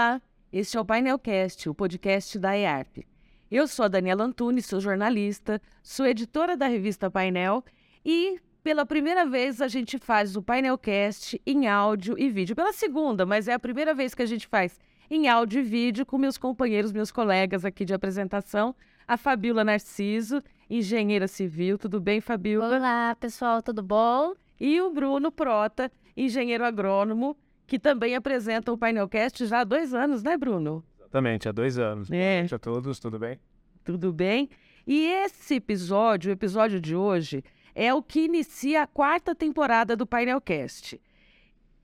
Olá, 0.00 0.22
este 0.50 0.78
é 0.78 0.80
o 0.80 0.84
Painelcast, 0.84 1.68
o 1.68 1.74
podcast 1.74 2.38
da 2.38 2.56
EARP. 2.56 3.04
Eu 3.50 3.68
sou 3.68 3.84
a 3.84 3.88
Daniela 3.88 4.24
Antunes, 4.24 4.64
sou 4.64 4.80
jornalista, 4.80 5.60
sou 5.82 6.06
editora 6.06 6.56
da 6.56 6.66
revista 6.66 7.10
Painel 7.10 7.62
e 8.02 8.40
pela 8.62 8.86
primeira 8.86 9.26
vez 9.26 9.60
a 9.60 9.68
gente 9.68 9.98
faz 9.98 10.36
o 10.36 10.42
Painelcast 10.42 11.38
em 11.46 11.68
áudio 11.68 12.18
e 12.18 12.30
vídeo. 12.30 12.56
Pela 12.56 12.72
segunda, 12.72 13.26
mas 13.26 13.46
é 13.46 13.52
a 13.52 13.58
primeira 13.58 13.92
vez 13.92 14.14
que 14.14 14.22
a 14.22 14.26
gente 14.26 14.46
faz 14.46 14.80
em 15.10 15.28
áudio 15.28 15.60
e 15.60 15.64
vídeo 15.64 16.06
com 16.06 16.16
meus 16.16 16.38
companheiros, 16.38 16.92
meus 16.92 17.12
colegas 17.12 17.66
aqui 17.66 17.84
de 17.84 17.92
apresentação, 17.92 18.74
a 19.06 19.18
Fabiola 19.18 19.64
Narciso, 19.64 20.42
engenheira 20.70 21.28
civil. 21.28 21.76
Tudo 21.76 22.00
bem, 22.00 22.22
Fabiola? 22.22 22.78
Olá, 22.78 23.14
pessoal, 23.20 23.60
tudo 23.60 23.82
bom? 23.82 24.32
E 24.58 24.80
o 24.80 24.90
Bruno 24.90 25.30
Prota, 25.30 25.92
engenheiro 26.16 26.64
agrônomo, 26.64 27.36
que 27.70 27.78
também 27.78 28.16
apresenta 28.16 28.72
o 28.72 28.76
Painelcast 28.76 29.46
já 29.46 29.60
há 29.60 29.64
dois 29.64 29.94
anos, 29.94 30.24
né, 30.24 30.36
Bruno? 30.36 30.84
Exatamente, 30.98 31.48
há 31.48 31.52
dois 31.52 31.78
anos. 31.78 32.10
É. 32.10 32.32
Boa 32.32 32.38
noite 32.40 32.54
a 32.56 32.58
todos, 32.58 32.98
tudo 32.98 33.16
bem? 33.16 33.38
Tudo 33.84 34.12
bem? 34.12 34.50
E 34.84 35.06
esse 35.06 35.54
episódio, 35.54 36.30
o 36.30 36.32
episódio 36.32 36.80
de 36.80 36.96
hoje, 36.96 37.44
é 37.72 37.94
o 37.94 38.02
que 38.02 38.24
inicia 38.24 38.82
a 38.82 38.86
quarta 38.88 39.36
temporada 39.36 39.94
do 39.94 40.04
Painelcast. 40.04 41.00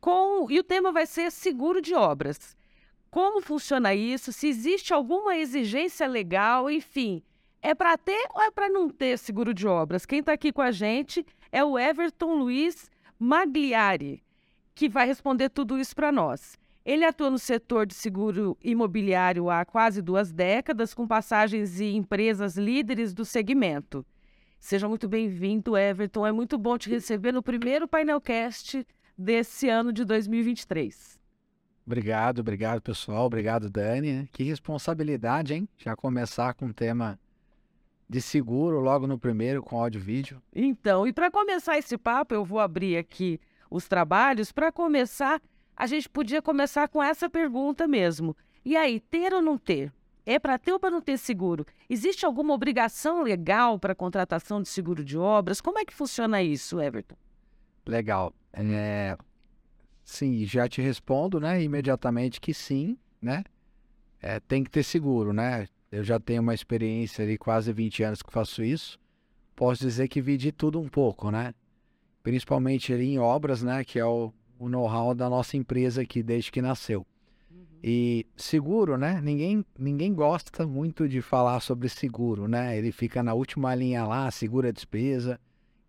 Com... 0.01 0.51
E 0.51 0.59
o 0.59 0.65
tema 0.65 0.91
vai 0.91 1.07
ser 1.07 1.31
seguro 1.31 1.81
de 1.81 1.95
obras. 1.95 2.57
Como 3.09 3.41
funciona 3.41 3.95
isso? 3.95 4.33
Se 4.33 4.49
existe 4.49 4.93
alguma 4.93 5.37
exigência 5.37 6.09
legal, 6.09 6.69
enfim. 6.69 7.23
É 7.63 7.77
para 7.77 7.97
ter 7.97 8.27
ou 8.35 8.43
é 8.43 8.51
para 8.51 8.69
não 8.69 8.89
ter 8.89 9.17
seguro 9.19 9.55
de 9.55 9.69
obras? 9.69 10.05
Quem 10.05 10.19
está 10.19 10.33
aqui 10.33 10.53
com 10.53 10.63
a 10.63 10.73
gente 10.73 11.25
é 11.53 11.65
o 11.65 11.79
Everton 11.79 12.35
Luiz 12.35 12.91
Magliari 13.21 14.26
que 14.77 14.91
vai 14.91 15.07
responder 15.07 15.49
tudo 15.49 15.79
isso 15.81 15.97
para 15.97 16.13
nós. 16.13 16.59
Ele 16.85 17.05
atua 17.05 17.31
no 17.31 17.39
setor 17.39 17.87
de 17.87 17.95
seguro 17.95 18.57
imobiliário 18.63 19.49
há 19.51 19.65
quase 19.65 20.03
duas 20.03 20.31
décadas, 20.31 20.93
com 20.93 21.09
passagens 21.09 21.81
em 21.81 21.97
empresas 21.97 22.57
líderes 22.57 23.15
do 23.15 23.25
segmento. 23.25 24.07
Seja 24.61 24.87
muito 24.87 25.09
bem-vindo, 25.09 25.77
Everton. 25.77 26.27
É 26.27 26.31
muito 26.31 26.59
bom 26.59 26.77
te 26.77 26.91
receber 26.91 27.33
no 27.33 27.43
primeiro 27.43 27.89
painelcast 27.89 28.87
desse 29.17 29.67
ano 29.69 29.93
de 29.93 30.05
2023. 30.05 31.19
Obrigado, 31.87 32.41
obrigado, 32.41 32.83
pessoal. 32.83 33.25
Obrigado, 33.25 33.71
Dani. 33.71 34.29
Que 34.31 34.45
responsabilidade, 34.45 35.55
hein? 35.55 35.69
Já 35.79 35.97
começar 35.97 36.53
com 36.53 36.67
um 36.67 36.73
tema 36.73 37.19
de 38.09 38.21
seguro 38.21 38.79
logo 38.79 39.07
no 39.07 39.19
primeiro 39.19 39.63
com 39.63 39.81
áudio 39.81 40.01
e 40.01 40.03
vídeo. 40.03 40.43
Então, 40.55 41.07
e 41.07 41.15
para 41.15 41.31
começar 41.31 41.79
esse 41.79 41.97
papo, 41.97 42.35
eu 42.35 42.45
vou 42.45 42.61
abrir 42.61 42.99
aqui 42.99 43.41
os 43.71 43.87
trabalhos, 43.89 44.53
para 44.53 44.73
começar, 44.73 45.41
a 45.77 45.87
gente 45.87 46.09
podia 46.09 46.41
começar 46.41 46.89
com 46.89 47.03
essa 47.03 47.29
pergunta 47.29 47.87
mesmo. 47.87 48.37
E 48.65 48.77
aí, 48.77 49.01
ter 49.01 49.33
ou 49.33 49.43
não 49.43 49.59
ter? 49.59 49.93
É 50.25 50.39
para 50.39 50.59
ter 50.59 50.73
ou 50.73 50.81
para 50.81 50.91
não 50.91 51.01
ter 51.01 51.17
seguro? 51.19 51.65
Existe 51.89 52.27
alguma 52.27 52.53
obrigação 52.53 53.23
legal 53.23 53.79
para 53.79 53.95
contratação 53.95 54.61
de 54.61 54.69
seguro 54.69 55.05
de 55.05 55.17
obras? 55.17 55.61
Como 55.61 55.79
é 55.79 55.85
que 55.85 55.95
funciona 55.95 56.43
isso, 56.43 56.81
Everton? 56.81 57.17
Legal. 57.87 58.35
É... 58.53 59.17
Sim, 60.03 60.45
já 60.45 60.69
te 60.69 60.81
respondo, 60.81 61.39
né, 61.39 61.63
imediatamente 61.63 62.41
que 62.41 62.55
sim, 62.55 62.97
né? 63.21 63.45
É, 64.21 64.41
tem 64.41 64.65
que 64.65 64.71
ter 64.71 64.83
seguro, 64.83 65.33
né? 65.33 65.69
Eu 65.91 66.03
já 66.03 66.19
tenho 66.19 66.43
uma 66.43 66.55
experiência 66.55 67.27
de 67.27 67.39
quase 67.39 67.73
20 67.73 68.03
anos 68.03 68.23
que 68.23 68.33
faço 68.33 68.63
isso. 68.65 68.99
Posso 69.55 69.83
dizer 69.83 70.09
que 70.09 70.21
vi 70.21 70.37
de 70.37 70.51
tudo 70.51 70.81
um 70.81 70.89
pouco, 70.89 71.31
né? 71.31 71.55
Principalmente 72.27 72.93
ali 72.93 73.15
em 73.15 73.21
obras, 73.21 73.63
né, 73.63 73.85
que 73.85 74.01
é 74.01 74.05
o, 74.05 74.33
o 74.59 74.69
know-how 74.69 75.15
da 75.15 75.31
nossa 75.31 75.57
empresa 75.57 76.03
aqui 76.03 76.25
desde 76.25 76.51
que 76.51 76.61
nasceu. 76.61 77.07
Uhum. 77.49 77.65
E 77.85 78.27
seguro, 78.37 78.99
né? 78.99 79.21
Ninguém, 79.23 79.65
ninguém 79.79 80.13
gosta 80.13 80.67
muito 80.67 81.09
de 81.09 81.23
falar 81.23 81.61
sobre 81.61 81.89
seguro, 81.89 82.49
né? 82.49 82.77
Ele 82.77 82.91
fica 82.91 83.23
na 83.23 83.33
última 83.33 83.73
linha 83.77 84.05
lá, 84.05 84.29
segura 84.33 84.71
a 84.71 84.73
despesa. 84.73 85.39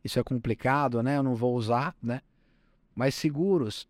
Isso 0.03 0.19
é 0.19 0.23
complicado, 0.23 1.01
né? 1.01 1.17
Eu 1.17 1.23
não 1.23 1.33
vou 1.33 1.55
usar, 1.55 1.95
né? 1.99 2.21
Mas 2.93 3.15
seguros 3.15 3.87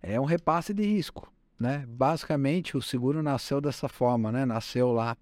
é 0.00 0.20
um 0.20 0.24
repasse 0.24 0.72
de 0.72 0.84
risco, 0.84 1.32
né? 1.58 1.84
Basicamente, 1.88 2.76
o 2.76 2.80
seguro 2.80 3.24
nasceu 3.24 3.60
dessa 3.60 3.88
forma, 3.88 4.30
né? 4.30 4.46
Nasceu 4.46 4.92
lá 4.92 5.16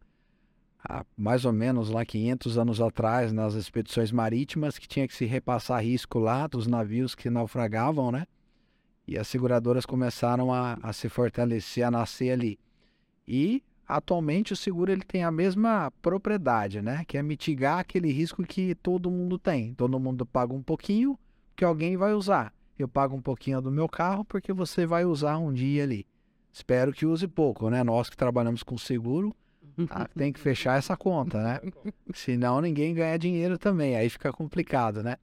há 0.88 1.04
mais 1.16 1.44
ou 1.44 1.52
menos 1.52 1.90
lá 1.90 2.04
500 2.04 2.58
anos 2.58 2.80
atrás, 2.80 3.32
nas 3.32 3.54
expedições 3.54 4.12
marítimas, 4.12 4.78
que 4.78 4.88
tinha 4.88 5.06
que 5.06 5.14
se 5.14 5.24
repassar 5.24 5.82
risco 5.82 6.18
lá 6.18 6.46
dos 6.46 6.66
navios 6.66 7.14
que 7.14 7.28
naufragavam, 7.28 8.10
né? 8.10 8.26
E 9.06 9.16
as 9.16 9.28
seguradoras 9.28 9.86
começaram 9.86 10.52
a, 10.52 10.78
a 10.82 10.92
se 10.92 11.08
fortalecer, 11.08 11.84
a 11.84 11.90
nascer 11.90 12.30
ali. 12.30 12.58
E 13.26 13.62
atualmente 13.86 14.52
o 14.52 14.56
seguro 14.56 14.90
ele 14.90 15.02
tem 15.02 15.22
a 15.22 15.30
mesma 15.30 15.92
propriedade, 16.02 16.82
né? 16.82 17.04
Que 17.06 17.18
é 17.18 17.22
mitigar 17.22 17.78
aquele 17.78 18.10
risco 18.10 18.42
que 18.42 18.74
todo 18.74 19.10
mundo 19.10 19.38
tem. 19.38 19.74
Todo 19.74 20.00
mundo 20.00 20.26
paga 20.26 20.52
um 20.52 20.62
pouquinho 20.62 21.18
que 21.54 21.64
alguém 21.64 21.96
vai 21.96 22.12
usar. 22.12 22.52
Eu 22.78 22.88
pago 22.88 23.16
um 23.16 23.22
pouquinho 23.22 23.62
do 23.62 23.70
meu 23.70 23.88
carro 23.88 24.24
porque 24.24 24.52
você 24.52 24.84
vai 24.84 25.04
usar 25.04 25.38
um 25.38 25.52
dia 25.52 25.84
ali. 25.84 26.06
Espero 26.52 26.92
que 26.92 27.06
use 27.06 27.28
pouco, 27.28 27.70
né? 27.70 27.84
Nós 27.84 28.10
que 28.10 28.16
trabalhamos 28.16 28.62
com 28.62 28.76
seguro, 28.76 29.34
ah, 29.90 30.08
tem 30.16 30.32
que 30.32 30.40
fechar 30.40 30.78
essa 30.78 30.96
conta, 30.96 31.42
né? 31.42 31.60
Senão 32.14 32.60
ninguém 32.60 32.94
ganha 32.94 33.18
dinheiro 33.18 33.58
também, 33.58 33.96
aí 33.96 34.08
fica 34.08 34.32
complicado, 34.32 35.02
né? 35.02 35.16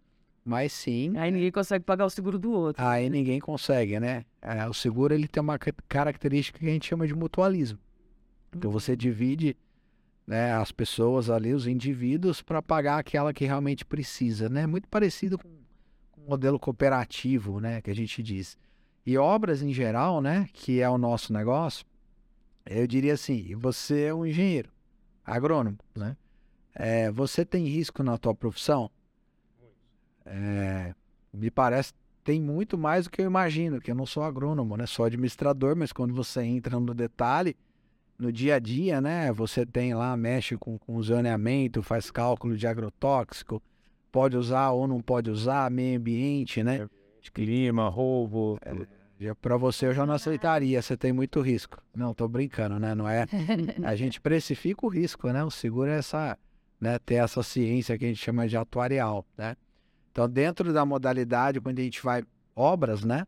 Mas 0.45 0.73
sim. 0.73 1.17
Aí 1.17 1.31
ninguém 1.31 1.51
consegue 1.51 1.85
pagar 1.85 2.05
o 2.05 2.09
seguro 2.09 2.37
do 2.37 2.51
outro. 2.51 2.83
Aí 2.83 3.09
ninguém 3.09 3.39
consegue, 3.39 3.99
né? 3.99 4.25
É, 4.41 4.67
o 4.67 4.73
seguro 4.73 5.13
ele 5.13 5.27
tem 5.27 5.41
uma 5.41 5.57
característica 5.87 6.59
que 6.59 6.65
a 6.67 6.69
gente 6.69 6.87
chama 6.87 7.07
de 7.07 7.15
mutualismo. 7.15 7.79
Então 8.55 8.69
você 8.69 8.95
divide 8.95 9.55
né, 10.27 10.53
as 10.53 10.71
pessoas 10.71 11.29
ali, 11.29 11.53
os 11.53 11.65
indivíduos, 11.65 12.41
para 12.41 12.61
pagar 12.61 12.99
aquela 12.99 13.33
que 13.33 13.45
realmente 13.45 13.85
precisa, 13.85 14.49
né? 14.49 14.67
Muito 14.67 14.87
parecido 14.87 15.37
com 15.37 15.47
o 16.17 16.29
modelo 16.29 16.59
cooperativo, 16.59 17.59
né? 17.59 17.81
Que 17.81 17.89
a 17.89 17.95
gente 17.95 18.21
diz. 18.21 18.57
E 19.05 19.17
obras 19.17 19.61
em 19.61 19.73
geral, 19.73 20.21
né? 20.21 20.47
Que 20.53 20.81
é 20.81 20.89
o 20.89 20.97
nosso 20.97 21.31
negócio 21.33 21.85
eu 22.65 22.87
diria 22.87 23.13
assim, 23.13 23.55
você 23.55 24.03
é 24.05 24.13
um 24.13 24.25
engenheiro, 24.25 24.69
agrônomo, 25.25 25.77
né? 25.95 26.15
É, 26.75 27.11
você 27.11 27.45
tem 27.45 27.67
risco 27.67 28.01
na 28.01 28.17
tua 28.17 28.33
profissão? 28.33 28.89
É, 30.25 30.95
me 31.31 31.51
parece 31.51 31.93
tem 32.23 32.41
muito 32.41 32.77
mais 32.77 33.05
do 33.05 33.11
que 33.11 33.21
eu 33.21 33.25
imagino, 33.25 33.81
que 33.81 33.91
eu 33.91 33.95
não 33.95 34.05
sou 34.05 34.23
agrônomo, 34.23 34.77
né? 34.77 34.85
Sou 34.85 35.05
administrador, 35.05 35.75
mas 35.75 35.91
quando 35.91 36.13
você 36.13 36.41
entra 36.41 36.79
no 36.79 36.93
detalhe, 36.93 37.55
no 38.17 38.31
dia 38.31 38.55
a 38.55 38.59
dia, 38.59 39.01
né? 39.01 39.31
Você 39.33 39.65
tem 39.65 39.93
lá, 39.93 40.15
mexe 40.15 40.57
com, 40.57 40.77
com 40.77 41.01
zoneamento, 41.01 41.83
faz 41.83 42.09
cálculo 42.09 42.55
de 42.55 42.65
agrotóxico, 42.65 43.61
pode 44.11 44.37
usar 44.37 44.71
ou 44.71 44.87
não 44.87 45.01
pode 45.01 45.29
usar, 45.29 45.69
meio 45.69 45.99
ambiente, 45.99 46.63
né? 46.63 46.87
Clima, 47.33 47.89
roubo. 47.89 48.57
É, 48.61 48.73
para 49.41 49.57
você 49.57 49.87
eu 49.87 49.93
já 49.93 50.05
não 50.05 50.13
aceitaria, 50.13 50.81
você 50.81 50.97
tem 50.97 51.13
muito 51.13 51.41
risco. 51.41 51.81
Não, 51.95 52.13
tô 52.13 52.27
brincando, 52.27 52.79
né? 52.79 52.95
Não 52.95 53.07
é. 53.07 53.25
A 53.83 53.95
gente 53.95 54.19
precifica 54.19 54.85
o 54.85 54.89
risco, 54.89 55.29
né? 55.29 55.43
O 55.43 55.51
seguro 55.51 55.89
é 55.89 55.97
essa, 55.97 56.37
né? 56.79 56.99
Ter 56.99 57.15
essa 57.15 57.43
ciência 57.43 57.97
que 57.97 58.05
a 58.05 58.07
gente 58.07 58.19
chama 58.19 58.47
de 58.47 58.57
atuarial, 58.57 59.25
né? 59.37 59.55
Então, 60.11 60.29
dentro 60.29 60.71
da 60.73 60.85
modalidade, 60.85 61.59
quando 61.59 61.79
a 61.79 61.83
gente 61.83 62.03
vai 62.03 62.23
obras, 62.55 63.03
né? 63.03 63.25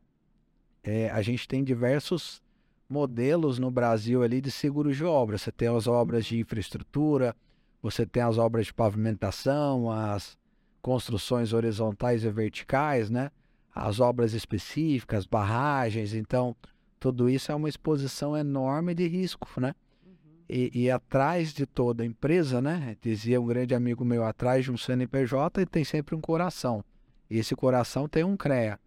É, 0.83 1.09
a 1.09 1.22
gente 1.22 1.47
tem 1.47 1.63
diversos 1.63 2.41
modelos 2.88 3.57
no 3.57 3.72
Brasil 3.72 4.22
ali 4.22 4.39
de 4.39 4.51
seguros 4.51 4.95
de 4.95 5.03
obras. 5.03 5.41
Você 5.41 5.51
tem 5.51 5.67
as 5.67 5.88
obras 5.88 6.25
de 6.25 6.39
infraestrutura, 6.39 7.35
você 7.81 8.06
tem 8.06 8.22
as 8.22 8.38
obras 8.38 8.67
de 8.67 8.73
pavimentação, 8.73 9.91
as 9.91 10.38
construções 10.81 11.53
horizontais 11.53 12.23
e 12.23 12.29
verticais, 12.29 13.09
né? 13.09 13.31
As 13.75 14.00
obras 14.00 14.34
específicas, 14.34 15.25
barragens, 15.25 16.13
então 16.13 16.56
tudo 16.98 17.30
isso 17.30 17.51
é 17.51 17.56
uma 17.56 17.68
exposição 17.68 18.36
enorme 18.36 18.95
de 18.95 19.06
risco, 19.06 19.60
né? 19.60 19.75
Uhum. 20.06 20.13
E, 20.50 20.72
e, 20.74 20.89
atrás 20.89 21.54
de 21.54 21.66
toda 21.66 22.06
empresa, 22.06 22.62
né? 22.62 22.95
Dizia 23.01 23.39
um 23.39 23.45
grande 23.45 23.75
amigo 23.75 24.06
meu, 24.06 24.24
atrás 24.24 24.63
de 24.63 24.72
um 24.72 24.77
CNPJ 24.77 25.66
tem 25.66 25.83
sempre 25.83 26.16
um 26.16 26.22
coração. 26.22 26.83
E 27.30 27.38
esse 27.38 27.54
coração 27.56 28.07
tem 28.07 28.24
um 28.24 28.38
CREA. 28.38 28.80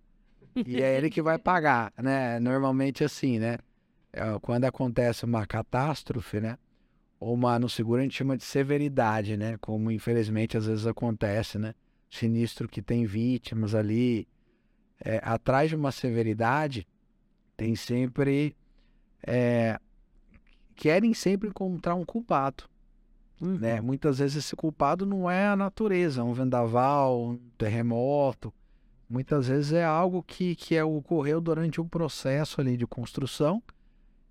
E 0.66 0.82
é 0.82 0.96
ele 0.96 1.10
que 1.10 1.20
vai 1.20 1.36
pagar, 1.38 1.92
né? 2.02 2.40
Normalmente 2.40 3.04
assim, 3.04 3.38
né? 3.38 3.58
É, 4.10 4.22
quando 4.40 4.64
acontece 4.64 5.26
uma 5.26 5.46
catástrofe, 5.46 6.40
né? 6.40 6.56
Ou 7.20 7.34
uma, 7.34 7.58
no 7.58 7.68
seguro 7.68 8.00
a 8.00 8.04
gente 8.04 8.16
chama 8.16 8.38
de 8.38 8.44
severidade, 8.44 9.36
né? 9.36 9.58
Como 9.60 9.90
infelizmente 9.90 10.56
às 10.56 10.66
vezes 10.66 10.86
acontece, 10.86 11.58
né? 11.58 11.74
Sinistro 12.08 12.66
que 12.66 12.80
tem 12.80 13.04
vítimas 13.04 13.74
ali, 13.74 14.26
é, 15.04 15.20
atrás 15.22 15.70
de 15.70 15.76
uma 15.76 15.92
severidade, 15.92 16.86
tem 17.56 17.74
sempre. 17.74 18.56
É, 19.26 19.78
querem 20.74 21.12
sempre 21.12 21.48
encontrar 21.48 21.94
um 21.94 22.04
culpado. 22.04 22.64
Uhum. 23.40 23.58
Né? 23.58 23.80
Muitas 23.80 24.18
vezes 24.18 24.44
esse 24.44 24.56
culpado 24.56 25.06
não 25.06 25.30
é 25.30 25.46
a 25.46 25.56
natureza, 25.56 26.24
um 26.24 26.32
vendaval, 26.32 27.30
um 27.30 27.36
terremoto. 27.56 28.52
Muitas 29.08 29.48
vezes 29.48 29.72
é 29.72 29.84
algo 29.84 30.22
que, 30.22 30.54
que 30.54 30.76
é, 30.76 30.84
ocorreu 30.84 31.40
durante 31.40 31.80
um 31.80 31.88
processo 31.88 32.60
ali 32.60 32.76
de 32.76 32.86
construção 32.86 33.62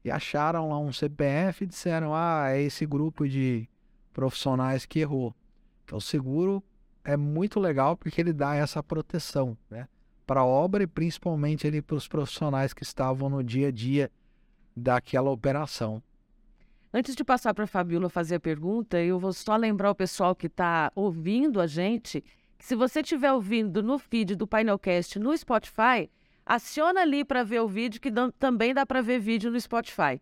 e 0.04 0.12
acharam 0.12 0.70
lá 0.70 0.80
um 0.80 0.94
CPF 0.94 1.64
e 1.64 1.68
disseram: 1.68 2.14
ah, 2.14 2.46
é 2.50 2.62
esse 2.62 2.86
grupo 2.86 3.28
de 3.28 3.68
profissionais 4.14 4.86
que 4.86 5.00
errou. 5.00 5.36
Então, 5.84 5.98
o 5.98 6.02
seguro 6.02 6.64
é 7.04 7.18
muito 7.18 7.60
legal 7.60 7.98
porque 7.98 8.22
ele 8.22 8.34
dá 8.34 8.56
essa 8.56 8.84
proteção, 8.84 9.58
né? 9.70 9.88
Para 10.28 10.42
a 10.42 10.46
obra 10.46 10.84
e 10.84 10.88
principalmente 10.88 11.66
ali 11.66 11.82
para 11.82 11.96
os 11.96 12.08
profissionais 12.08 12.74
que 12.74 12.84
estavam 12.84 13.30
no 13.30 13.44
dia 13.44 13.70
a 13.70 13.72
dia 13.72 14.12
daquela 14.76 15.32
operação. 15.32 16.04
Antes 16.94 17.16
de 17.16 17.24
passar 17.24 17.54
para 17.54 17.64
a 17.64 17.68
Fabiola 17.68 18.10
fazer 18.10 18.36
a 18.36 18.40
pergunta, 18.40 19.02
eu 19.02 19.20
vou 19.20 19.34
só 19.34 19.56
lembrar 19.56 19.90
o 19.90 19.96
pessoal 19.96 20.36
que 20.36 20.48
está 20.48 20.92
ouvindo 20.94 21.60
a 21.60 21.66
gente 21.66 22.24
que 22.58 22.66
se 22.66 22.76
você 22.76 23.02
estiver 23.02 23.32
ouvindo 23.32 23.84
no 23.84 24.00
feed 24.00 24.36
do 24.36 24.48
Painelcast 24.48 25.20
no 25.20 25.38
Spotify, 25.38 26.10
aciona 26.46 27.02
ali 27.02 27.24
para 27.24 27.44
ver 27.44 27.62
o 27.62 27.68
vídeo, 27.68 28.02
que 28.02 28.12
também 28.40 28.74
dá 28.74 28.86
para 28.86 29.02
ver 29.02 29.20
vídeo 29.20 29.52
no 29.52 29.60
Spotify. 29.60 30.20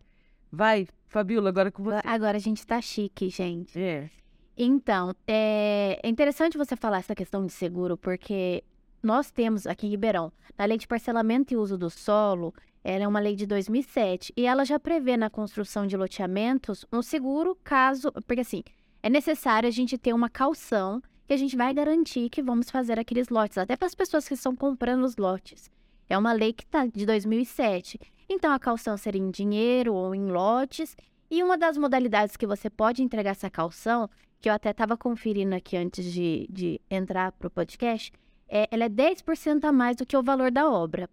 Vai, 0.52 0.86
Fabiola, 1.08 1.48
agora 1.48 1.70
com 1.70 1.82
você. 1.82 2.00
Agora 2.04 2.36
a 2.36 2.40
gente 2.40 2.58
está 2.58 2.80
chique, 2.80 3.30
gente. 3.30 3.78
É. 3.78 4.10
Então, 4.56 5.14
é, 5.26 5.98
é 6.02 6.08
interessante 6.08 6.56
você 6.56 6.76
falar 6.76 6.98
essa 6.98 7.14
questão 7.14 7.44
de 7.44 7.52
seguro, 7.52 7.96
porque 7.96 8.64
nós 9.06 9.30
temos 9.30 9.66
aqui 9.66 9.86
em 9.86 9.90
Ribeirão, 9.90 10.32
na 10.58 10.64
lei 10.64 10.76
de 10.76 10.88
parcelamento 10.88 11.54
e 11.54 11.56
uso 11.56 11.78
do 11.78 11.88
solo, 11.88 12.52
ela 12.82 13.04
é 13.04 13.08
uma 13.08 13.20
lei 13.20 13.36
de 13.36 13.46
2007 13.46 14.32
e 14.36 14.44
ela 14.46 14.64
já 14.64 14.78
prevê 14.78 15.16
na 15.16 15.30
construção 15.30 15.86
de 15.86 15.96
loteamentos 15.96 16.84
um 16.92 17.00
seguro 17.00 17.56
caso, 17.62 18.10
porque 18.26 18.40
assim, 18.40 18.62
é 19.02 19.08
necessário 19.08 19.68
a 19.68 19.72
gente 19.72 19.96
ter 19.96 20.12
uma 20.12 20.28
calção 20.28 21.00
que 21.26 21.32
a 21.32 21.36
gente 21.36 21.56
vai 21.56 21.72
garantir 21.72 22.28
que 22.28 22.42
vamos 22.42 22.68
fazer 22.68 22.98
aqueles 22.98 23.28
lotes, 23.28 23.58
até 23.58 23.76
para 23.76 23.86
as 23.86 23.94
pessoas 23.94 24.26
que 24.26 24.34
estão 24.34 24.54
comprando 24.54 25.04
os 25.04 25.16
lotes. 25.16 25.70
É 26.08 26.18
uma 26.18 26.32
lei 26.32 26.52
que 26.52 26.64
está 26.64 26.86
de 26.86 27.06
2007. 27.06 28.00
Então 28.28 28.52
a 28.52 28.58
calção 28.58 28.96
seria 28.96 29.20
em 29.20 29.30
dinheiro 29.30 29.94
ou 29.94 30.14
em 30.14 30.26
lotes. 30.26 30.96
E 31.30 31.42
uma 31.42 31.56
das 31.56 31.76
modalidades 31.76 32.36
que 32.36 32.46
você 32.46 32.70
pode 32.70 33.02
entregar 33.02 33.30
essa 33.30 33.50
calção 33.50 34.08
que 34.40 34.48
eu 34.48 34.52
até 34.52 34.70
estava 34.70 34.96
conferindo 34.96 35.54
aqui 35.54 35.76
antes 35.76 36.04
de, 36.12 36.46
de 36.50 36.80
entrar 36.88 37.32
para 37.32 37.48
o 37.48 37.50
podcast, 37.50 38.12
é, 38.48 38.68
ela 38.70 38.84
é 38.84 38.88
10% 38.88 39.64
a 39.64 39.72
mais 39.72 39.96
do 39.96 40.06
que 40.06 40.16
o 40.16 40.22
valor 40.22 40.50
da 40.50 40.70
obra. 40.70 41.08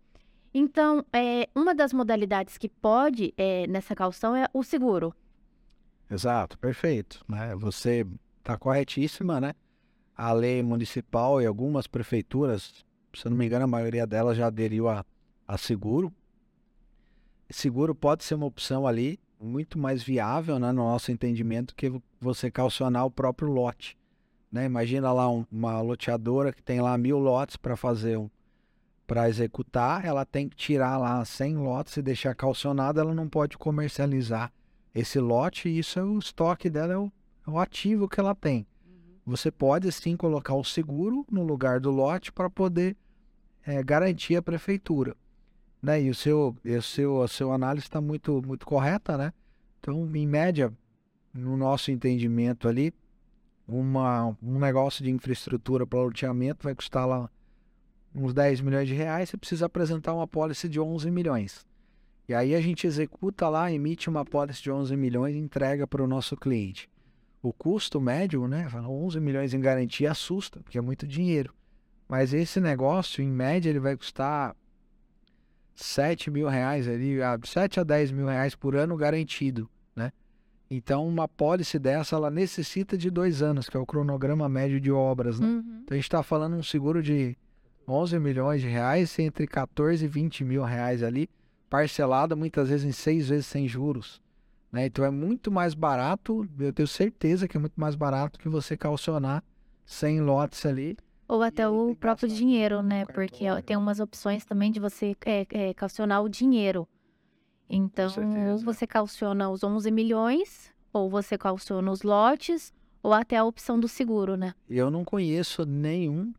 Então, 0.54 1.04
é, 1.12 1.50
uma 1.56 1.74
das 1.74 1.92
modalidades 1.92 2.58
que 2.58 2.70
pode 2.70 3.34
é, 3.38 3.66
nessa 3.68 3.96
calção 3.96 4.36
é 4.36 4.48
o 4.54 4.64
seguro. 4.64 5.14
Exato, 6.10 6.58
perfeito. 6.60 7.24
Né? 7.28 7.56
Você 7.56 8.06
está 8.38 8.58
corretíssima, 8.58 9.42
né? 9.42 9.54
A 10.16 10.32
lei 10.32 10.62
municipal 10.62 11.42
e 11.42 11.46
algumas 11.46 11.88
prefeituras, 11.88 12.86
se 13.16 13.26
eu 13.26 13.32
não 13.32 13.38
me 13.38 13.48
engano, 13.48 13.66
a 13.66 13.68
maioria 13.68 14.06
delas 14.06 14.38
já 14.38 14.46
aderiu 14.46 14.88
a, 14.88 15.04
a 15.48 15.58
seguro. 15.58 16.14
Seguro 17.50 17.96
pode 17.96 18.24
ser 18.24 18.36
uma 18.36 18.46
opção 18.46 18.86
ali 18.86 19.20
muito 19.40 19.78
mais 19.78 20.02
viável, 20.02 20.58
né, 20.58 20.72
no 20.72 20.84
nosso 20.84 21.12
entendimento, 21.12 21.76
que 21.76 21.92
você 22.20 22.50
calcionar 22.50 23.06
o 23.06 23.12
próprio 23.12 23.50
lote. 23.50 23.98
Né? 24.54 24.66
Imagina 24.66 25.12
lá 25.12 25.30
um, 25.30 25.46
uma 25.52 25.82
loteadora 25.82 26.54
que 26.54 26.62
tem 26.62 26.80
lá 26.80 26.98
mil 26.98 27.18
lotes 27.18 27.58
para 27.58 27.76
fazer 27.76 28.18
um, 28.18 28.30
para 29.08 29.28
executar, 29.28 30.06
ela 30.06 30.24
tem 30.24 30.48
que 30.48 30.56
tirar 30.56 30.98
lá 30.98 31.26
100 31.26 31.58
lotes 31.58 31.98
e 31.98 32.02
deixar 32.02 32.36
calcionado, 32.36 33.00
ela 33.00 33.14
não 33.14 33.28
pode 33.28 33.58
comercializar 33.58 34.54
esse 34.94 35.20
lote 35.20 35.68
e 35.68 35.80
isso 35.80 36.00
é 36.00 36.04
o 36.04 36.20
estoque 36.20 36.70
dela, 36.70 36.94
é 36.94 36.98
o, 36.98 37.12
é 37.48 37.50
o 37.50 37.58
ativo 37.58 38.08
que 38.08 38.20
ela 38.20 38.36
tem. 38.36 38.68
Uhum. 38.86 39.34
Você 39.34 39.52
pode 39.52 39.92
sim 39.92 40.16
colocar 40.16 40.54
o 40.54 40.64
seguro 40.64 41.26
no 41.30 41.44
lugar 41.44 41.80
do 41.80 41.90
lote 41.90 42.32
para 42.32 42.50
poder 42.50 42.96
é, 43.66 43.84
garantir 43.84 44.36
a 44.36 44.42
prefeitura 44.42 45.18
né? 45.84 46.02
E 46.02 46.10
o 46.10 46.16
seu, 46.16 46.56
e 46.64 46.74
o 46.78 46.82
seu, 46.82 47.22
a 47.22 47.28
sua 47.28 47.54
análise 47.54 47.86
está 47.86 48.00
muito, 48.00 48.42
muito 48.48 48.66
correta, 48.66 49.18
né? 49.18 49.34
Então, 49.80 50.10
em 50.16 50.26
média, 50.26 50.72
no 51.34 51.58
nosso 51.58 51.92
entendimento 51.92 52.70
ali, 52.70 52.94
uma, 53.68 54.36
um 54.42 54.60
negócio 54.60 55.04
de 55.04 55.12
infraestrutura 55.12 55.86
para 55.86 56.00
loteamento 56.00 56.63
vai 56.63 56.75
custar 56.75 57.07
lá 57.07 57.30
uns 58.13 58.33
10 58.33 58.62
milhões 58.62 58.88
de 58.88 58.94
reais, 58.94 59.30
você 59.30 59.38
precisa 59.38 59.65
apresentar 59.65 60.13
uma 60.13 60.27
pólice 60.27 60.69
de 60.69 60.80
11 60.80 61.10
milhões. 61.10 61.65
E 62.27 62.33
aí 62.33 62.56
a 62.56 62.62
gente 62.62 62.86
executa 62.86 63.50
lá, 63.50 63.71
emite 63.71 64.10
uma 64.10 64.24
pólice 64.24 64.62
de 64.62 64.71
11 64.71 64.95
milhões 64.95 65.36
e 65.36 65.39
entrega 65.39 65.88
para 65.88 66.04
o 66.04 66.07
nosso 66.07 66.38
cliente. 66.38 66.89
O 67.42 67.51
custo 67.51 68.00
médio, 68.00 68.48
né, 68.48 68.68
11 68.74 69.19
milhões 69.19 69.54
em 69.54 69.60
garantia 69.60 70.12
assusta, 70.12 70.62
porque 70.62 70.77
é 70.77 70.81
muito 70.81 71.06
dinheiro. 71.06 71.54
Mas 72.07 72.33
esse 72.33 72.62
negócio, 72.62 73.21
em 73.24 73.30
média, 73.30 73.69
ele 73.69 73.80
vai 73.80 73.98
custar 73.98 74.56
7 75.75 76.30
mil 76.30 76.48
reais 76.48 76.88
ali, 76.88 77.18
7 77.44 77.80
a 77.80 77.83
10 77.83 78.12
mil 78.12 78.27
reais 78.27 78.56
por 78.56 78.75
ano 78.75 78.95
garantido? 78.95 79.69
Então, 80.75 81.08
uma 81.08 81.28
pólice 81.28 81.78
dessa, 81.78 82.16
ela 82.16 82.31
necessita 82.31 82.98
de 82.98 83.12
dois 83.12 83.44
anos, 83.44 83.70
que 83.70 83.78
é 83.78 83.80
o 83.80 83.86
cronograma 83.86 84.50
médio 84.50 84.81
de 84.81 84.92
obras, 84.92 85.40
né? 85.40 85.46
Uhum. 85.46 85.81
Então, 85.84 85.92
a 85.92 85.94
gente 85.94 86.06
está 86.06 86.24
falando 86.24 86.56
um 86.56 86.64
seguro 86.64 87.04
de 87.04 87.38
11 87.88 88.18
milhões 88.18 88.60
de 88.60 88.68
reais, 88.68 89.20
entre 89.20 89.46
14 89.46 90.04
e 90.04 90.08
20 90.08 90.44
mil 90.44 90.64
reais 90.64 91.04
ali, 91.04 91.30
parcelado 91.70 92.36
muitas 92.36 92.70
vezes 92.70 92.86
em 92.88 92.92
seis 92.92 93.30
vezes 93.30 93.46
sem 93.46 93.68
juros. 93.68 94.20
Né? 94.72 94.88
Então, 94.88 95.06
é 95.06 95.12
muito 95.12 95.52
mais 95.52 95.75
barato, 95.75 96.50
eu 96.60 96.74
tenho 96.74 96.88
certeza 96.88 97.48
que 97.48 97.56
é 97.56 97.60
muito 97.60 97.80
mais 97.80 97.94
barato 97.94 98.40
que 98.40 98.50
você 98.50 98.75
calcionar 98.75 99.44
100 99.86 100.22
lotes 100.22 100.66
ali 100.66 100.98
ou 101.28 101.42
até 101.42 101.68
o 101.68 101.96
próprio 101.96 102.28
dinheiro, 102.28 102.81
né? 102.84 103.06
Porque 103.06 103.46
tem 103.66 103.78
umas 103.78 104.00
opções 104.00 104.46
também 104.46 104.72
de 104.72 104.80
você 104.80 105.16
é, 105.25 105.46
é, 105.50 105.74
calcionar 105.74 106.22
o 106.22 106.30
dinheiro. 106.30 106.88
Então, 107.69 108.12
ou 108.51 108.57
você 108.60 108.86
calciona 108.86 109.50
os 109.50 109.63
11 109.63 109.89
milhões, 109.92 110.71
ou 110.92 111.10
você 111.10 111.38
calciona 111.38 111.92
os 111.92 112.04
lotes, 112.04 112.74
ou 113.01 113.13
até 113.13 113.38
a 113.38 113.44
opção 113.44 113.80
do 113.80 113.88
seguro, 113.88 114.38
né? 114.38 114.54
Eu 114.69 114.92
não 114.92 115.04
conheço 115.04 115.65
nenhum, 115.65 116.33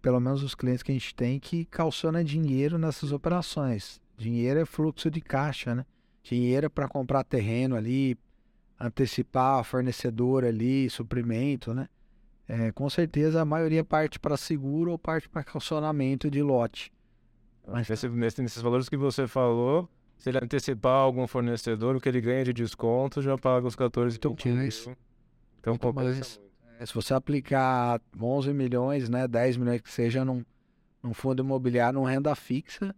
pelo 0.00 0.20
menos 0.20 0.42
os 0.42 0.54
clientes 0.54 0.82
que 0.82 0.92
a 0.92 0.94
gente 0.94 1.14
tem, 1.14 1.38
que 1.38 1.64
calciona 1.66 2.24
dinheiro 2.24 2.78
nessas 2.78 3.12
operações. 3.12 4.00
Dinheiro 4.16 4.60
é 4.60 4.64
fluxo 4.64 5.10
de 5.10 5.20
caixa, 5.20 5.74
né? 5.74 5.84
Dinheiro 6.22 6.66
é 6.66 6.68
para 6.68 6.88
comprar 6.88 7.24
terreno 7.24 7.76
ali, 7.76 8.16
antecipar 8.80 9.62
fornecedor 9.64 10.44
ali, 10.44 10.88
suprimento, 10.88 11.74
né? 11.74 11.88
É, 12.48 12.70
com 12.70 12.88
certeza 12.88 13.42
a 13.42 13.44
maioria 13.44 13.84
parte 13.84 14.20
para 14.20 14.36
seguro 14.36 14.92
ou 14.92 14.98
parte 14.98 15.28
para 15.28 15.42
calcionamento 15.42 16.30
de 16.30 16.42
lote. 16.42 16.92
Mas 17.66 17.88
nesse, 17.88 18.08
nesses 18.08 18.62
valores 18.62 18.88
que 18.88 18.96
você 18.96 19.26
falou, 19.26 19.88
se 20.16 20.28
ele 20.30 20.38
antecipar 20.42 20.94
algum 20.94 21.26
fornecedor, 21.26 21.96
o 21.96 22.00
que 22.00 22.08
ele 22.08 22.20
ganha 22.20 22.44
de 22.44 22.52
desconto 22.52 23.20
já 23.22 23.36
paga 23.36 23.66
os 23.66 23.76
14 23.76 24.16
então, 24.16 24.36
isso. 24.64 24.96
Então 25.60 25.76
compensa 25.76 26.40
é, 26.78 26.86
Se 26.86 26.94
você 26.94 27.14
aplicar 27.14 28.00
11 28.20 28.52
milhões, 28.52 29.08
né, 29.08 29.26
10 29.26 29.56
milhões 29.56 29.80
que 29.80 29.90
seja 29.90 30.24
num, 30.24 30.44
num 31.02 31.14
fundo 31.14 31.42
imobiliário, 31.42 31.98
num 31.98 32.04
renda 32.04 32.34
fixa, 32.34 32.94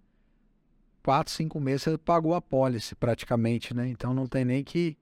4, 1.03 1.33
5 1.33 1.61
meses 1.61 1.83
você 1.83 1.99
pagou 1.99 2.35
a 2.35 2.41
pólice 2.41 2.95
praticamente, 2.95 3.75
né? 3.75 3.89
Então 3.89 4.13
não 4.13 4.27
tem 4.27 4.45
nem 4.45 4.63
que 4.63 4.97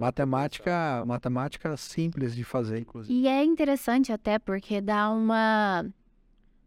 Matemática, 0.00 1.04
matemática 1.04 1.76
simples 1.76 2.34
de 2.34 2.42
fazer, 2.42 2.78
inclusive. 2.78 3.12
E 3.12 3.28
é 3.28 3.44
interessante 3.44 4.10
até 4.10 4.38
porque 4.38 4.80
dá 4.80 5.10
uma, 5.10 5.84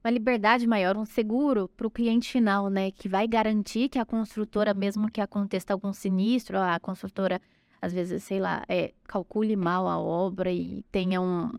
uma 0.03 0.11
liberdade 0.11 0.67
maior, 0.67 0.97
um 0.97 1.05
seguro 1.05 1.69
para 1.69 1.87
o 1.87 1.91
cliente 1.91 2.29
final, 2.29 2.69
né? 2.69 2.91
Que 2.91 3.07
vai 3.07 3.25
garantir 3.25 3.87
que 3.87 3.97
a 3.97 4.05
construtora, 4.05 4.73
mesmo 4.73 5.09
que 5.09 5.21
aconteça 5.21 5.71
algum 5.71 5.93
sinistro, 5.93 6.57
a 6.57 6.77
construtora, 6.79 7.41
às 7.81 7.93
vezes, 7.93 8.21
sei 8.23 8.39
lá, 8.39 8.63
é, 8.67 8.93
calcule 9.07 9.55
mal 9.55 9.87
a 9.87 9.97
obra 9.97 10.51
e 10.51 10.83
tenha 10.91 11.21
um, 11.21 11.51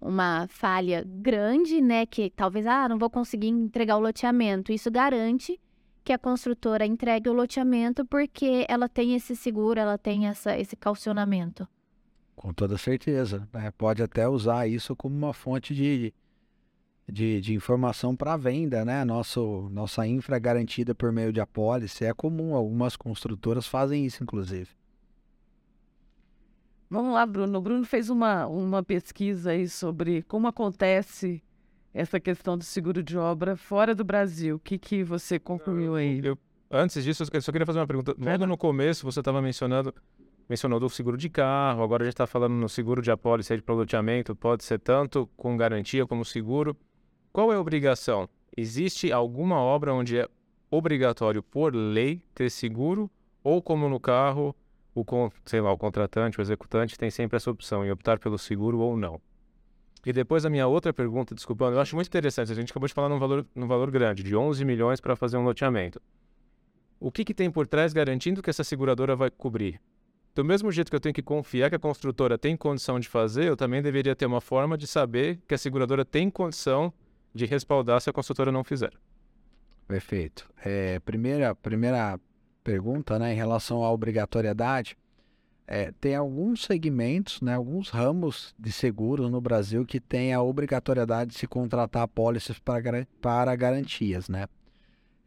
uma 0.00 0.48
falha 0.48 1.04
grande, 1.06 1.80
né? 1.80 2.06
Que 2.06 2.28
talvez, 2.28 2.66
ah, 2.66 2.88
não 2.88 2.98
vou 2.98 3.08
conseguir 3.08 3.48
entregar 3.48 3.96
o 3.96 4.00
loteamento. 4.00 4.72
Isso 4.72 4.90
garante 4.90 5.60
que 6.02 6.12
a 6.12 6.18
construtora 6.18 6.84
entregue 6.86 7.28
o 7.28 7.32
loteamento 7.32 8.04
porque 8.04 8.64
ela 8.68 8.88
tem 8.88 9.14
esse 9.14 9.36
seguro, 9.36 9.78
ela 9.78 9.96
tem 9.96 10.26
essa, 10.26 10.58
esse 10.58 10.74
calcionamento. 10.74 11.68
Com 12.34 12.52
toda 12.52 12.76
certeza. 12.78 13.46
Né? 13.52 13.70
Pode 13.72 14.02
até 14.02 14.26
usar 14.28 14.66
isso 14.66 14.96
como 14.96 15.16
uma 15.16 15.32
fonte 15.32 15.74
de, 15.74 16.12
de, 17.10 17.40
de 17.40 17.54
informação 17.54 18.14
para 18.14 18.36
venda, 18.36 18.84
né? 18.84 19.04
Nosso, 19.04 19.68
nossa 19.70 20.06
infra 20.06 20.36
é 20.36 20.40
garantida 20.40 20.94
por 20.94 21.10
meio 21.10 21.32
de 21.32 21.40
apólice. 21.40 22.04
É 22.04 22.12
comum, 22.12 22.54
algumas 22.54 22.96
construtoras 22.96 23.66
fazem 23.66 24.04
isso, 24.04 24.22
inclusive. 24.22 24.68
Vamos 26.90 27.14
lá, 27.14 27.24
Bruno. 27.26 27.58
O 27.58 27.62
Bruno 27.62 27.84
fez 27.84 28.10
uma, 28.10 28.46
uma 28.46 28.82
pesquisa 28.82 29.50
aí 29.50 29.68
sobre 29.68 30.22
como 30.22 30.46
acontece 30.46 31.42
essa 31.92 32.20
questão 32.20 32.56
do 32.56 32.64
seguro 32.64 33.02
de 33.02 33.16
obra 33.16 33.56
fora 33.56 33.94
do 33.94 34.04
Brasil. 34.04 34.56
O 34.56 34.60
que, 34.60 34.78
que 34.78 35.02
você 35.02 35.38
concluiu 35.38 35.96
aí? 35.96 36.20
Eu, 36.22 36.38
antes 36.70 37.02
disso, 37.02 37.24
eu 37.32 37.42
só 37.42 37.52
queria 37.52 37.66
fazer 37.66 37.78
uma 37.78 37.86
pergunta. 37.86 38.14
Logo 38.18 38.46
no 38.46 38.56
começo, 38.56 39.04
você 39.04 39.20
estava 39.20 39.40
mencionando 39.40 39.92
mencionou 40.48 40.80
do 40.80 40.88
seguro 40.88 41.18
de 41.18 41.28
carro, 41.28 41.82
agora 41.82 42.02
a 42.02 42.06
gente 42.06 42.14
está 42.14 42.26
falando 42.26 42.54
no 42.54 42.70
seguro 42.70 43.02
de 43.02 43.10
apólice 43.10 43.54
de 43.54 43.62
loteamento, 43.68 44.34
pode 44.34 44.64
ser 44.64 44.78
tanto 44.78 45.28
com 45.36 45.54
garantia 45.58 46.06
como 46.06 46.24
seguro. 46.24 46.74
Qual 47.32 47.52
é 47.52 47.56
a 47.56 47.60
obrigação? 47.60 48.28
Existe 48.56 49.12
alguma 49.12 49.56
obra 49.56 49.94
onde 49.94 50.18
é 50.18 50.28
obrigatório 50.70 51.42
por 51.42 51.74
lei 51.74 52.22
ter 52.34 52.50
seguro 52.50 53.10
ou 53.42 53.62
como 53.62 53.88
no 53.88 54.00
carro, 54.00 54.54
o, 54.94 55.04
sei 55.44 55.60
lá, 55.60 55.72
o 55.72 55.78
contratante, 55.78 56.38
o 56.38 56.42
executante 56.42 56.98
tem 56.98 57.10
sempre 57.10 57.36
essa 57.36 57.50
opção 57.50 57.84
em 57.84 57.90
optar 57.90 58.18
pelo 58.18 58.38
seguro 58.38 58.78
ou 58.80 58.96
não. 58.96 59.20
E 60.04 60.12
depois 60.12 60.44
a 60.44 60.50
minha 60.50 60.66
outra 60.66 60.92
pergunta, 60.92 61.34
desculpando, 61.34 61.76
eu 61.76 61.80
acho 61.80 61.94
muito 61.94 62.08
interessante, 62.08 62.50
a 62.50 62.54
gente 62.54 62.70
acabou 62.70 62.88
de 62.88 62.94
falar 62.94 63.08
num 63.08 63.18
valor, 63.18 63.46
num 63.54 63.66
valor 63.66 63.90
grande, 63.90 64.22
de 64.22 64.34
11 64.34 64.64
milhões 64.64 65.00
para 65.00 65.16
fazer 65.16 65.36
um 65.36 65.44
loteamento. 65.44 66.00
O 67.00 67.12
que, 67.12 67.24
que 67.24 67.34
tem 67.34 67.50
por 67.50 67.66
trás 67.66 67.92
garantindo 67.92 68.42
que 68.42 68.50
essa 68.50 68.64
seguradora 68.64 69.14
vai 69.14 69.30
cobrir? 69.30 69.80
Do 70.34 70.44
mesmo 70.44 70.70
jeito 70.70 70.88
que 70.88 70.96
eu 70.96 71.00
tenho 71.00 71.14
que 71.14 71.22
confiar 71.22 71.68
que 71.68 71.76
a 71.76 71.80
construtora 71.80 72.38
tem 72.38 72.56
condição 72.56 72.98
de 72.98 73.08
fazer, 73.08 73.44
eu 73.44 73.56
também 73.56 73.82
deveria 73.82 74.14
ter 74.14 74.26
uma 74.26 74.40
forma 74.40 74.76
de 74.78 74.86
saber 74.86 75.40
que 75.46 75.54
a 75.54 75.58
seguradora 75.58 76.04
tem 76.04 76.30
condição 76.30 76.92
de 77.38 77.46
respaldar 77.46 78.00
se 78.00 78.10
a 78.10 78.12
construtora 78.12 78.52
não 78.52 78.64
fizer. 78.64 78.92
Perfeito. 79.86 80.50
É, 80.64 80.98
primeira, 81.00 81.54
primeira 81.54 82.20
pergunta, 82.62 83.18
né, 83.18 83.32
em 83.32 83.36
relação 83.36 83.82
à 83.82 83.90
obrigatoriedade, 83.90 84.98
é, 85.66 85.92
tem 86.00 86.14
alguns 86.14 86.64
segmentos, 86.64 87.40
né, 87.40 87.54
alguns 87.54 87.88
ramos 87.88 88.54
de 88.58 88.72
seguros 88.72 89.30
no 89.30 89.40
Brasil 89.40 89.86
que 89.86 90.00
tem 90.00 90.34
a 90.34 90.42
obrigatoriedade 90.42 91.32
de 91.32 91.38
se 91.38 91.46
contratar 91.46 92.02
apólices 92.02 92.58
para, 92.58 93.06
para 93.20 93.54
garantias, 93.54 94.28
né? 94.28 94.46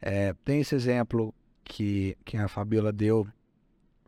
É, 0.02 0.34
tem 0.44 0.62
esse 0.62 0.74
exemplo 0.74 1.34
que, 1.64 2.18
que 2.26 2.38
a 2.38 2.48
Fabiola 2.48 2.92
deu 2.92 3.28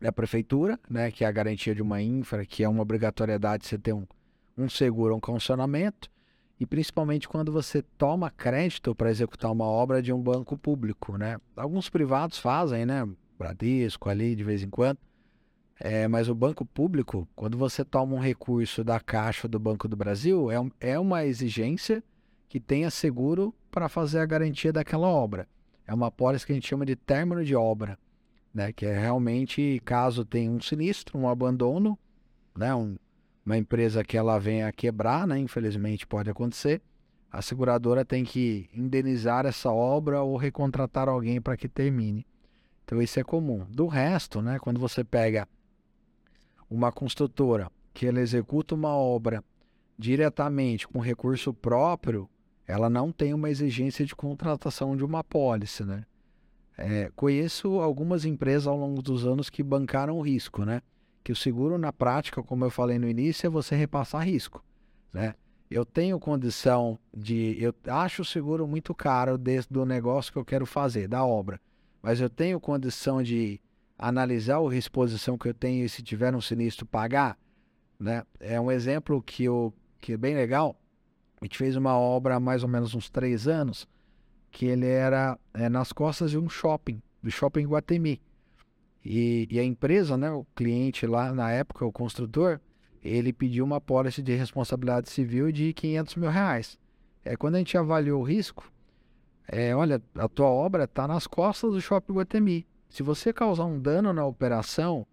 da 0.00 0.12
prefeitura, 0.12 0.78
né, 0.90 1.10
que 1.10 1.24
é 1.24 1.26
a 1.26 1.32
garantia 1.32 1.74
de 1.74 1.80
uma 1.80 2.02
infra, 2.02 2.44
que 2.44 2.62
é 2.62 2.68
uma 2.68 2.82
obrigatoriedade 2.82 3.62
de 3.62 3.68
você 3.68 3.78
ter 3.78 3.92
um, 3.92 4.06
um 4.58 4.68
seguro, 4.68 5.14
um 5.14 5.20
condicionamento, 5.20 6.10
e 6.58 6.66
principalmente 6.66 7.28
quando 7.28 7.50
você 7.50 7.82
toma 7.98 8.30
crédito 8.30 8.94
para 8.94 9.10
executar 9.10 9.50
uma 9.50 9.64
obra 9.64 10.00
de 10.00 10.12
um 10.12 10.20
banco 10.20 10.56
público, 10.56 11.16
né? 11.16 11.38
Alguns 11.56 11.88
privados 11.88 12.38
fazem, 12.38 12.86
né? 12.86 13.08
Bradesco 13.38 14.08
ali 14.08 14.36
de 14.36 14.44
vez 14.44 14.62
em 14.62 14.70
quando, 14.70 14.98
é, 15.78 16.06
mas 16.06 16.28
o 16.28 16.34
banco 16.34 16.64
público, 16.64 17.28
quando 17.34 17.58
você 17.58 17.84
toma 17.84 18.14
um 18.14 18.20
recurso 18.20 18.84
da 18.84 19.00
Caixa 19.00 19.48
do 19.48 19.58
Banco 19.58 19.88
do 19.88 19.96
Brasil, 19.96 20.50
é, 20.50 20.60
um, 20.60 20.70
é 20.80 20.98
uma 20.98 21.24
exigência 21.24 22.02
que 22.48 22.60
tenha 22.60 22.90
seguro 22.90 23.52
para 23.70 23.88
fazer 23.88 24.20
a 24.20 24.26
garantia 24.26 24.72
daquela 24.72 25.08
obra. 25.08 25.48
É 25.86 25.92
uma 25.92 26.10
pólice 26.10 26.46
que 26.46 26.52
a 26.52 26.54
gente 26.54 26.68
chama 26.68 26.86
de 26.86 26.94
término 26.94 27.44
de 27.44 27.56
obra, 27.56 27.98
né? 28.54 28.72
Que 28.72 28.86
é 28.86 28.98
realmente 28.98 29.82
caso 29.84 30.24
tenha 30.24 30.50
um 30.50 30.60
sinistro, 30.60 31.18
um 31.18 31.28
abandono, 31.28 31.98
né? 32.56 32.72
Um, 32.74 32.96
uma 33.44 33.58
empresa 33.58 34.02
que 34.02 34.16
ela 34.16 34.38
venha 34.38 34.68
a 34.68 34.72
quebrar, 34.72 35.26
né? 35.26 35.38
Infelizmente 35.38 36.06
pode 36.06 36.30
acontecer. 36.30 36.80
A 37.30 37.42
seguradora 37.42 38.04
tem 38.04 38.24
que 38.24 38.70
indenizar 38.72 39.44
essa 39.44 39.70
obra 39.70 40.22
ou 40.22 40.36
recontratar 40.36 41.08
alguém 41.08 41.40
para 41.40 41.56
que 41.56 41.68
termine. 41.68 42.26
Então 42.84 43.02
isso 43.02 43.18
é 43.18 43.24
comum. 43.24 43.66
Do 43.68 43.86
resto, 43.86 44.40
né, 44.40 44.58
quando 44.58 44.78
você 44.78 45.02
pega 45.02 45.48
uma 46.70 46.92
construtora 46.92 47.70
que 47.92 48.06
ela 48.06 48.20
executa 48.20 48.74
uma 48.74 48.96
obra 48.96 49.42
diretamente 49.98 50.86
com 50.86 50.98
recurso 50.98 51.52
próprio, 51.52 52.28
ela 52.66 52.88
não 52.88 53.12
tem 53.12 53.34
uma 53.34 53.50
exigência 53.50 54.04
de 54.04 54.14
contratação 54.14 54.96
de 54.96 55.04
uma 55.04 55.22
pólice, 55.22 55.84
né? 55.84 56.04
É, 56.76 57.10
conheço 57.14 57.80
algumas 57.80 58.24
empresas 58.24 58.66
ao 58.66 58.76
longo 58.76 59.00
dos 59.00 59.26
anos 59.26 59.48
que 59.48 59.62
bancaram 59.62 60.18
o 60.18 60.22
risco, 60.22 60.64
né? 60.64 60.82
Que 61.24 61.32
o 61.32 61.36
seguro 61.36 61.78
na 61.78 61.92
prática, 61.92 62.42
como 62.42 62.66
eu 62.66 62.70
falei 62.70 62.98
no 62.98 63.08
início, 63.08 63.46
é 63.46 63.50
você 63.50 63.74
repassar 63.74 64.22
risco, 64.24 64.62
né? 65.12 65.34
Eu 65.70 65.86
tenho 65.86 66.20
condição 66.20 66.98
de, 67.12 67.56
eu 67.58 67.74
acho 67.86 68.22
o 68.22 68.24
seguro 68.24 68.68
muito 68.68 68.94
caro 68.94 69.38
desde 69.38 69.72
do 69.72 69.86
negócio 69.86 70.30
que 70.30 70.38
eu 70.38 70.44
quero 70.44 70.66
fazer, 70.66 71.08
da 71.08 71.24
obra, 71.24 71.58
mas 72.02 72.20
eu 72.20 72.28
tenho 72.28 72.60
condição 72.60 73.22
de 73.22 73.58
analisar 73.98 74.58
a 74.58 74.76
exposição 74.76 75.38
que 75.38 75.48
eu 75.48 75.54
tenho 75.54 75.84
e 75.84 75.88
se 75.88 76.02
tiver 76.02 76.34
um 76.34 76.40
sinistro 76.40 76.84
pagar, 76.84 77.38
né? 77.98 78.22
É 78.38 78.60
um 78.60 78.70
exemplo 78.70 79.22
que 79.22 79.44
eu 79.44 79.72
que 80.00 80.12
é 80.12 80.16
bem 80.18 80.34
legal. 80.34 80.78
A 81.40 81.46
gente 81.46 81.56
fez 81.56 81.76
uma 81.76 81.96
obra 81.98 82.34
há 82.34 82.40
mais 82.40 82.62
ou 82.62 82.68
menos 82.68 82.94
uns 82.94 83.08
três 83.08 83.48
anos, 83.48 83.88
que 84.50 84.66
ele 84.66 84.86
era 84.86 85.38
é, 85.54 85.70
nas 85.70 85.90
costas 85.92 86.30
de 86.30 86.38
um 86.38 86.48
shopping, 86.48 87.00
do 87.22 87.30
shopping 87.30 87.64
Guatemi. 87.66 88.20
E, 89.04 89.46
e, 89.50 89.58
a 89.58 89.64
empresa, 89.64 90.16
né, 90.16 90.30
o 90.30 90.46
cliente 90.54 91.06
lá 91.06 91.32
na 91.32 91.50
época, 91.50 91.84
o 91.84 91.92
construtor, 91.92 92.58
ele 93.02 93.32
pediu 93.32 93.64
uma 93.64 93.80
pólice 93.80 94.22
de 94.22 94.34
responsabilidade 94.34 95.10
civil 95.10 95.52
de 95.52 95.74
500 95.74 96.16
mil 96.16 96.30
reais. 96.30 96.78
É, 97.22 97.36
quando 97.36 97.56
a 97.56 97.58
gente 97.58 97.76
avaliou 97.76 98.22
o 98.22 98.24
risco, 98.24 98.72
é, 99.46 99.76
olha, 99.76 100.00
a 100.14 100.26
tua 100.26 100.46
obra 100.46 100.84
está 100.84 101.06
nas 101.06 101.26
costas 101.26 101.72
do 101.72 101.80
Shopping 101.80 102.14
Guatemi. 102.14 102.66
Se 102.88 103.02
você 103.02 103.32
causar 103.32 103.66
um 103.66 103.78
dano 103.78 104.12
na 104.12 104.24
operação 104.24 105.06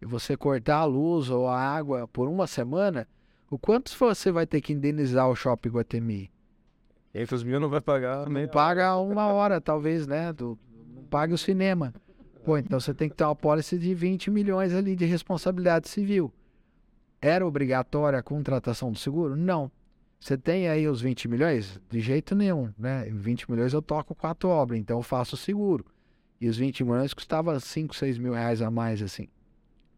e 0.00 0.04
você 0.04 0.36
cortar 0.36 0.78
a 0.78 0.84
luz 0.84 1.30
ou 1.30 1.48
a 1.48 1.58
água 1.58 2.06
por 2.08 2.28
uma 2.28 2.46
semana, 2.46 3.08
o 3.50 3.58
quanto 3.58 3.96
você 3.96 4.30
vai 4.30 4.46
ter 4.46 4.60
que 4.60 4.74
indenizar 4.74 5.28
o 5.28 5.36
Shopping 5.36 5.70
Guatemi? 5.70 6.30
500 7.12 7.44
mil 7.44 7.60
não 7.60 7.70
vai 7.70 7.80
pagar. 7.80 8.28
Não 8.28 8.48
paga 8.48 8.94
uma 8.96 9.26
hora, 9.28 9.58
talvez, 9.58 10.06
né? 10.06 10.32
Do, 10.34 10.58
não 10.94 11.04
paga 11.04 11.34
o 11.34 11.38
cinema. 11.38 11.94
Pô, 12.48 12.56
então 12.56 12.80
você 12.80 12.94
tem 12.94 13.10
que 13.10 13.14
ter 13.14 13.24
uma 13.24 13.36
pólice 13.36 13.78
de 13.78 13.94
20 13.94 14.30
milhões 14.30 14.72
ali 14.72 14.96
de 14.96 15.04
responsabilidade 15.04 15.86
civil. 15.86 16.32
Era 17.20 17.46
obrigatória 17.46 18.18
a 18.18 18.22
contratação 18.22 18.90
do 18.90 18.98
seguro? 18.98 19.36
Não. 19.36 19.70
Você 20.18 20.38
tem 20.38 20.66
aí 20.66 20.88
os 20.88 21.02
20 21.02 21.28
milhões? 21.28 21.78
De 21.90 22.00
jeito 22.00 22.34
nenhum, 22.34 22.72
né? 22.78 23.04
20 23.12 23.50
milhões 23.50 23.74
eu 23.74 23.82
toco 23.82 24.14
quatro 24.14 24.48
obras, 24.48 24.80
então 24.80 24.96
eu 24.96 25.02
faço 25.02 25.36
seguro. 25.36 25.84
E 26.40 26.48
os 26.48 26.56
20 26.56 26.84
milhões 26.84 27.12
custava 27.12 27.60
5, 27.60 27.94
6 27.94 28.16
mil 28.16 28.32
reais 28.32 28.62
a 28.62 28.70
mais, 28.70 29.02
assim. 29.02 29.28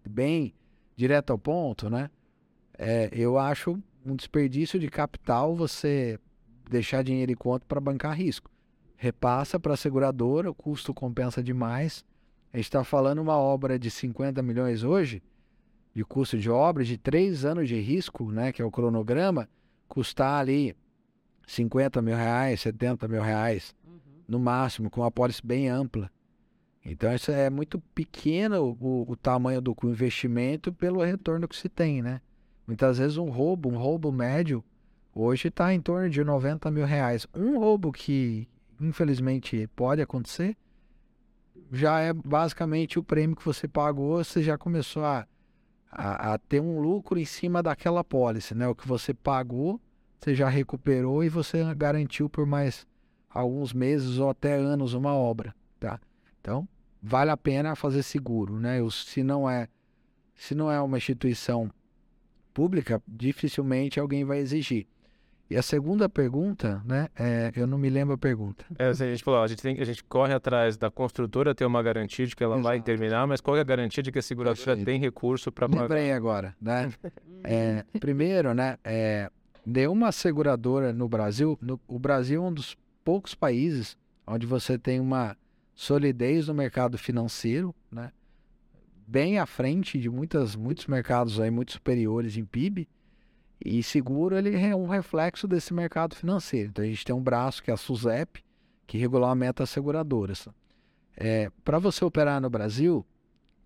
Bem 0.04 0.52
direto 0.96 1.30
ao 1.30 1.38
ponto, 1.38 1.88
né? 1.88 2.10
É, 2.76 3.10
eu 3.12 3.38
acho 3.38 3.80
um 4.04 4.16
desperdício 4.16 4.76
de 4.76 4.88
capital 4.88 5.54
você 5.54 6.18
deixar 6.68 7.04
dinheiro 7.04 7.30
em 7.30 7.36
conta 7.36 7.64
para 7.68 7.80
bancar 7.80 8.16
risco. 8.16 8.50
Repassa 8.96 9.60
para 9.60 9.74
a 9.74 9.76
seguradora, 9.76 10.50
o 10.50 10.54
custo 10.54 10.92
compensa 10.92 11.40
demais 11.40 12.04
a 12.52 12.56
gente 12.56 12.66
está 12.66 12.82
falando 12.82 13.20
uma 13.20 13.36
obra 13.36 13.78
de 13.78 13.90
50 13.90 14.42
milhões 14.42 14.82
hoje, 14.82 15.22
de 15.94 16.04
custo 16.04 16.38
de 16.38 16.50
obra, 16.50 16.84
de 16.84 16.96
três 16.96 17.44
anos 17.44 17.68
de 17.68 17.80
risco, 17.80 18.30
né, 18.30 18.52
que 18.52 18.60
é 18.60 18.64
o 18.64 18.70
cronograma, 18.70 19.48
custar 19.88 20.40
ali 20.40 20.76
50 21.46 22.00
mil 22.00 22.16
reais, 22.16 22.60
70 22.60 23.08
mil 23.08 23.22
reais, 23.22 23.74
uhum. 23.86 23.98
no 24.28 24.38
máximo, 24.38 24.90
com 24.90 25.00
uma 25.00 25.10
pólice 25.10 25.44
bem 25.44 25.68
ampla. 25.68 26.10
Então, 26.84 27.14
isso 27.14 27.30
é 27.30 27.50
muito 27.50 27.78
pequeno 27.94 28.76
o, 28.80 29.10
o 29.10 29.16
tamanho 29.16 29.60
do 29.60 29.76
investimento 29.84 30.72
pelo 30.72 31.02
retorno 31.02 31.46
que 31.46 31.56
se 31.56 31.68
tem, 31.68 32.00
né? 32.00 32.20
Muitas 32.66 32.98
vezes 32.98 33.16
um 33.16 33.28
roubo, 33.28 33.68
um 33.68 33.76
roubo 33.76 34.10
médio, 34.10 34.64
hoje 35.14 35.48
está 35.48 35.74
em 35.74 35.80
torno 35.80 36.08
de 36.08 36.22
90 36.24 36.70
mil 36.70 36.86
reais. 36.86 37.26
Um 37.34 37.58
roubo 37.58 37.92
que, 37.92 38.48
infelizmente, 38.80 39.68
pode 39.74 40.00
acontecer, 40.00 40.56
já 41.72 42.00
é 42.00 42.12
basicamente 42.12 42.98
o 42.98 43.02
prêmio 43.02 43.36
que 43.36 43.44
você 43.44 43.68
pagou, 43.68 44.22
você 44.22 44.42
já 44.42 44.58
começou 44.58 45.04
a, 45.04 45.26
a, 45.90 46.34
a, 46.34 46.38
ter 46.38 46.60
um 46.60 46.80
lucro 46.80 47.18
em 47.18 47.24
cima 47.24 47.62
daquela 47.62 48.04
pólice, 48.04 48.54
né? 48.54 48.66
O 48.68 48.74
que 48.74 48.86
você 48.86 49.14
pagou, 49.14 49.80
você 50.18 50.34
já 50.34 50.48
recuperou 50.48 51.24
e 51.24 51.28
você 51.28 51.62
garantiu 51.74 52.28
por 52.28 52.46
mais 52.46 52.86
alguns 53.28 53.72
meses 53.72 54.18
ou 54.18 54.30
até 54.30 54.54
anos 54.54 54.94
uma 54.94 55.14
obra, 55.14 55.54
tá? 55.78 56.00
Então, 56.40 56.68
vale 57.02 57.30
a 57.30 57.36
pena 57.36 57.76
fazer 57.76 58.02
seguro, 58.02 58.58
né? 58.58 58.78
Se 58.90 59.22
não 59.22 59.48
é, 59.48 59.68
se 60.34 60.54
não 60.54 60.70
é 60.70 60.80
uma 60.80 60.98
instituição 60.98 61.70
pública, 62.52 63.02
dificilmente 63.06 64.00
alguém 64.00 64.24
vai 64.24 64.38
exigir. 64.38 64.86
E 65.50 65.56
a 65.56 65.62
segunda 65.62 66.08
pergunta, 66.08 66.80
né? 66.84 67.08
É, 67.18 67.50
eu 67.56 67.66
não 67.66 67.76
me 67.76 67.90
lembro 67.90 68.14
a 68.14 68.18
pergunta. 68.18 68.64
É, 68.78 68.86
a 68.86 68.92
gente 68.92 69.24
falou, 69.24 69.42
a 69.42 69.48
gente, 69.48 69.60
tem, 69.60 69.80
a 69.80 69.84
gente 69.84 70.04
corre 70.04 70.32
atrás 70.32 70.76
da 70.76 70.92
construtora 70.92 71.52
ter 71.52 71.64
uma 71.64 71.82
garantia 71.82 72.24
de 72.24 72.36
que 72.36 72.44
ela 72.44 72.54
Exato. 72.54 72.68
vai 72.68 72.80
terminar, 72.80 73.26
mas 73.26 73.40
qual 73.40 73.56
é 73.56 73.60
a 73.60 73.64
garantia 73.64 74.00
de 74.00 74.12
que 74.12 74.20
a 74.20 74.22
seguradora 74.22 74.76
tem 74.76 75.00
recurso 75.00 75.50
para 75.50 75.68
pagar? 75.68 75.82
Lembrei 75.82 76.12
agora, 76.12 76.54
né? 76.62 76.92
é, 77.42 77.84
primeiro, 77.98 78.54
né? 78.54 78.78
É, 78.84 79.28
uma 79.88 80.12
seguradora 80.12 80.92
no 80.92 81.08
Brasil, 81.08 81.58
no, 81.60 81.80
o 81.88 81.98
Brasil 81.98 82.44
é 82.44 82.46
um 82.46 82.52
dos 82.52 82.76
poucos 83.04 83.34
países 83.34 83.96
onde 84.24 84.46
você 84.46 84.78
tem 84.78 85.00
uma 85.00 85.36
solidez 85.74 86.46
no 86.46 86.54
mercado 86.54 86.96
financeiro, 86.96 87.74
né? 87.90 88.12
Bem 89.04 89.40
à 89.40 89.46
frente 89.46 89.98
de 89.98 90.08
muitas, 90.08 90.54
muitos 90.54 90.86
mercados 90.86 91.40
aí 91.40 91.50
muito 91.50 91.72
superiores 91.72 92.36
em 92.36 92.44
PIB 92.44 92.88
e 93.64 93.82
seguro 93.82 94.36
ele 94.36 94.56
é 94.56 94.74
um 94.74 94.86
reflexo 94.86 95.46
desse 95.46 95.74
mercado 95.74 96.14
financeiro. 96.14 96.70
Então 96.70 96.84
a 96.84 96.88
gente 96.88 97.04
tem 97.04 97.14
um 97.14 97.22
braço 97.22 97.62
que 97.62 97.70
é 97.70 97.74
a 97.74 97.76
SUSEP, 97.76 98.42
que 98.86 98.98
regulamenta 98.98 99.62
as 99.62 99.70
seguradoras. 99.70 100.48
É, 101.16 101.50
Para 101.64 101.78
você 101.78 102.04
operar 102.04 102.40
no 102.40 102.48
Brasil, 102.48 103.04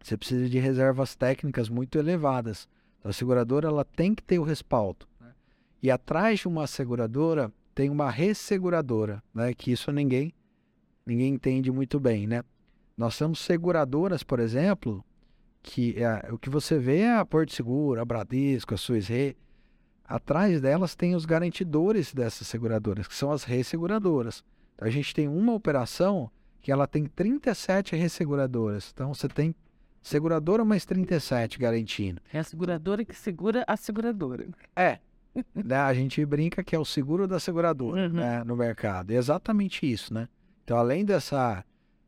você 0.02 0.16
precisa 0.16 0.48
de 0.48 0.58
reservas 0.58 1.14
técnicas 1.14 1.68
muito 1.68 1.98
elevadas. 1.98 2.68
Então, 2.98 3.10
a 3.10 3.12
seguradora 3.12 3.68
ela 3.68 3.84
tem 3.84 4.14
que 4.14 4.22
ter 4.22 4.38
o 4.38 4.42
respaldo. 4.42 5.06
Né? 5.20 5.32
E 5.82 5.90
atrás 5.90 6.40
de 6.40 6.48
uma 6.48 6.66
seguradora 6.66 7.52
tem 7.74 7.88
uma 7.88 8.10
resseguradora, 8.10 9.22
né? 9.32 9.54
que 9.54 9.72
isso 9.72 9.90
ninguém 9.92 10.32
ninguém 11.06 11.34
entende 11.34 11.70
muito 11.70 12.00
bem. 12.00 12.26
Né? 12.26 12.42
Nós 12.96 13.16
temos 13.16 13.40
seguradoras, 13.40 14.22
por 14.22 14.40
exemplo, 14.40 15.04
que 15.62 15.94
é, 16.02 16.32
o 16.32 16.38
que 16.38 16.50
você 16.50 16.78
vê 16.78 17.00
é 17.00 17.16
a 17.16 17.24
Porto 17.24 17.52
Seguro, 17.52 18.00
a 18.00 18.04
Bradesco, 18.04 18.74
a 18.74 18.76
Suez 18.76 19.08
Re. 19.08 19.36
Atrás 20.06 20.60
delas 20.60 20.94
tem 20.94 21.14
os 21.14 21.24
garantidores 21.24 22.12
dessas 22.12 22.46
seguradoras, 22.46 23.08
que 23.08 23.14
são 23.14 23.32
as 23.32 23.44
resseguradoras. 23.44 24.44
Então, 24.74 24.86
a 24.86 24.90
gente 24.90 25.14
tem 25.14 25.28
uma 25.28 25.54
operação 25.54 26.30
que 26.60 26.72
ela 26.72 26.86
tem 26.86 27.04
37 27.06 27.94
resseguradoras. 27.94 28.90
Então 28.92 29.12
você 29.12 29.28
tem 29.28 29.54
seguradora 30.02 30.64
mais 30.64 30.84
37 30.84 31.58
garantindo. 31.58 32.20
É 32.32 32.38
a 32.38 32.44
seguradora 32.44 33.04
que 33.04 33.14
segura 33.14 33.64
a 33.66 33.76
seguradora. 33.76 34.46
É. 34.74 34.98
né? 35.54 35.76
A 35.76 35.92
gente 35.92 36.24
brinca 36.24 36.62
que 36.64 36.74
é 36.74 36.78
o 36.78 36.84
seguro 36.84 37.26
da 37.26 37.38
seguradora 37.40 38.06
Uhum. 38.06 38.14
né, 38.14 38.42
no 38.44 38.56
mercado. 38.56 39.10
É 39.10 39.16
exatamente 39.16 39.90
isso, 39.90 40.12
né? 40.12 40.28
Então, 40.64 40.78
além 40.78 41.04
dessa 41.04 41.64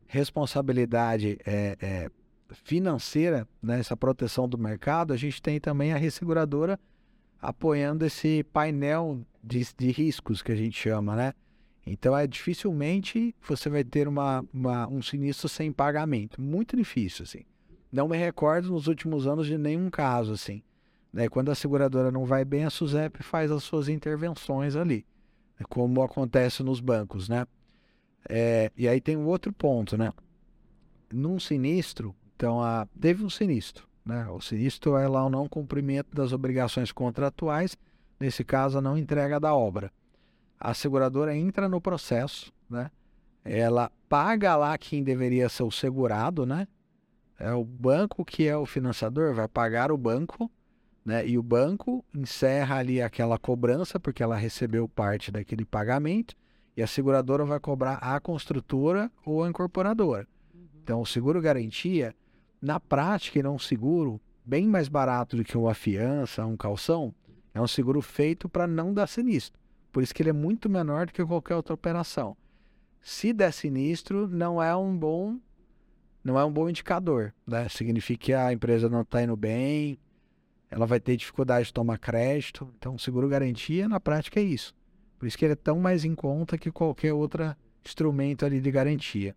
responsabilidade 0.07 1.37
é, 1.45 1.77
é, 1.79 2.11
financeira, 2.63 3.47
né, 3.61 3.79
essa 3.79 3.95
proteção 3.95 4.47
do 4.47 4.57
mercado, 4.57 5.13
a 5.13 5.17
gente 5.17 5.41
tem 5.41 5.59
também 5.59 5.93
a 5.93 5.97
resseguradora 5.97 6.79
apoiando 7.41 8.05
esse 8.05 8.43
painel 8.51 9.21
de, 9.43 9.65
de 9.77 9.91
riscos 9.91 10.41
que 10.41 10.51
a 10.51 10.55
gente 10.55 10.77
chama, 10.77 11.15
né? 11.15 11.33
Então, 11.85 12.17
é 12.17 12.27
dificilmente 12.27 13.33
você 13.47 13.69
vai 13.69 13.83
ter 13.83 14.07
uma, 14.07 14.43
uma- 14.53 14.87
um 14.89 15.01
sinistro 15.01 15.47
sem 15.47 15.71
pagamento. 15.71 16.41
Muito 16.41 16.75
difícil, 16.75 17.23
assim. 17.23 17.43
Não 17.91 18.09
me 18.09 18.17
recordo 18.17 18.69
nos 18.69 18.87
últimos 18.87 19.25
anos 19.25 19.47
de 19.47 19.57
nenhum 19.57 19.89
caso, 19.89 20.33
assim. 20.33 20.61
Né? 21.13 21.29
Quando 21.29 21.49
a 21.49 21.55
seguradora 21.55 22.11
não 22.11 22.25
vai 22.25 22.43
bem, 22.43 22.65
a 22.65 22.69
SUSEP 22.69 23.23
faz 23.23 23.49
as 23.51 23.63
suas 23.63 23.87
intervenções 23.87 24.75
ali, 24.75 25.05
né? 25.57 25.65
como 25.69 26.01
acontece 26.03 26.61
nos 26.61 26.81
bancos, 26.81 27.29
né? 27.29 27.47
É, 28.27 28.69
e 28.75 28.87
aí 28.89 28.99
tem 28.99 29.15
um 29.15 29.25
outro 29.25 29.53
ponto, 29.53 29.97
né? 29.97 30.11
Num 31.11 31.39
sinistro, 31.39 32.13
então, 32.35 32.61
a, 32.61 32.85
teve 32.99 33.23
um 33.23 33.29
sinistro, 33.29 33.86
né? 34.07 34.27
O 34.29 34.39
sinistro 34.39 34.95
é 34.95 35.07
lá 35.07 35.25
o 35.25 35.29
não 35.29 35.47
cumprimento 35.47 36.15
das 36.15 36.31
obrigações 36.31 36.91
contratuais, 36.91 37.77
nesse 38.19 38.43
caso, 38.43 38.77
a 38.77 38.81
não 38.81 38.97
entrega 38.97 39.39
da 39.39 39.53
obra. 39.53 39.91
A 40.59 40.73
seguradora 40.73 41.35
entra 41.35 41.67
no 41.67 41.81
processo, 41.81 42.51
né? 42.69 42.89
Ela 43.43 43.91
paga 44.09 44.55
lá 44.55 44.77
quem 44.77 45.03
deveria 45.03 45.49
ser 45.49 45.63
o 45.63 45.71
segurado, 45.71 46.45
né? 46.45 46.67
É 47.37 47.53
o 47.53 47.63
banco 47.63 48.25
que 48.25 48.47
é 48.47 48.57
o 48.57 48.65
financiador, 48.65 49.33
vai 49.33 49.47
pagar 49.47 49.91
o 49.91 49.97
banco, 49.97 50.49
né? 51.05 51.27
E 51.27 51.37
o 51.37 51.43
banco 51.43 52.03
encerra 52.15 52.77
ali 52.77 53.01
aquela 53.01 53.37
cobrança, 53.37 53.99
porque 53.99 54.23
ela 54.23 54.35
recebeu 54.35 54.87
parte 54.87 55.31
daquele 55.31 55.65
pagamento, 55.65 56.35
e 56.75 56.81
a 56.81 56.87
seguradora 56.87 57.45
vai 57.45 57.59
cobrar 57.59 57.95
a 57.95 58.19
construtora 58.19 59.11
ou 59.25 59.43
a 59.43 59.49
incorporadora. 59.49 60.27
Então, 60.83 61.01
o 61.01 61.05
seguro 61.05 61.41
garantia, 61.41 62.15
na 62.61 62.79
prática, 62.79 63.39
ele 63.39 63.47
é 63.47 63.51
um 63.51 63.59
seguro 63.59 64.19
bem 64.43 64.67
mais 64.67 64.87
barato 64.87 65.35
do 65.35 65.43
que 65.43 65.57
uma 65.57 65.73
fiança, 65.73 66.45
um 66.45 66.57
calção. 66.57 67.13
É 67.53 67.61
um 67.61 67.67
seguro 67.67 68.01
feito 68.01 68.47
para 68.47 68.67
não 68.67 68.93
dar 68.93 69.07
sinistro. 69.07 69.59
Por 69.91 70.03
isso 70.03 70.13
que 70.13 70.21
ele 70.21 70.29
é 70.29 70.33
muito 70.33 70.69
menor 70.69 71.07
do 71.07 71.13
que 71.13 71.25
qualquer 71.25 71.55
outra 71.55 71.73
operação. 71.73 72.37
Se 73.01 73.33
der 73.33 73.51
sinistro, 73.51 74.27
não 74.27 74.61
é 74.61 74.75
um 74.75 74.95
bom 74.97 75.39
não 76.23 76.37
é 76.37 76.43
um 76.43 76.51
bom 76.51 76.69
indicador, 76.69 77.33
né? 77.47 77.69
Significa 77.69 78.25
que 78.25 78.33
a 78.33 78.51
empresa 78.51 78.89
não 78.89 79.01
está 79.01 79.23
indo 79.23 79.35
bem, 79.37 79.97
ela 80.69 80.85
vai 80.85 80.99
ter 80.99 81.15
dificuldade 81.15 81.67
de 81.67 81.73
tomar 81.73 81.97
crédito. 81.97 82.69
Então, 82.77 82.97
seguro 82.97 83.29
garantia, 83.29 83.87
na 83.87 83.97
prática, 83.97 84.39
é 84.39 84.43
isso. 84.43 84.75
Por 85.17 85.25
isso 85.25 85.37
que 85.37 85.45
ele 85.45 85.53
é 85.53 85.55
tão 85.55 85.79
mais 85.79 86.03
em 86.03 86.13
conta 86.13 86.57
que 86.57 86.69
qualquer 86.69 87.13
outro 87.13 87.55
instrumento 87.85 88.45
ali 88.45 88.59
de 88.59 88.69
garantia. 88.69 89.35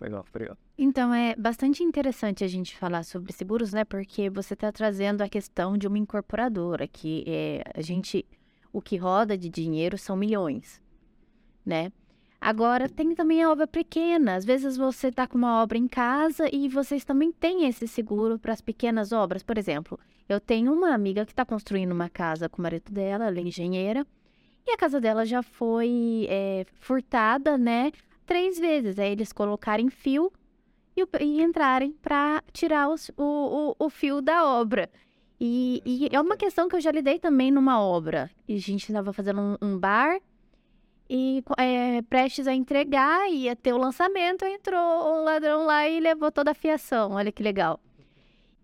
Legal, 0.00 0.24
obrigado. 0.28 0.58
Então, 0.76 1.12
é 1.12 1.34
bastante 1.36 1.82
interessante 1.82 2.44
a 2.44 2.48
gente 2.48 2.76
falar 2.76 3.02
sobre 3.02 3.32
seguros, 3.32 3.72
né? 3.72 3.84
Porque 3.84 4.28
você 4.28 4.54
está 4.54 4.70
trazendo 4.70 5.22
a 5.22 5.28
questão 5.28 5.76
de 5.76 5.86
uma 5.86 5.98
incorporadora, 5.98 6.86
que 6.86 7.24
é, 7.26 7.62
a 7.74 7.80
gente, 7.80 8.26
o 8.72 8.82
que 8.82 8.96
roda 8.96 9.38
de 9.38 9.48
dinheiro 9.48 9.96
são 9.96 10.16
milhões, 10.16 10.82
né? 11.64 11.90
Agora, 12.38 12.88
tem 12.88 13.14
também 13.14 13.42
a 13.42 13.50
obra 13.50 13.66
pequena. 13.66 14.36
Às 14.36 14.44
vezes 14.44 14.76
você 14.76 15.08
está 15.08 15.26
com 15.26 15.38
uma 15.38 15.62
obra 15.62 15.78
em 15.78 15.88
casa 15.88 16.48
e 16.52 16.68
vocês 16.68 17.04
também 17.04 17.32
têm 17.32 17.66
esse 17.66 17.88
seguro 17.88 18.38
para 18.38 18.52
as 18.52 18.60
pequenas 18.60 19.10
obras. 19.12 19.42
Por 19.42 19.56
exemplo, 19.56 19.98
eu 20.28 20.38
tenho 20.38 20.72
uma 20.72 20.92
amiga 20.92 21.24
que 21.24 21.32
está 21.32 21.44
construindo 21.44 21.92
uma 21.92 22.10
casa 22.10 22.48
com 22.48 22.58
o 22.58 22.62
marido 22.62 22.92
dela, 22.92 23.26
ela 23.26 23.38
é 23.38 23.42
engenheira, 23.42 24.06
e 24.66 24.72
a 24.72 24.76
casa 24.76 25.00
dela 25.00 25.24
já 25.24 25.42
foi 25.42 26.26
é, 26.28 26.66
furtada, 26.74 27.56
né? 27.56 27.92
Três 28.26 28.58
vezes. 28.58 28.98
Aí 28.98 29.12
eles 29.12 29.32
colocarem 29.32 29.88
fio 29.88 30.32
e, 30.96 31.02
e 31.20 31.42
entrarem 31.42 31.92
para 32.02 32.42
tirar 32.52 32.88
os- 32.88 33.10
o, 33.16 33.74
o, 33.78 33.86
o 33.86 33.90
fio 33.90 34.20
da 34.20 34.44
obra. 34.44 34.90
E, 35.40 35.82
e 35.84 36.08
é 36.10 36.20
uma 36.20 36.36
questão 36.36 36.68
que 36.68 36.76
eu 36.76 36.80
já 36.80 36.90
lidei 36.90 37.18
também 37.18 37.50
numa 37.50 37.80
obra. 37.80 38.30
A 38.48 38.52
gente 38.52 38.88
estava 38.88 39.12
fazendo 39.12 39.40
um, 39.40 39.56
um 39.60 39.78
bar 39.78 40.18
e 41.08 41.42
é, 41.58 42.02
prestes 42.02 42.46
a 42.48 42.54
entregar, 42.54 43.30
ia 43.30 43.54
ter 43.54 43.72
o 43.72 43.78
lançamento, 43.78 44.44
entrou 44.44 44.80
um 45.14 45.22
ladrão 45.24 45.64
lá 45.66 45.88
e 45.88 46.00
levou 46.00 46.32
toda 46.32 46.50
a 46.50 46.54
fiação. 46.54 47.12
Olha 47.12 47.30
que 47.30 47.42
legal. 47.42 47.78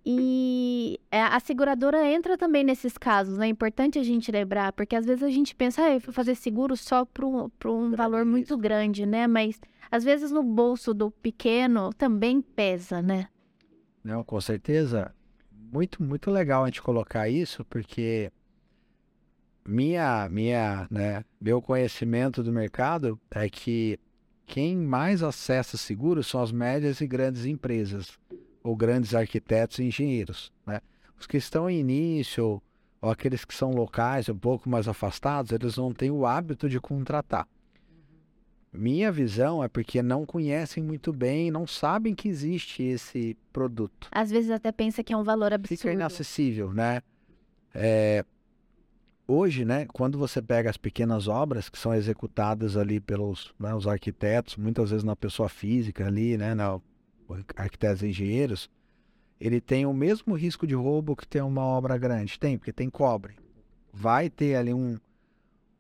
E 0.05 0.99
é, 1.11 1.23
a 1.23 1.39
seguradora 1.39 2.05
entra 2.05 2.37
também 2.37 2.65
nesses 2.65 2.99
casos, 2.99 3.39
né? 3.39 3.47
É 3.47 3.49
importante 3.49 3.99
a 3.99 4.03
gente 4.03 4.33
lembrar, 4.33 4.73
porque 4.73 4.97
às 4.97 5.07
vezes 5.07 5.23
a 5.23 5.31
gente 5.31 5.55
pensa, 5.55 5.83
ah, 5.83 5.95
eu 5.95 6.01
vou 6.01 6.13
fazer 6.13 6.35
seguro 6.35 6.77
só 6.77 7.05
para 7.05 7.25
um, 7.25 7.49
um 7.67 7.91
valor 7.93 8.25
muito 8.25 8.57
grande, 8.59 9.07
né? 9.07 9.29
Mas 9.29 9.61
às 9.91 10.03
vezes 10.03 10.33
no 10.33 10.43
bolso 10.43 10.93
do 10.93 11.11
pequeno 11.11 11.93
também 11.93 12.41
pesa, 12.43 13.01
né? 13.01 13.29
Não, 14.03 14.25
com 14.25 14.41
certeza. 14.41 15.15
Muito, 15.73 16.03
muito 16.03 16.31
legal 16.31 16.65
a 16.65 16.67
gente 16.67 16.83
colocar 16.83 17.29
isso, 17.29 17.65
porque 17.65 18.31
minha, 19.65 20.29
minha, 20.29 20.87
né, 20.91 21.25
meu 21.41 21.63
conhecimento 21.63 22.43
do 22.43 22.53
mercado 22.53 23.19
é 23.31 23.49
que 23.49 23.99
quem 24.45 24.77
mais 24.77 25.23
acessa 25.23 25.77
seguros 25.77 26.27
são 26.27 26.43
as 26.43 26.51
médias 26.51 27.01
e 27.01 27.07
grandes 27.07 27.47
empresas, 27.47 28.19
ou 28.63 28.77
grandes 28.77 29.15
arquitetos 29.15 29.79
e 29.79 29.85
engenheiros, 29.85 30.53
né? 30.67 30.81
Os 31.19 31.27
que 31.27 31.37
estão 31.37 31.69
em 31.71 31.81
início, 31.81 32.61
ou 33.01 33.11
aqueles 33.11 33.45
que 33.45 33.55
são 33.55 33.71
locais, 33.71 34.29
um 34.29 34.37
pouco 34.37 34.69
mais 34.69 34.89
afastados, 34.89 35.53
eles 35.53 35.77
não 35.77 35.93
têm 35.93 36.11
o 36.11 36.27
hábito 36.27 36.69
de 36.69 36.81
contratar. 36.81 37.47
Minha 38.73 39.13
visão 39.13 39.63
é 39.63 39.69
porque 39.69 40.03
não 40.03 40.25
conhecem 40.25 40.83
muito 40.83 41.13
bem, 41.13 41.51
não 41.51 41.67
sabem 41.67 42.15
que 42.15 42.27
existe 42.27 42.83
esse 42.83 43.37
produto 43.53 44.09
Às 44.11 44.31
vezes 44.31 44.51
até 44.51 44.73
pensa 44.73 45.05
que 45.05 45.13
é 45.13 45.17
um 45.17 45.23
valor 45.23 45.53
fica 45.53 45.57
absurdo. 45.57 45.93
inacessível, 45.93 46.73
né? 46.73 47.03
É, 47.75 48.25
hoje, 49.29 49.65
né, 49.65 49.87
quando 49.93 50.17
você 50.17 50.41
pega 50.41 50.71
as 50.71 50.79
pequenas 50.79 51.29
obras 51.29 51.69
que 51.69 51.79
são 51.79 51.93
executadas 51.95 52.77
ali 52.77 52.99
pelos 52.99 53.53
né, 53.59 53.75
os 53.75 53.87
arquitetos, 53.87 54.57
muitas 54.57 54.91
vezes 54.91 55.05
na 55.05 55.17
pessoa 55.17 55.51
física 55.51 56.07
ali, 56.07 56.39
né, 56.39 56.55
na, 56.55 56.81
arquitetos 57.57 58.03
e 58.03 58.09
engenheiros, 58.09 58.71
ele 59.41 59.61
tem 59.61 59.85
o 59.87 59.93
mesmo 59.93 60.35
risco 60.35 60.67
de 60.67 60.75
roubo 60.75 61.17
que 61.17 61.27
tem 61.27 61.43
uma 61.43 61.63
obra 61.63 61.99
grande. 61.99 62.39
Tem, 62.39 62.57
porque 62.57 62.73
tem 62.73 62.89
cobre. 62.89 63.35
Vai 63.93 64.31
ter 64.31 64.55
ali 64.55 64.73
um, 64.73 64.99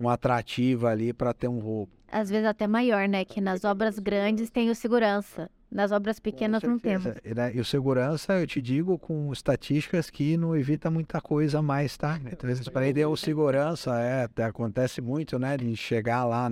um 0.00 0.08
atrativo 0.08 0.86
ali 0.86 1.12
para 1.12 1.32
ter 1.32 1.48
um 1.48 1.58
roubo. 1.58 1.92
Às 2.10 2.28
vezes 2.28 2.46
até 2.46 2.66
maior, 2.66 3.08
né? 3.08 3.24
Que 3.24 3.40
nas 3.40 3.64
obras 3.64 3.98
grandes 3.98 4.50
tem 4.50 4.68
o 4.68 4.74
segurança. 4.74 5.50
Nas 5.70 5.90
obras 5.90 6.20
pequenas 6.20 6.62
não 6.62 6.78
temos. 6.78 7.06
E, 7.24 7.34
né, 7.34 7.52
E 7.54 7.60
o 7.60 7.64
segurança, 7.64 8.38
eu 8.38 8.46
te 8.46 8.60
digo, 8.60 8.98
com 8.98 9.32
estatísticas 9.32 10.10
que 10.10 10.36
não 10.36 10.54
evita 10.54 10.90
muita 10.90 11.18
coisa 11.18 11.62
mais, 11.62 11.96
tá? 11.96 12.20
Então, 12.30 12.50
para 12.70 12.86
ele, 12.86 13.02
o 13.06 13.16
segurança, 13.16 13.98
é, 13.98 14.28
acontece 14.42 15.00
muito, 15.00 15.38
né? 15.38 15.56
De 15.56 15.74
chegar 15.74 16.24
lá 16.24 16.50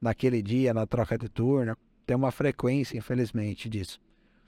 naquele 0.00 0.40
dia, 0.40 0.72
na 0.72 0.86
troca 0.86 1.18
de 1.18 1.28
turno, 1.28 1.76
tem 2.06 2.16
uma 2.16 2.30
frequência, 2.30 2.96
infelizmente, 2.96 3.68
disso. 3.68 4.00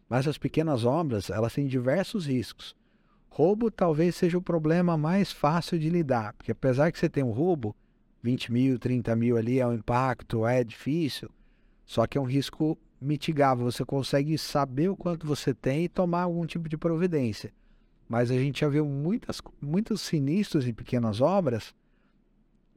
Mas 0.08 0.26
as 0.26 0.38
pequenas 0.38 0.84
obras, 0.84 1.30
elas 1.30 1.52
têm 1.52 1.66
diversos 1.66 2.26
riscos. 2.26 2.74
Roubo 3.28 3.70
talvez 3.70 4.16
seja 4.16 4.38
o 4.38 4.42
problema 4.42 4.96
mais 4.96 5.30
fácil 5.30 5.78
de 5.78 5.90
lidar, 5.90 6.32
porque 6.32 6.52
apesar 6.52 6.90
que 6.90 6.98
você 6.98 7.08
tem 7.08 7.22
um 7.22 7.30
roubo, 7.30 7.76
20 8.22 8.50
mil, 8.52 8.78
30 8.78 9.14
mil 9.14 9.36
ali 9.36 9.60
é 9.60 9.66
um 9.66 9.74
impacto, 9.74 10.46
é 10.46 10.64
difícil, 10.64 11.30
só 11.84 12.06
que 12.06 12.18
é 12.18 12.20
um 12.20 12.24
risco 12.24 12.76
mitigável. 13.00 13.70
Você 13.70 13.84
consegue 13.84 14.36
saber 14.36 14.88
o 14.88 14.96
quanto 14.96 15.26
você 15.26 15.54
tem 15.54 15.84
e 15.84 15.88
tomar 15.88 16.22
algum 16.22 16.44
tipo 16.46 16.68
de 16.68 16.76
providência. 16.76 17.52
Mas 18.08 18.30
a 18.30 18.34
gente 18.34 18.60
já 18.60 18.68
viu 18.68 18.86
muitas, 18.86 19.40
muitos 19.60 20.00
sinistros 20.00 20.66
em 20.66 20.72
pequenas 20.72 21.20
obras, 21.20 21.74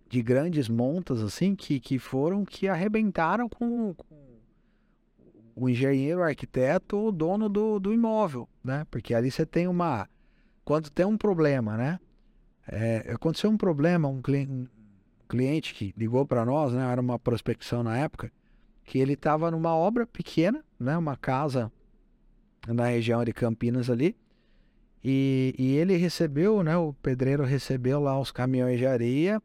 de 0.09 0.21
grandes 0.21 0.67
montas, 0.67 1.21
assim, 1.21 1.55
que, 1.55 1.79
que 1.79 1.97
foram 1.97 2.43
que 2.43 2.67
arrebentaram 2.67 3.47
com, 3.47 3.93
com 3.93 4.30
o 5.61 5.69
engenheiro, 5.69 6.21
o 6.21 6.23
arquiteto, 6.23 6.97
o 6.97 7.11
dono 7.11 7.47
do, 7.47 7.79
do 7.79 7.93
imóvel, 7.93 8.49
né? 8.63 8.83
Porque 8.89 9.13
ali 9.13 9.29
você 9.29 9.45
tem 9.45 9.67
uma. 9.67 10.09
Quando 10.65 10.89
tem 10.89 11.05
um 11.05 11.15
problema, 11.15 11.77
né? 11.77 11.99
É, 12.67 13.11
aconteceu 13.13 13.47
um 13.47 13.57
problema, 13.57 14.07
um, 14.07 14.23
cli- 14.23 14.47
um 14.49 14.65
cliente 15.29 15.75
que 15.75 15.93
ligou 15.95 16.25
para 16.25 16.43
nós, 16.43 16.73
né? 16.73 16.91
Era 16.91 16.99
uma 16.99 17.19
prospecção 17.19 17.83
na 17.83 17.95
época 17.95 18.31
que 18.83 18.97
ele 18.97 19.13
estava 19.13 19.51
numa 19.51 19.75
obra 19.75 20.07
pequena, 20.07 20.65
né? 20.79 20.97
Uma 20.97 21.15
casa 21.15 21.71
na 22.67 22.87
região 22.87 23.23
de 23.23 23.31
Campinas 23.31 23.87
ali. 23.87 24.17
E, 25.03 25.53
e 25.59 25.75
ele 25.75 25.95
recebeu, 25.95 26.63
né? 26.63 26.75
O 26.75 26.91
pedreiro 26.91 27.43
recebeu 27.43 27.99
lá 27.99 28.19
os 28.19 28.31
caminhões 28.31 28.79
de 28.79 28.87
areia 28.87 29.39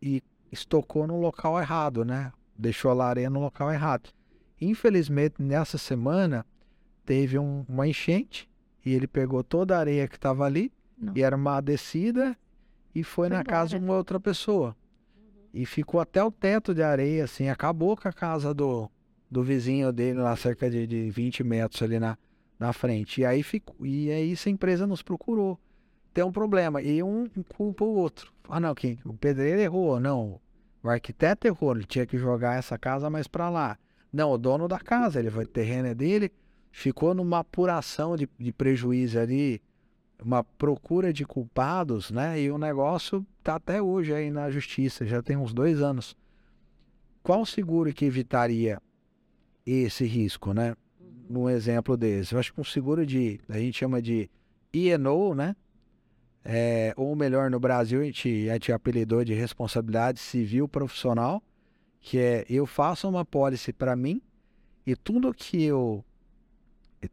e 0.00 0.22
estocou 0.50 1.06
no 1.06 1.20
local 1.20 1.60
errado, 1.60 2.06
né? 2.06 2.32
Deixou 2.56 2.98
a 2.98 3.06
areia 3.06 3.28
no 3.28 3.40
local 3.40 3.70
errado. 3.70 4.08
Infelizmente, 4.60 5.36
nessa 5.40 5.78
semana, 5.78 6.44
teve 7.04 7.38
um, 7.38 7.64
uma 7.68 7.86
enchente 7.86 8.48
e 8.84 8.92
ele 8.94 9.06
pegou 9.06 9.42
toda 9.42 9.76
a 9.76 9.80
areia 9.80 10.08
que 10.08 10.16
estava 10.16 10.44
ali 10.44 10.72
Não. 10.96 11.12
e 11.16 11.22
era 11.22 11.36
uma 11.36 11.60
descida 11.60 12.36
e 12.94 13.02
foi, 13.04 13.28
Foi 13.28 13.36
na 13.36 13.44
casa 13.44 13.70
de 13.70 13.76
embora. 13.76 13.92
uma 13.92 13.98
outra 13.98 14.18
pessoa. 14.18 14.76
E 15.54 15.64
ficou 15.64 16.00
até 16.00 16.22
o 16.22 16.30
teto 16.30 16.74
de 16.74 16.82
areia, 16.82 17.24
assim, 17.24 17.48
acabou 17.48 17.96
com 17.96 18.08
a 18.08 18.12
casa 18.12 18.52
do, 18.52 18.90
do 19.30 19.42
vizinho 19.42 19.92
dele 19.92 20.18
lá, 20.18 20.34
cerca 20.36 20.68
de, 20.70 20.86
de 20.86 21.10
20 21.10 21.42
metros 21.44 21.82
ali 21.82 21.98
na, 21.98 22.18
na 22.58 22.72
frente. 22.72 23.20
E 23.20 23.24
aí, 23.24 23.42
ficou, 23.42 23.74
e 23.86 24.10
aí 24.10 24.32
essa 24.32 24.50
empresa 24.50 24.86
nos 24.86 25.02
procurou. 25.02 25.58
Tem 26.12 26.24
um 26.24 26.32
problema. 26.32 26.82
E 26.82 27.02
um 27.02 27.26
culpa 27.56 27.84
o 27.84 27.94
outro. 27.94 28.32
Ah, 28.48 28.58
não, 28.60 28.74
quem? 28.74 28.98
O 29.04 29.14
pedreiro 29.14 29.60
errou. 29.60 29.98
Não, 30.00 30.40
o 30.82 30.88
arquiteto 30.88 31.46
errou. 31.46 31.74
Ele 31.74 31.84
tinha 31.84 32.06
que 32.06 32.18
jogar 32.18 32.58
essa 32.58 32.76
casa 32.76 33.08
mais 33.08 33.26
para 33.26 33.48
lá. 33.48 33.78
Não, 34.18 34.32
o 34.32 34.36
dono 34.36 34.66
da 34.66 34.80
casa, 34.80 35.20
ele 35.20 35.30
vai, 35.30 35.44
o 35.44 35.46
terreno 35.46 35.86
é 35.86 35.94
dele. 35.94 36.32
Ficou 36.72 37.14
numa 37.14 37.38
apuração 37.38 38.16
de, 38.16 38.28
de 38.36 38.52
prejuízo 38.52 39.16
ali, 39.16 39.62
uma 40.20 40.42
procura 40.42 41.12
de 41.12 41.24
culpados, 41.24 42.10
né? 42.10 42.40
E 42.40 42.50
o 42.50 42.58
negócio 42.58 43.24
tá 43.44 43.54
até 43.54 43.80
hoje 43.80 44.12
aí 44.12 44.28
na 44.28 44.50
justiça, 44.50 45.06
já 45.06 45.22
tem 45.22 45.36
uns 45.36 45.54
dois 45.54 45.80
anos. 45.80 46.16
Qual 47.22 47.46
seguro 47.46 47.92
que 47.92 48.06
evitaria 48.06 48.82
esse 49.64 50.04
risco, 50.04 50.52
né? 50.52 50.74
Num 51.30 51.48
exemplo 51.48 51.96
desse. 51.96 52.34
Eu 52.34 52.40
acho 52.40 52.52
que 52.52 52.60
um 52.60 52.64
seguro 52.64 53.06
de, 53.06 53.38
a 53.48 53.56
gente 53.56 53.78
chama 53.78 54.02
de 54.02 54.28
E&O, 54.72 55.32
né? 55.32 55.54
É, 56.44 56.92
ou 56.96 57.14
melhor, 57.14 57.52
no 57.52 57.60
Brasil 57.60 58.00
a 58.00 58.04
gente, 58.04 58.50
a 58.50 58.54
gente 58.54 58.72
apelidou 58.72 59.24
de 59.24 59.32
responsabilidade 59.32 60.18
civil 60.18 60.66
profissional, 60.66 61.40
que 62.08 62.16
é 62.18 62.46
eu 62.48 62.64
faço 62.64 63.06
uma 63.06 63.22
pólice 63.22 63.70
para 63.70 63.94
mim 63.94 64.22
e 64.86 64.96
tudo 64.96 65.34
que 65.34 65.62
eu 65.62 66.02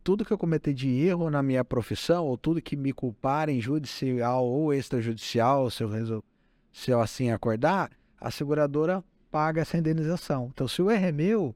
tudo 0.05 0.23
que 0.23 0.31
eu 0.31 0.37
cometi 0.37 0.73
de 0.73 0.89
erro 1.05 1.29
na 1.29 1.43
minha 1.43 1.65
profissão, 1.65 2.25
ou 2.25 2.37
tudo 2.37 2.61
que 2.61 2.77
me 2.77 2.93
culparem 2.93 3.59
judicial 3.59 4.45
ou 4.45 4.73
extrajudicial, 4.73 5.69
se 5.69 5.83
eu, 5.83 5.89
resol- 5.89 6.23
se 6.71 6.91
eu 6.91 7.01
assim 7.01 7.29
acordar, 7.29 7.91
a 8.19 8.31
seguradora 8.31 9.03
paga 9.29 9.61
essa 9.61 9.77
indenização. 9.77 10.49
Então, 10.53 10.65
se 10.65 10.81
o 10.81 10.89
erro 10.89 11.05
é 11.05 11.11
meu, 11.11 11.55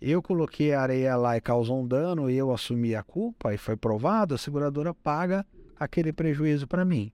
eu 0.00 0.22
coloquei 0.22 0.72
a 0.72 0.80
areia 0.80 1.14
lá 1.16 1.36
e 1.36 1.40
causou 1.40 1.82
um 1.82 1.86
dano, 1.86 2.30
e 2.30 2.36
eu 2.36 2.50
assumi 2.50 2.94
a 2.94 3.02
culpa 3.02 3.52
e 3.52 3.58
foi 3.58 3.76
provado, 3.76 4.34
a 4.34 4.38
seguradora 4.38 4.94
paga 4.94 5.46
aquele 5.78 6.14
prejuízo 6.14 6.66
para 6.66 6.84
mim. 6.84 7.12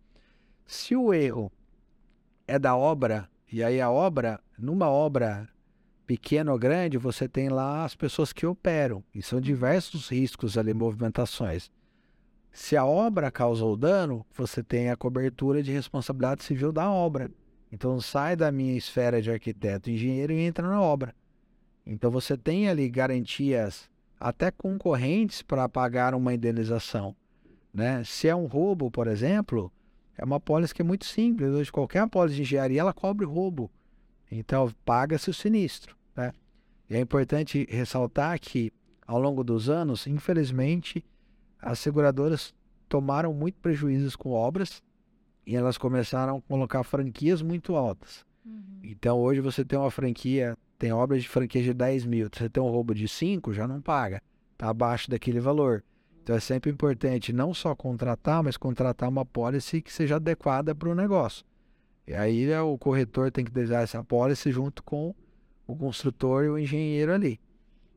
Se 0.64 0.94
o 0.94 1.12
erro 1.12 1.50
é 2.46 2.56
da 2.56 2.76
obra, 2.76 3.28
e 3.52 3.64
aí 3.64 3.80
a 3.80 3.90
obra, 3.90 4.40
numa 4.56 4.88
obra 4.88 5.46
pequena 6.06 6.52
ou 6.52 6.58
grande, 6.58 6.96
você 6.96 7.28
tem 7.28 7.48
lá 7.48 7.84
as 7.84 7.94
pessoas 7.94 8.32
que 8.32 8.46
operam, 8.46 9.02
e 9.14 9.20
são 9.20 9.40
diversos 9.40 10.08
riscos 10.08 10.56
ali, 10.56 10.72
movimentações. 10.72 11.70
Se 12.52 12.76
a 12.76 12.86
obra 12.86 13.30
causou 13.30 13.76
dano, 13.76 14.24
você 14.34 14.62
tem 14.62 14.88
a 14.88 14.96
cobertura 14.96 15.62
de 15.62 15.72
responsabilidade 15.72 16.42
civil 16.42 16.72
da 16.72 16.90
obra. 16.90 17.30
Então 17.70 18.00
sai 18.00 18.34
da 18.34 18.50
minha 18.50 18.76
esfera 18.76 19.20
de 19.20 19.30
arquiteto, 19.30 19.90
engenheiro 19.90 20.32
e 20.32 20.40
entra 20.40 20.66
na 20.66 20.80
obra. 20.80 21.14
Então 21.84 22.10
você 22.10 22.36
tem 22.36 22.68
ali 22.68 22.88
garantias 22.88 23.90
até 24.18 24.50
concorrentes 24.50 25.42
para 25.42 25.68
pagar 25.68 26.14
uma 26.14 26.32
indenização. 26.32 27.14
Né? 27.74 28.02
Se 28.04 28.26
é 28.26 28.34
um 28.34 28.46
roubo, 28.46 28.90
por 28.90 29.06
exemplo, 29.06 29.70
é 30.16 30.24
uma 30.24 30.40
pólice 30.40 30.74
que 30.74 30.80
é 30.80 30.84
muito 30.84 31.04
simples. 31.04 31.50
Hoje 31.50 31.70
qualquer 31.70 32.08
pólice 32.08 32.36
de 32.36 32.42
engenharia 32.42 32.80
ela 32.80 32.94
cobre 32.94 33.26
roubo. 33.26 33.70
Então 34.30 34.72
paga-se 34.84 35.30
o 35.30 35.34
sinistro. 35.34 35.96
Né? 36.14 36.32
E 36.88 36.96
é 36.96 37.00
importante 37.00 37.66
ressaltar 37.70 38.38
que 38.40 38.72
ao 39.06 39.20
longo 39.20 39.44
dos 39.44 39.68
anos, 39.68 40.06
infelizmente, 40.06 41.04
as 41.60 41.78
seguradoras 41.78 42.54
tomaram 42.88 43.32
muito 43.32 43.58
prejuízos 43.60 44.16
com 44.16 44.30
obras 44.30 44.82
e 45.46 45.54
elas 45.54 45.78
começaram 45.78 46.38
a 46.38 46.42
colocar 46.42 46.82
franquias 46.82 47.40
muito 47.42 47.76
altas. 47.76 48.24
Então 48.82 49.18
hoje 49.18 49.40
você 49.40 49.64
tem 49.64 49.78
uma 49.78 49.90
franquia, 49.90 50.56
tem 50.78 50.92
obras 50.92 51.22
de 51.22 51.28
franquia 51.28 51.62
de 51.62 51.74
10 51.74 52.06
mil, 52.06 52.28
você 52.32 52.48
tem 52.48 52.62
um 52.62 52.68
roubo 52.68 52.94
de 52.94 53.08
5, 53.08 53.52
já 53.52 53.66
não 53.66 53.80
paga, 53.80 54.22
está 54.52 54.68
abaixo 54.68 55.10
daquele 55.10 55.40
valor. 55.40 55.82
Então 56.22 56.34
é 56.34 56.40
sempre 56.40 56.70
importante 56.70 57.32
não 57.32 57.54
só 57.54 57.74
contratar, 57.74 58.42
mas 58.42 58.56
contratar 58.56 59.08
uma 59.08 59.24
pólice 59.24 59.80
que 59.80 59.92
seja 59.92 60.16
adequada 60.16 60.74
para 60.74 60.88
o 60.88 60.94
negócio. 60.94 61.44
E 62.06 62.14
aí 62.14 62.46
né, 62.46 62.60
o 62.60 62.78
corretor 62.78 63.30
tem 63.32 63.44
que 63.44 63.50
desenhar 63.50 63.82
essa 63.82 64.02
pólice 64.04 64.52
junto 64.52 64.82
com 64.82 65.14
o 65.66 65.76
construtor 65.76 66.44
e 66.44 66.48
o 66.48 66.58
engenheiro 66.58 67.12
ali. 67.12 67.40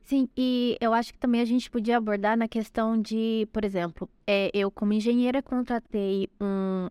Sim, 0.04 0.28
e 0.36 0.76
eu 0.82 0.91
acho 0.91 1.13
que 1.13 1.19
também 1.19 1.39
a 1.39 1.45
gente 1.45 1.69
podia 1.69 1.98
abordar 1.98 2.36
na 2.36 2.48
questão 2.48 3.00
de, 3.00 3.48
por 3.54 3.63
exemplo, 3.63 4.10
é, 4.26 4.50
eu 4.56 4.72
como 4.72 4.91
engenheira 4.91 5.39
contratei 5.39 6.28
um. 6.41 6.89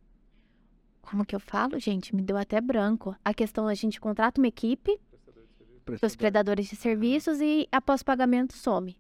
Como 1.03 1.25
que 1.25 1.35
eu 1.35 1.41
falo, 1.41 1.81
gente? 1.81 2.15
Me 2.15 2.23
deu 2.23 2.37
até 2.37 2.61
branco. 2.61 3.17
A 3.25 3.35
questão 3.35 3.67
a 3.67 3.75
gente 3.75 3.99
contrata 3.99 4.41
uma 4.41 4.47
equipe 4.47 5.01
dos 6.01 6.15
predadores 6.15 6.69
de 6.69 6.77
serviços 6.77 7.41
e 7.41 7.67
após 7.73 8.05
pagamento 8.05 8.53
some. 8.57 8.97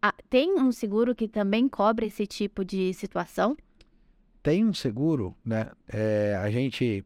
Ah, 0.00 0.14
tem 0.30 0.52
um 0.60 0.70
seguro 0.70 1.14
que 1.14 1.26
também 1.26 1.68
cobre 1.68 2.06
esse 2.06 2.26
tipo 2.26 2.64
de 2.64 2.92
situação? 2.94 3.56
Tem 4.42 4.64
um 4.64 4.74
seguro, 4.74 5.34
né? 5.44 5.70
É, 5.88 6.38
a 6.40 6.50
gente 6.50 7.04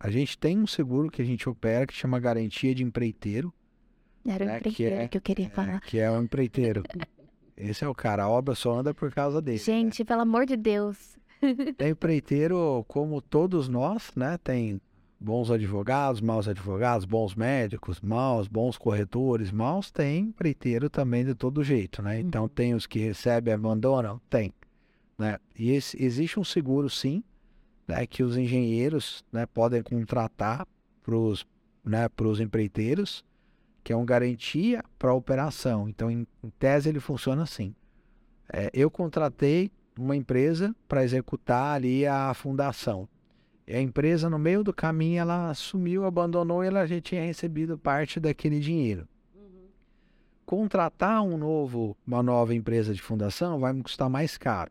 a 0.00 0.10
gente 0.10 0.38
tem 0.38 0.58
um 0.58 0.66
seguro 0.66 1.10
que 1.10 1.20
a 1.22 1.24
gente 1.24 1.48
opera 1.48 1.86
que 1.86 1.94
chama 1.94 2.18
garantia 2.20 2.74
de 2.74 2.82
empreiteiro. 2.84 3.52
Era 4.26 4.44
o 4.44 4.48
É, 4.48 4.52
que 4.52 4.58
empreiteiro 4.68 4.94
é- 4.96 5.08
que 5.08 5.16
eu 5.16 5.22
queria 5.22 5.46
É, 5.46 5.50
falar. 5.50 5.80
que 5.80 5.98
é 5.98 6.10
o 6.10 6.20
empreiteiro. 6.22 6.82
Esse 7.56 7.84
é 7.84 7.88
o 7.88 7.94
cara, 7.94 8.24
a 8.24 8.28
obra 8.28 8.54
só 8.54 8.78
anda 8.78 8.94
por 8.94 9.12
causa 9.12 9.40
dele. 9.42 9.58
né? 9.58 9.64
Gente, 9.64 10.04
pelo 10.04 10.20
amor 10.22 10.46
de 10.46 10.56
Deus. 10.56 11.16
Tem 11.76 11.90
empreiteiro 11.90 12.84
como 12.88 13.20
todos 13.20 13.68
nós, 13.68 14.12
né? 14.14 14.38
Tem 14.38 14.80
bons 15.20 15.50
advogados, 15.50 16.20
maus 16.20 16.46
advogados, 16.46 17.04
bons 17.04 17.34
médicos, 17.34 18.00
maus, 18.00 18.46
bons 18.46 18.78
corretores, 18.78 19.50
maus. 19.50 19.90
Tem 19.90 20.26
empreiteiro 20.26 20.88
também 20.88 21.24
de 21.24 21.34
todo 21.34 21.64
jeito, 21.64 22.00
né? 22.02 22.20
Então 22.20 22.48
tem 22.48 22.74
os 22.74 22.86
que 22.86 23.00
recebem 23.00 23.50
e 23.52 23.54
abandonam? 23.54 24.20
Tem. 24.30 24.52
Né? 25.18 25.38
E 25.58 25.70
esse- 25.72 26.00
existe 26.00 26.38
um 26.38 26.44
seguro, 26.44 26.88
sim, 26.88 27.24
né? 27.88 28.06
Que 28.06 28.22
os 28.22 28.36
engenheiros 28.36 29.24
né, 29.32 29.46
podem 29.46 29.82
contratar 29.82 30.68
para 31.02 31.16
os 31.16 31.46
né, 31.82 32.08
pros 32.10 32.38
empreiteiros, 32.38 33.24
que 33.82 33.92
é 33.92 33.96
uma 33.96 34.04
garantia 34.04 34.84
para 34.98 35.10
a 35.10 35.14
operação. 35.14 35.88
Então, 35.88 36.10
em, 36.10 36.26
em 36.44 36.50
tese, 36.58 36.90
ele 36.90 37.00
funciona 37.00 37.42
assim. 37.42 37.74
É, 38.52 38.70
eu 38.74 38.90
contratei 38.90 39.70
uma 39.98 40.14
empresa 40.14 40.76
para 40.86 41.02
executar 41.02 41.76
ali 41.76 42.06
a 42.06 42.32
fundação. 42.34 43.08
E 43.66 43.74
a 43.74 43.80
empresa, 43.80 44.30
no 44.30 44.38
meio 44.38 44.62
do 44.62 44.72
caminho, 44.72 45.20
ela 45.20 45.52
sumiu, 45.54 46.04
abandonou 46.04 46.62
e 46.62 46.68
ela 46.68 46.86
já 46.86 47.00
tinha 47.00 47.24
recebido 47.24 47.76
parte 47.78 48.20
daquele 48.20 48.60
dinheiro. 48.60 49.06
Contratar 50.46 51.22
um 51.22 51.36
novo, 51.36 51.94
uma 52.06 52.22
nova 52.22 52.54
empresa 52.54 52.94
de 52.94 53.02
fundação 53.02 53.58
vai 53.58 53.72
me 53.74 53.82
custar 53.82 54.08
mais 54.08 54.38
caro. 54.38 54.70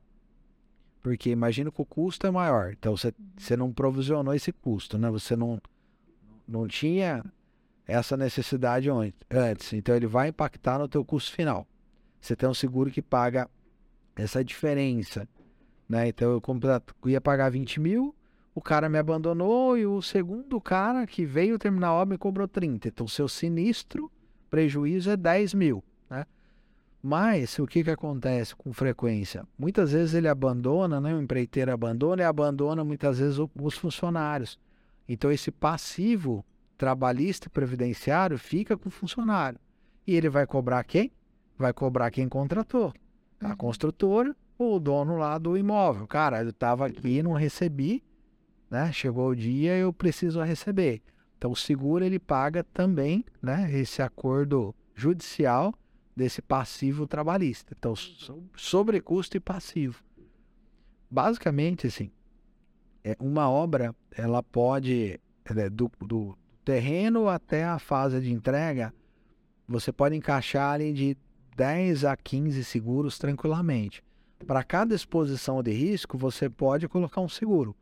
Porque 1.07 1.29
imagina 1.29 1.71
que 1.71 1.81
o 1.81 1.85
custo 1.85 2.27
é 2.27 2.31
maior. 2.31 2.73
Então 2.77 2.97
você, 2.97 3.13
você 3.37 3.55
não 3.55 3.71
provisionou 3.71 4.33
esse 4.33 4.51
custo, 4.51 4.97
né? 4.97 5.09
Você 5.09 5.37
não, 5.37 5.57
não 6.45 6.67
tinha 6.67 7.23
essa 7.87 8.17
necessidade 8.17 8.89
antes. 9.31 9.71
Então 9.71 9.95
ele 9.95 10.05
vai 10.05 10.27
impactar 10.27 10.77
no 10.77 10.85
teu 10.85 11.05
custo 11.05 11.31
final. 11.31 11.65
Você 12.19 12.35
tem 12.35 12.49
um 12.49 12.53
seguro 12.53 12.91
que 12.91 13.01
paga 13.01 13.49
essa 14.17 14.43
diferença, 14.43 15.25
né? 15.87 16.09
Então 16.09 16.29
eu 16.29 17.09
ia 17.09 17.21
pagar 17.21 17.49
20 17.51 17.79
mil, 17.79 18.13
o 18.53 18.61
cara 18.61 18.89
me 18.89 18.97
abandonou 18.97 19.77
e 19.77 19.85
o 19.85 20.01
segundo 20.01 20.59
cara 20.59 21.07
que 21.07 21.25
veio 21.25 21.57
terminar 21.57 21.87
a 21.87 21.93
obra 21.93 22.15
me 22.15 22.17
cobrou 22.17 22.49
30. 22.49 22.89
Então 22.89 23.07
seu 23.07 23.29
sinistro, 23.29 24.11
prejuízo 24.49 25.09
é 25.09 25.15
10 25.15 25.53
mil? 25.53 25.81
Mas 27.09 27.57
o 27.57 27.65
que 27.65 27.85
que 27.85 27.89
acontece 27.89 28.53
com 28.53 28.73
frequência? 28.73 29.47
Muitas 29.57 29.93
vezes 29.93 30.13
ele 30.13 30.27
abandona, 30.27 30.99
né? 30.99 31.15
O 31.15 31.21
empreiteiro 31.21 31.71
abandona 31.71 32.21
e 32.21 32.25
abandona 32.25 32.83
muitas 32.83 33.19
vezes 33.19 33.39
o- 33.39 33.49
os 33.61 33.77
funcionários. 33.77 34.59
Então 35.07 35.31
esse 35.31 35.49
passivo 35.49 36.43
trabalhista 36.77 37.47
e 37.47 37.49
previdenciário 37.49 38.37
fica 38.37 38.75
com 38.75 38.89
o 38.89 38.91
funcionário. 38.91 39.57
E 40.05 40.15
ele 40.15 40.27
vai 40.27 40.45
cobrar 40.45 40.83
quem? 40.83 41.09
Vai 41.57 41.71
cobrar 41.71 42.11
quem 42.11 42.27
contratou. 42.27 42.93
A 43.39 43.55
construtora 43.55 44.35
ou 44.57 44.75
o 44.75 44.79
dono 44.79 45.15
lá 45.15 45.37
do 45.37 45.57
imóvel. 45.57 46.05
Cara, 46.07 46.43
eu 46.43 46.49
estava 46.49 46.87
aqui, 46.87 47.23
não 47.23 47.31
recebi, 47.31 48.03
né? 48.69 48.91
Chegou 48.91 49.29
o 49.29 49.35
dia, 49.35 49.77
eu 49.77 49.93
preciso 49.93 50.41
receber. 50.43 51.01
Então 51.37 51.51
o 51.51 51.55
seguro 51.55 52.03
ele 52.03 52.19
paga 52.19 52.65
também, 52.65 53.23
né? 53.41 53.71
Esse 53.71 54.01
acordo 54.01 54.75
judicial 54.93 55.73
desse 56.17 56.41
passivo 56.41 57.05
trabalhista. 57.05 57.75
Então, 57.77 57.95
so- 57.95 58.43
sobrecusto 58.55 59.37
e 59.37 59.39
passivo. 59.39 60.03
Basicamente, 61.09 61.85
assim, 61.85 62.09
é 63.03 63.15
uma 63.19 63.47
obra, 63.47 63.95
ela 64.11 64.41
pode, 64.41 65.19
é, 65.45 65.69
do, 65.69 65.91
do 65.99 66.35
terreno 66.65 67.29
até 67.29 67.63
a 67.63 67.77
fase 67.77 68.19
de 68.19 68.33
entrega, 68.33 68.91
você 69.67 69.91
pode 69.91 70.15
encaixar 70.15 70.73
ali 70.73 70.91
de 70.91 71.15
10 71.55 72.03
a 72.03 72.17
15 72.17 72.63
seguros 72.63 73.19
tranquilamente. 73.19 74.03
Para 74.45 74.63
cada 74.63 74.95
exposição 74.95 75.61
de 75.61 75.71
risco, 75.71 76.17
você 76.17 76.49
pode 76.49 76.87
colocar 76.87 77.21
um 77.21 77.29
seguro. 77.29 77.75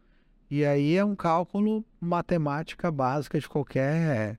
E 0.51 0.65
aí 0.65 0.95
é 0.95 1.05
um 1.05 1.15
cálculo 1.15 1.85
matemática 1.99 2.91
básica 2.91 3.39
de 3.39 3.47
qualquer 3.47 4.37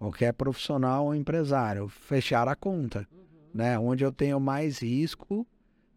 qualquer 0.00 0.32
profissional 0.32 1.04
ou 1.04 1.14
empresário, 1.14 1.86
fechar 1.86 2.48
a 2.48 2.56
conta, 2.56 3.06
né? 3.52 3.78
Onde 3.78 4.02
eu 4.02 4.10
tenho 4.10 4.40
mais 4.40 4.78
risco, 4.78 5.46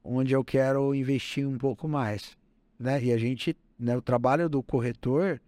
onde 0.03 0.33
eu 0.33 0.43
quero 0.43 0.93
investir 0.93 1.47
um 1.47 1.57
pouco 1.57 1.87
mais, 1.87 2.37
né? 2.77 3.01
E 3.01 3.13
a 3.13 3.17
gente, 3.17 3.55
né, 3.79 3.95
o 3.95 4.01
trabalho 4.01 4.49
do 4.49 4.61
corretor 4.61 5.39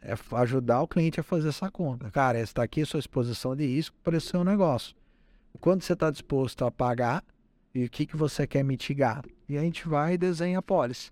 é 0.00 0.14
ajudar 0.36 0.80
o 0.80 0.88
cliente 0.88 1.20
a 1.20 1.22
fazer 1.22 1.50
essa 1.50 1.70
conta. 1.70 2.10
Cara, 2.10 2.40
está 2.40 2.62
aqui 2.62 2.80
a 2.80 2.86
sua 2.86 3.00
exposição 3.00 3.54
de 3.54 3.66
risco 3.66 3.94
para 4.02 4.16
o 4.16 4.20
seu 4.20 4.42
negócio. 4.42 4.96
Quanto 5.60 5.84
você 5.84 5.92
está 5.92 6.10
disposto 6.10 6.64
a 6.64 6.70
pagar 6.70 7.22
e 7.74 7.84
o 7.84 7.90
que, 7.90 8.06
que 8.06 8.16
você 8.16 8.46
quer 8.46 8.62
mitigar? 8.62 9.22
E 9.46 9.58
a 9.58 9.60
gente 9.60 9.86
vai 9.86 10.14
e 10.14 10.18
desenha 10.18 10.60
a 10.60 10.62
pólice. 10.62 11.10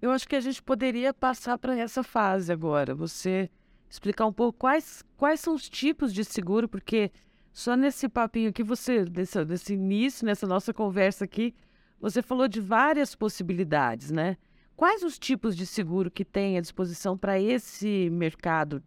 Eu 0.00 0.12
acho 0.12 0.28
que 0.28 0.36
a 0.36 0.40
gente 0.40 0.62
poderia 0.62 1.12
passar 1.12 1.58
para 1.58 1.76
essa 1.76 2.04
fase 2.04 2.52
agora. 2.52 2.94
Você 2.94 3.50
explicar 3.92 4.24
um 4.24 4.32
pouco 4.32 4.58
quais, 4.58 5.04
quais 5.18 5.38
são 5.38 5.54
os 5.54 5.68
tipos 5.68 6.14
de 6.14 6.24
seguro, 6.24 6.66
porque 6.66 7.12
só 7.52 7.76
nesse 7.76 8.08
papinho 8.08 8.48
aqui, 8.48 8.62
você, 8.62 9.04
desse, 9.04 9.44
desse 9.44 9.74
início, 9.74 10.24
nessa 10.24 10.46
nossa 10.46 10.72
conversa 10.72 11.26
aqui, 11.26 11.54
você 12.00 12.22
falou 12.22 12.48
de 12.48 12.58
várias 12.58 13.14
possibilidades, 13.14 14.10
né? 14.10 14.38
Quais 14.74 15.02
os 15.02 15.18
tipos 15.18 15.54
de 15.54 15.66
seguro 15.66 16.10
que 16.10 16.24
tem 16.24 16.56
à 16.56 16.60
disposição 16.62 17.18
para 17.18 17.38
esse 17.38 18.08
mercado 18.10 18.82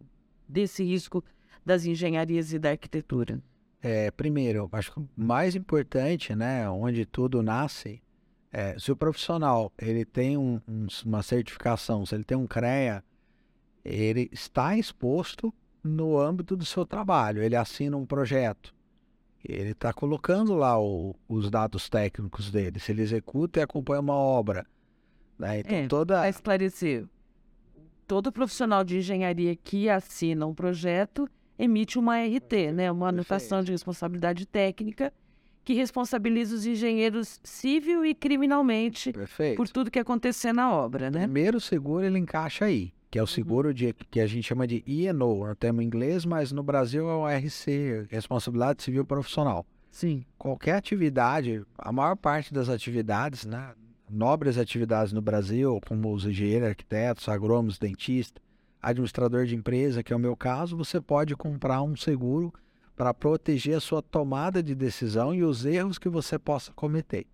desse 0.48 0.82
risco 0.82 1.24
das 1.64 1.84
engenharias 1.86 2.52
e 2.52 2.58
da 2.58 2.70
arquitetura? 2.70 3.40
É, 3.80 4.10
primeiro, 4.10 4.68
acho 4.72 4.92
que 4.92 4.98
o 4.98 5.08
mais 5.16 5.54
importante, 5.54 6.34
né, 6.34 6.68
onde 6.68 7.06
tudo 7.06 7.42
nasce, 7.44 8.02
é, 8.52 8.76
se 8.76 8.90
o 8.90 8.96
profissional 8.96 9.72
ele 9.78 10.04
tem 10.04 10.36
um- 10.36 10.60
um- 10.66 10.88
uma 11.04 11.22
certificação, 11.22 12.04
se 12.04 12.12
ele 12.16 12.24
tem 12.24 12.36
um 12.36 12.46
CREA, 12.46 13.04
ele 13.86 14.28
está 14.32 14.76
exposto 14.76 15.52
no 15.82 16.18
âmbito 16.18 16.56
do 16.56 16.64
seu 16.64 16.84
trabalho. 16.84 17.42
Ele 17.42 17.54
assina 17.56 17.96
um 17.96 18.04
projeto, 18.06 18.74
ele 19.44 19.70
está 19.70 19.92
colocando 19.92 20.54
lá 20.54 20.80
o- 20.80 21.14
os 21.28 21.48
dados 21.50 21.88
técnicos 21.88 22.50
dele. 22.50 22.80
Se 22.80 22.90
ele 22.92 23.02
executa 23.02 23.60
e 23.60 23.62
acompanha 23.62 24.00
uma 24.00 24.14
obra, 24.14 24.66
né? 25.38 25.60
Então 25.60 25.76
É, 25.76 25.86
toda 25.86 26.16
Para 26.18 26.28
esclarecer, 26.28 27.06
todo 28.06 28.32
profissional 28.32 28.82
de 28.84 28.98
engenharia 28.98 29.54
que 29.54 29.88
assina 29.88 30.46
um 30.46 30.54
projeto 30.54 31.28
emite 31.58 31.98
uma 31.98 32.18
RT, 32.18 32.72
né? 32.72 32.90
uma 32.92 33.08
anotação 33.08 33.62
de 33.62 33.72
responsabilidade 33.72 34.44
técnica, 34.46 35.12
que 35.64 35.72
responsabiliza 35.72 36.54
os 36.54 36.66
engenheiros 36.66 37.40
civil 37.42 38.04
e 38.04 38.14
criminalmente 38.14 39.12
perfeito. 39.12 39.56
por 39.56 39.68
tudo 39.68 39.90
que 39.90 39.98
acontecer 39.98 40.52
na 40.52 40.72
obra, 40.72 41.10
né? 41.10 41.22
Primeiro 41.22 41.58
seguro 41.60 42.04
ele 42.04 42.18
encaixa 42.18 42.66
aí, 42.66 42.92
que 43.10 43.18
é 43.18 43.22
o 43.22 43.26
seguro 43.26 43.72
de, 43.72 43.92
que 44.10 44.20
a 44.20 44.26
gente 44.26 44.44
chama 44.44 44.66
de 44.66 44.82
E&O, 44.86 45.46
é 45.46 45.52
um 45.52 45.54
termo 45.54 45.80
em 45.80 45.86
inglês, 45.86 46.24
mas 46.24 46.52
no 46.52 46.62
Brasil 46.62 47.08
é 47.08 47.14
o 47.14 47.26
RC, 47.26 48.06
Responsabilidade 48.10 48.82
Civil 48.82 49.04
Profissional. 49.04 49.64
Sim. 49.90 50.24
Qualquer 50.36 50.76
atividade, 50.76 51.64
a 51.78 51.92
maior 51.92 52.16
parte 52.16 52.52
das 52.52 52.68
atividades, 52.68 53.46
né, 53.46 53.72
nobres 54.10 54.58
atividades 54.58 55.12
no 55.12 55.22
Brasil, 55.22 55.80
como 55.86 56.12
os 56.12 56.24
engenheiros, 56.24 56.68
arquitetos, 56.68 57.28
agrônomos, 57.28 57.78
dentistas, 57.78 58.42
administrador 58.82 59.46
de 59.46 59.56
empresa, 59.56 60.02
que 60.02 60.12
é 60.12 60.16
o 60.16 60.18
meu 60.18 60.36
caso, 60.36 60.76
você 60.76 61.00
pode 61.00 61.34
comprar 61.34 61.82
um 61.82 61.96
seguro 61.96 62.52
para 62.94 63.12
proteger 63.12 63.76
a 63.76 63.80
sua 63.80 64.00
tomada 64.00 64.62
de 64.62 64.74
decisão 64.74 65.34
e 65.34 65.42
os 65.42 65.64
erros 65.64 65.98
que 65.98 66.08
você 66.08 66.38
possa 66.38 66.72
cometer. 66.72 67.26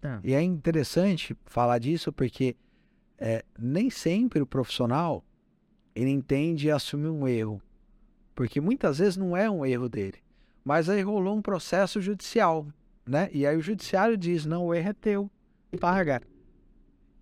Tá. 0.00 0.20
E 0.24 0.32
é 0.32 0.42
interessante 0.42 1.36
falar 1.44 1.78
disso 1.78 2.12
porque 2.12 2.56
é, 3.20 3.44
nem 3.58 3.90
sempre 3.90 4.40
o 4.40 4.46
profissional 4.46 5.22
ele 5.94 6.10
entende 6.10 6.68
e 6.68 6.70
assume 6.70 7.06
um 7.08 7.28
erro, 7.28 7.60
porque 8.34 8.60
muitas 8.60 8.98
vezes 8.98 9.16
não 9.16 9.36
é 9.36 9.50
um 9.50 9.66
erro 9.66 9.88
dele, 9.88 10.18
mas 10.64 10.88
aí 10.88 11.02
rolou 11.02 11.36
um 11.36 11.42
processo 11.42 12.00
judicial, 12.00 12.66
né? 13.06 13.28
E 13.32 13.46
aí 13.46 13.56
o 13.56 13.60
judiciário 13.60 14.16
diz 14.16 14.46
não, 14.46 14.66
o 14.66 14.74
erro 14.74 14.88
é 14.88 14.92
teu, 14.94 15.30
paga. 15.78 16.22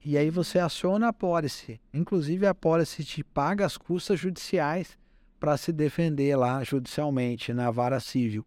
E 0.04 0.16
aí 0.16 0.30
você 0.30 0.60
aciona 0.60 1.08
a 1.08 1.12
pólice, 1.12 1.80
inclusive 1.92 2.46
a 2.46 2.54
pólice 2.54 3.04
te 3.04 3.24
paga 3.24 3.66
as 3.66 3.76
custas 3.76 4.20
judiciais 4.20 4.96
para 5.40 5.56
se 5.56 5.72
defender 5.72 6.36
lá 6.36 6.62
judicialmente 6.62 7.52
na 7.52 7.70
vara 7.70 7.98
civil. 7.98 8.44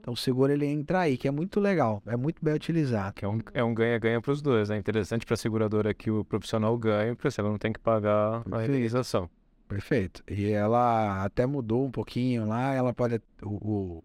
Então 0.00 0.14
o 0.14 0.16
seguro 0.16 0.50
ele 0.50 0.66
entra 0.66 1.00
aí, 1.00 1.16
que 1.16 1.28
é 1.28 1.30
muito 1.30 1.60
legal, 1.60 2.02
é 2.06 2.16
muito 2.16 2.42
bem 2.42 2.54
utilizado. 2.54 3.14
Que 3.14 3.24
é 3.24 3.28
um 3.28 3.38
é 3.52 3.62
um 3.62 3.74
ganha-ganha 3.74 4.20
para 4.20 4.32
os 4.32 4.40
dois. 4.40 4.70
É 4.70 4.76
interessante 4.76 5.26
para 5.26 5.34
a 5.34 5.36
seguradora 5.36 5.92
que 5.92 6.10
o 6.10 6.24
profissional 6.24 6.76
ganhe, 6.78 7.14
porque 7.14 7.40
ela 7.40 7.50
não 7.50 7.58
tem 7.58 7.72
que 7.72 7.78
pagar 7.78 8.38
a 8.38 8.40
Perfeito. 8.40 8.70
indenização. 8.70 9.30
Perfeito. 9.68 10.24
E 10.26 10.50
ela 10.50 11.22
até 11.24 11.46
mudou 11.46 11.84
um 11.84 11.90
pouquinho 11.90 12.48
lá. 12.48 12.74
Ela 12.74 12.92
pode. 12.92 13.20
O, 13.42 13.98
o 13.98 14.04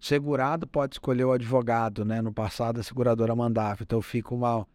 segurado 0.00 0.66
pode 0.66 0.96
escolher 0.96 1.24
o 1.24 1.32
advogado, 1.32 2.04
né? 2.04 2.20
No 2.20 2.32
passado 2.32 2.80
a 2.80 2.82
seguradora 2.82 3.34
mandava. 3.34 3.82
Então 3.82 4.02
fica 4.02 4.34
uma, 4.34 4.66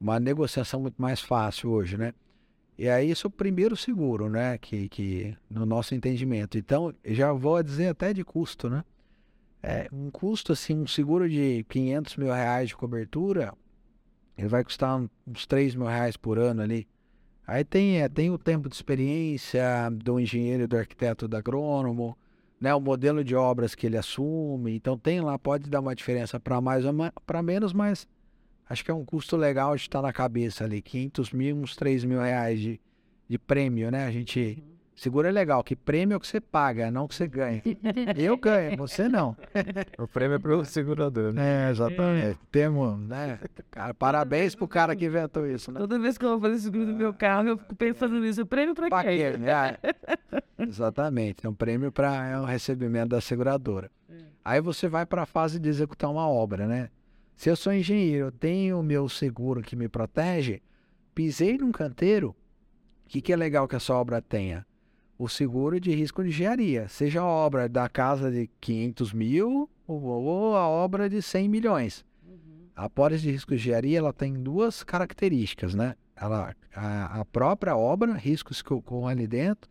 uma 0.00 0.18
negociação 0.18 0.80
muito 0.80 1.00
mais 1.00 1.20
fácil 1.20 1.70
hoje, 1.70 1.96
né? 1.96 2.12
E 2.76 2.88
aí 2.88 3.10
isso 3.10 3.26
é 3.26 3.28
o 3.28 3.30
primeiro 3.30 3.76
seguro, 3.76 4.28
né? 4.28 4.58
Que, 4.58 4.88
que 4.88 5.36
no 5.48 5.64
nosso 5.64 5.94
entendimento. 5.94 6.58
Então, 6.58 6.92
já 7.04 7.32
vou 7.32 7.62
dizer 7.62 7.88
até 7.88 8.12
de 8.12 8.24
custo, 8.24 8.68
né? 8.68 8.84
É, 9.66 9.88
um 9.90 10.10
custo 10.10 10.52
assim, 10.52 10.74
um 10.74 10.86
seguro 10.86 11.26
de 11.26 11.64
500 11.70 12.16
mil 12.18 12.30
reais 12.30 12.68
de 12.68 12.76
cobertura, 12.76 13.54
ele 14.36 14.46
vai 14.46 14.62
custar 14.62 15.00
uns 15.26 15.46
3 15.46 15.74
mil 15.74 15.86
reais 15.86 16.18
por 16.18 16.38
ano 16.38 16.60
ali. 16.60 16.86
Aí 17.46 17.64
tem, 17.64 18.02
é, 18.02 18.08
tem 18.08 18.30
o 18.30 18.36
tempo 18.36 18.68
de 18.68 18.74
experiência 18.74 19.64
do 19.90 20.20
engenheiro, 20.20 20.68
do 20.68 20.76
arquiteto, 20.76 21.26
do 21.26 21.34
agrônomo, 21.34 22.14
né, 22.60 22.74
o 22.74 22.80
modelo 22.80 23.24
de 23.24 23.34
obras 23.34 23.74
que 23.74 23.86
ele 23.86 23.96
assume. 23.96 24.76
Então 24.76 24.98
tem 24.98 25.22
lá, 25.22 25.38
pode 25.38 25.70
dar 25.70 25.80
uma 25.80 25.94
diferença 25.94 26.38
para 26.38 26.60
mais 26.60 26.84
ou 26.84 26.92
para 27.24 27.42
menos, 27.42 27.72
mas 27.72 28.06
acho 28.68 28.84
que 28.84 28.90
é 28.90 28.94
um 28.94 29.04
custo 29.04 29.34
legal 29.34 29.74
de 29.74 29.80
estar 29.80 30.02
na 30.02 30.12
cabeça 30.12 30.64
ali. 30.64 30.82
500 30.82 31.30
mil, 31.32 31.56
uns 31.56 31.74
3 31.74 32.04
mil 32.04 32.20
reais 32.20 32.60
de, 32.60 32.78
de 33.26 33.38
prêmio, 33.38 33.90
né? 33.90 34.04
A 34.04 34.10
gente. 34.10 34.62
Seguro 34.96 35.26
é 35.26 35.32
legal, 35.32 35.62
que 35.64 35.74
prêmio 35.74 36.14
é 36.14 36.16
o 36.16 36.20
que 36.20 36.26
você 36.26 36.40
paga, 36.40 36.88
não 36.90 37.04
o 37.04 37.08
que 37.08 37.16
você 37.16 37.26
ganha. 37.26 37.60
Eu 38.16 38.36
ganho, 38.36 38.76
você 38.76 39.08
não. 39.08 39.36
O 39.98 40.06
prêmio 40.06 40.36
é 40.36 40.38
para 40.38 40.56
o 40.56 40.64
segurador, 40.64 41.32
né? 41.32 41.66
É, 41.66 41.70
exatamente. 41.70 42.38
Temos, 42.52 42.98
né? 43.00 43.40
Cara, 43.72 43.92
parabéns 43.92 44.54
pro 44.54 44.68
cara 44.68 44.94
que 44.94 45.04
inventou 45.04 45.46
isso, 45.46 45.72
né? 45.72 45.80
Toda 45.80 45.98
vez 45.98 46.16
que 46.16 46.24
eu 46.24 46.30
vou 46.38 46.40
fazer 46.40 46.60
seguro 46.60 46.86
do 46.86 46.94
meu 46.94 47.12
carro, 47.12 47.48
eu 47.48 47.58
fico 47.58 47.74
pensando 47.74 48.20
nisso. 48.20 48.42
O 48.42 48.46
prêmio 48.46 48.72
para 48.74 48.88
Pra 48.88 49.02
quem? 49.02 49.18
quê, 49.18 49.36
né? 49.36 49.76
Exatamente. 50.58 51.44
É 51.44 51.48
um 51.48 51.54
prêmio 51.54 51.90
para 51.90 52.26
é 52.28 52.38
um 52.40 52.44
recebimento 52.44 53.08
da 53.08 53.20
seguradora. 53.20 53.90
Aí 54.44 54.60
você 54.60 54.86
vai 54.88 55.04
para 55.04 55.22
a 55.22 55.26
fase 55.26 55.58
de 55.58 55.68
executar 55.68 56.08
uma 56.10 56.28
obra, 56.28 56.66
né? 56.68 56.88
Se 57.34 57.50
eu 57.50 57.56
sou 57.56 57.72
engenheiro, 57.72 58.26
eu 58.26 58.32
tenho 58.32 58.78
o 58.78 58.82
meu 58.82 59.08
seguro 59.08 59.60
que 59.60 59.74
me 59.74 59.88
protege, 59.88 60.62
pisei 61.14 61.58
num 61.58 61.72
canteiro, 61.72 62.30
o 63.04 63.08
que, 63.08 63.20
que 63.20 63.32
é 63.32 63.36
legal 63.36 63.66
que 63.66 63.74
essa 63.74 63.92
obra 63.92 64.22
tenha? 64.22 64.64
O 65.16 65.28
seguro 65.28 65.78
de 65.78 65.94
risco 65.94 66.22
de 66.22 66.30
engenharia, 66.30 66.88
seja 66.88 67.20
a 67.20 67.26
obra 67.26 67.68
da 67.68 67.88
casa 67.88 68.30
de 68.30 68.50
500 68.60 69.12
mil 69.12 69.70
ou, 69.86 70.02
ou 70.02 70.56
a 70.56 70.66
obra 70.68 71.08
de 71.08 71.22
100 71.22 71.48
milhões. 71.48 72.04
A 72.74 72.90
pólice 72.90 73.22
de 73.22 73.30
risco 73.30 73.50
de 73.50 73.56
engenharia 73.56 73.98
ela 73.98 74.12
tem 74.12 74.32
duas 74.34 74.82
características, 74.82 75.74
né? 75.74 75.94
Ela, 76.16 76.54
a, 76.74 77.20
a 77.20 77.24
própria 77.24 77.76
obra, 77.76 78.14
riscos 78.14 78.60
que 78.60 78.72
ocorram 78.72 79.06
ali 79.06 79.26
dentro, 79.26 79.70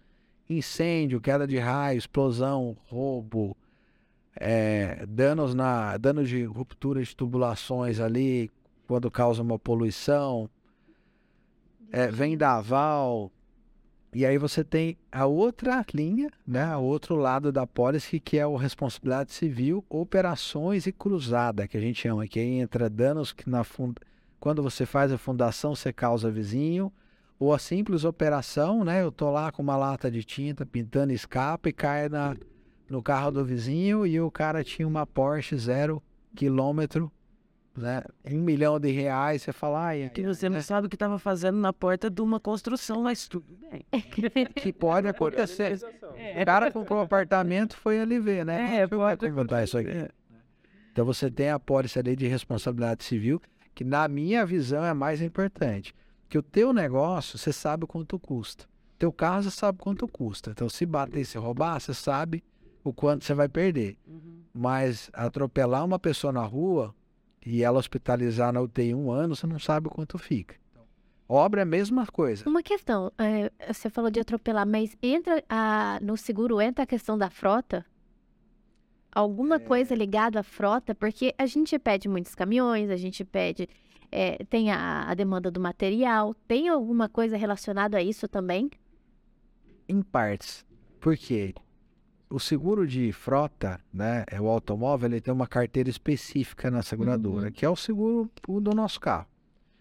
incêndio, 0.50 1.20
queda 1.20 1.46
de 1.46 1.58
raio, 1.58 1.98
explosão, 1.98 2.78
roubo, 2.86 3.58
é, 4.36 5.06
danos 5.08 5.54
na 5.54 5.98
danos 5.98 6.30
de 6.30 6.44
ruptura 6.44 7.04
de 7.04 7.16
tubulações 7.16 8.00
ali 8.00 8.50
quando 8.88 9.10
causa 9.10 9.42
uma 9.42 9.60
poluição, 9.60 10.50
é, 11.92 12.08
vendaval. 12.08 13.32
E 14.16 14.26
aí 14.26 14.38
você 14.38 14.64
tem 14.64 14.96
a 15.12 15.26
outra 15.26 15.84
linha, 15.94 16.30
né, 16.46 16.76
o 16.78 16.82
outro 16.82 17.16
lado 17.16 17.52
da 17.52 17.66
pólice, 17.66 18.20
que 18.20 18.38
é 18.38 18.46
o 18.46 18.56
responsabilidade 18.56 19.32
civil, 19.32 19.84
operações 19.90 20.86
e 20.86 20.92
cruzada, 20.92 21.68
que 21.68 21.76
a 21.76 21.80
gente 21.80 22.02
chama, 22.02 22.28
que 22.28 22.40
aí 22.40 22.60
entra 22.60 22.90
danos 22.90 23.34
que 23.34 23.50
na 23.50 23.64
funda... 23.64 24.02
quando 24.40 24.62
você 24.62 24.86
faz 24.86 25.12
a 25.12 25.18
fundação 25.18 25.76
você 25.76 25.92
causa 25.92 26.30
vizinho, 26.30 26.94
ou 27.40 27.54
a 27.54 27.60
simples 27.60 28.04
operação, 28.04 28.84
né, 28.84 29.02
eu 29.02 29.12
tô 29.12 29.32
lá 29.32 29.52
com 29.52 29.64
uma 29.64 29.76
lata 29.76 30.12
de 30.12 30.24
tinta 30.24 30.66
pintando 30.66 31.12
escapa 31.12 31.70
e 31.70 31.74
cai 31.74 32.08
na, 32.08 32.36
no 32.88 33.02
carro 33.02 33.32
do 33.32 33.44
vizinho 33.44 34.06
e 34.06 34.22
o 34.22 34.30
cara 34.30 34.64
tinha 34.64 34.88
uma 34.88 35.08
Porsche 35.08 35.58
zero 35.58 36.02
quilômetro, 36.36 37.12
né? 37.76 38.04
Um 38.26 38.40
milhão 38.42 38.80
de 38.80 38.92
reais, 38.92 39.42
você 39.42 39.52
fala, 39.52 39.88
ai, 39.88 40.10
Que 40.14 40.24
você 40.24 40.48
não 40.48 40.58
né? 40.58 40.62
sabe 40.62 40.88
o 40.88 40.90
que 40.90 40.96
estava 40.96 41.18
fazendo 41.18 41.58
na 41.58 41.74
porta 41.74 42.10
de 42.10 42.22
uma 42.22 42.40
construção, 42.40 43.02
mas 43.02 43.28
tudo 43.28 43.46
bem. 43.60 43.86
que 44.56 44.72
pode 44.72 45.08
acontecer. 45.08 45.80
É, 46.16 46.42
O 46.42 46.46
cara 46.46 46.72
comprou 46.72 47.00
um 47.00 47.02
apartamento, 47.02 47.76
foi 47.76 48.00
ali 48.00 48.20
ver, 48.20 48.46
né? 48.46 48.82
É, 48.82 48.88
pode 48.88 49.20
perguntar 49.20 49.64
isso 49.64 49.78
aqui. 49.78 49.90
É. 49.90 50.10
Então 50.92 51.04
você 51.06 51.32
tem 51.32 51.50
a 51.50 51.60
pólice 51.60 51.98
ali 51.98 52.16
de 52.16 52.28
responsabilidade 52.28 53.04
civil, 53.04 53.42
que 53.74 53.84
na 53.84 54.08
minha 54.08 54.46
visão 54.46 54.86
é 54.86 54.94
mais 54.94 55.22
importante. 55.22 55.96
Que 56.30 56.38
o 56.38 56.44
teu 56.44 56.72
negócio, 56.72 57.38
você 57.38 57.52
sabe 57.52 57.88
quanto 57.88 58.20
custa. 58.20 58.66
Teu 59.00 59.12
carro, 59.12 59.44
você 59.44 59.52
sabe 59.52 59.80
quanto 59.80 60.08
custa. 60.08 60.52
Então 60.52 60.70
se 60.70 60.86
bater 60.86 61.22
e 61.22 61.26
se 61.26 61.38
roubar, 61.38 61.80
você 61.80 61.94
sabe 61.94 62.44
o 62.84 62.94
quanto 62.94 63.26
você 63.26 63.34
vai 63.34 63.50
perder. 63.50 63.98
Uhum. 64.08 64.44
Mas 64.54 65.10
atropelar 65.14 65.84
uma 65.84 65.98
pessoa 65.98 66.32
na 66.32 66.44
rua 66.44 66.94
e 67.46 67.64
ela 67.64 67.80
hospitalizar 67.80 68.52
na 68.54 68.62
UTI 68.62 68.94
um 68.96 69.12
ano, 69.12 69.36
você 69.36 69.46
não 69.48 69.60
sabe 69.60 69.88
o 69.88 69.92
quanto 69.92 70.18
fica. 70.18 70.56
Obra 71.28 71.62
é 71.62 71.64
a 71.64 71.66
mesma 71.66 72.06
coisa. 72.06 72.48
Uma 72.48 72.62
questão, 72.62 73.12
é, 73.18 73.52
você 73.74 73.90
falou 73.90 74.12
de 74.12 74.20
atropelar, 74.20 74.68
mas 74.68 74.96
entra 75.02 75.44
a- 75.50 76.00
no 76.02 76.16
seguro 76.18 76.62
entra 76.62 76.84
a 76.84 76.88
questão 76.88 77.18
da 77.18 77.30
frota? 77.30 77.86
Alguma 79.12 79.60
coisa 79.60 79.94
ligada 79.96 80.40
à 80.40 80.44
frota? 80.44 80.96
Porque 80.96 81.34
a 81.38 81.46
gente 81.46 81.78
pede 81.78 82.10
muitos 82.10 82.34
caminhões, 82.34 82.90
a 82.90 82.96
gente 82.98 83.24
pede, 83.24 83.70
é, 84.12 84.44
tem 84.46 84.72
a, 84.72 85.04
a 85.10 85.14
demanda 85.14 85.52
do 85.52 85.60
material, 85.60 86.34
tem 86.48 86.68
alguma 86.68 87.08
coisa 87.08 87.38
relacionada 87.38 87.98
a 87.98 88.02
isso 88.02 88.28
também? 88.28 88.70
Em 89.88 90.02
partes. 90.02 90.66
Por 91.00 91.16
quê? 91.16 91.54
O 92.34 92.40
seguro 92.40 92.88
de 92.88 93.12
frota, 93.12 93.80
né, 93.94 94.24
é 94.26 94.42
o 94.42 94.48
automóvel, 94.48 95.08
ele 95.08 95.22
tem 95.22 95.32
uma 95.32 95.46
carteira 95.46 95.88
específica 95.88 96.72
na 96.72 96.82
seguradora, 96.82 97.52
que 97.52 97.64
é 97.64 97.70
o 97.70 97.76
seguro 97.76 98.28
do 98.48 98.74
nosso 98.74 99.00
carro. 99.00 99.28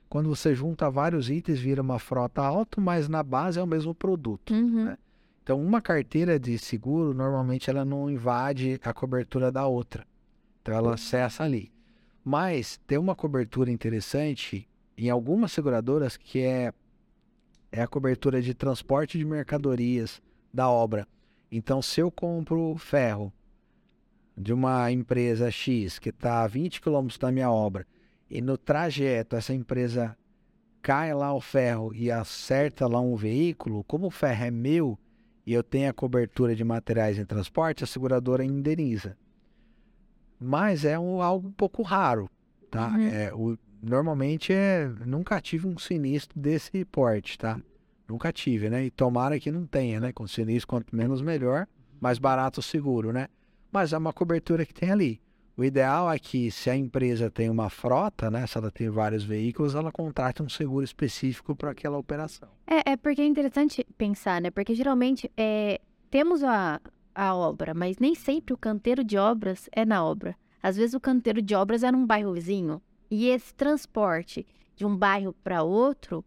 Quando 0.06 0.28
você 0.28 0.54
junta 0.54 0.90
vários 0.90 1.30
itens, 1.30 1.58
vira 1.58 1.80
uma 1.80 1.98
frota 1.98 2.42
alto, 2.42 2.78
mas 2.78 3.08
na 3.08 3.22
base 3.22 3.58
é 3.58 3.62
o 3.62 3.66
mesmo 3.66 3.94
produto. 3.94 4.52
Uhum. 4.52 4.94
Então, 5.42 5.62
uma 5.62 5.80
carteira 5.80 6.38
de 6.38 6.58
seguro, 6.58 7.14
normalmente 7.14 7.70
ela 7.70 7.86
não 7.86 8.10
invade 8.10 8.78
a 8.84 8.92
cobertura 8.92 9.50
da 9.50 9.66
outra. 9.66 10.06
Então, 10.60 10.74
ela 10.74 10.98
cessa 10.98 11.44
ali. 11.44 11.72
Mas 12.22 12.78
tem 12.86 12.98
uma 12.98 13.14
cobertura 13.14 13.70
interessante 13.70 14.68
em 14.94 15.08
algumas 15.08 15.52
seguradoras 15.52 16.18
que 16.18 16.40
é, 16.40 16.70
é 17.72 17.80
a 17.80 17.88
cobertura 17.88 18.42
de 18.42 18.52
transporte 18.52 19.16
de 19.16 19.24
mercadorias 19.24 20.20
da 20.52 20.68
obra. 20.68 21.08
Então, 21.54 21.82
se 21.82 22.00
eu 22.00 22.10
compro 22.10 22.74
ferro 22.78 23.30
de 24.34 24.54
uma 24.54 24.90
empresa 24.90 25.50
X 25.50 25.98
que 25.98 26.08
está 26.08 26.42
a 26.42 26.46
20 26.46 26.80
quilômetros 26.80 27.18
da 27.18 27.30
minha 27.30 27.50
obra 27.50 27.86
e 28.30 28.40
no 28.40 28.56
trajeto 28.56 29.36
essa 29.36 29.52
empresa 29.52 30.16
cai 30.80 31.12
lá 31.12 31.34
o 31.34 31.42
ferro 31.42 31.94
e 31.94 32.10
acerta 32.10 32.86
lá 32.88 32.98
um 33.00 33.14
veículo, 33.14 33.84
como 33.84 34.06
o 34.06 34.10
ferro 34.10 34.44
é 34.46 34.50
meu, 34.50 34.98
e 35.44 35.52
eu 35.52 35.62
tenho 35.62 35.90
a 35.90 35.92
cobertura 35.92 36.56
de 36.56 36.64
materiais 36.64 37.18
em 37.18 37.26
transporte, 37.26 37.84
a 37.84 37.86
seguradora 37.86 38.42
indeniza. 38.42 39.14
Mas 40.40 40.86
é 40.86 40.98
um, 40.98 41.20
algo 41.20 41.48
um 41.48 41.52
pouco 41.52 41.82
raro, 41.82 42.30
tá? 42.70 42.88
Uhum. 42.88 43.08
É, 43.08 43.34
o, 43.34 43.58
normalmente 43.82 44.54
é. 44.54 44.88
Nunca 45.04 45.40
tive 45.40 45.68
um 45.68 45.78
sinistro 45.78 46.40
desse 46.40 46.84
porte, 46.86 47.38
tá? 47.38 47.60
Nunca 48.12 48.30
tive, 48.30 48.68
né? 48.68 48.84
E 48.84 48.90
tomara 48.90 49.40
que 49.40 49.50
não 49.50 49.64
tenha, 49.64 49.98
né? 49.98 50.12
Com 50.12 50.26
sinistro, 50.26 50.68
quanto 50.68 50.94
menos 50.94 51.22
melhor, 51.22 51.66
mais 51.98 52.18
barato 52.18 52.60
seguro, 52.60 53.10
né? 53.10 53.26
Mas 53.72 53.94
é 53.94 53.96
uma 53.96 54.12
cobertura 54.12 54.66
que 54.66 54.74
tem 54.74 54.90
ali. 54.90 55.18
O 55.56 55.64
ideal 55.64 56.12
é 56.12 56.18
que 56.18 56.50
se 56.50 56.68
a 56.68 56.76
empresa 56.76 57.30
tem 57.30 57.48
uma 57.48 57.70
frota, 57.70 58.30
né? 58.30 58.46
Se 58.46 58.58
ela 58.58 58.70
tem 58.70 58.90
vários 58.90 59.24
veículos, 59.24 59.74
ela 59.74 59.90
contrate 59.90 60.42
um 60.42 60.48
seguro 60.48 60.84
específico 60.84 61.56
para 61.56 61.70
aquela 61.70 61.96
operação. 61.96 62.50
É, 62.66 62.92
é 62.92 62.96
porque 62.98 63.22
é 63.22 63.24
interessante 63.24 63.82
pensar, 63.96 64.42
né? 64.42 64.50
Porque 64.50 64.74
geralmente 64.74 65.32
é, 65.34 65.80
temos 66.10 66.44
a, 66.44 66.82
a 67.14 67.34
obra, 67.34 67.72
mas 67.72 67.96
nem 67.98 68.14
sempre 68.14 68.52
o 68.52 68.58
canteiro 68.58 69.02
de 69.02 69.16
obras 69.16 69.70
é 69.72 69.86
na 69.86 70.04
obra. 70.04 70.36
Às 70.62 70.76
vezes 70.76 70.92
o 70.92 71.00
canteiro 71.00 71.40
de 71.40 71.54
obras 71.54 71.82
é 71.82 71.90
num 71.90 72.04
bairro 72.04 72.34
vizinho. 72.34 72.82
E 73.10 73.28
esse 73.28 73.54
transporte 73.54 74.46
de 74.76 74.84
um 74.84 74.94
bairro 74.94 75.34
para 75.42 75.62
outro, 75.62 76.22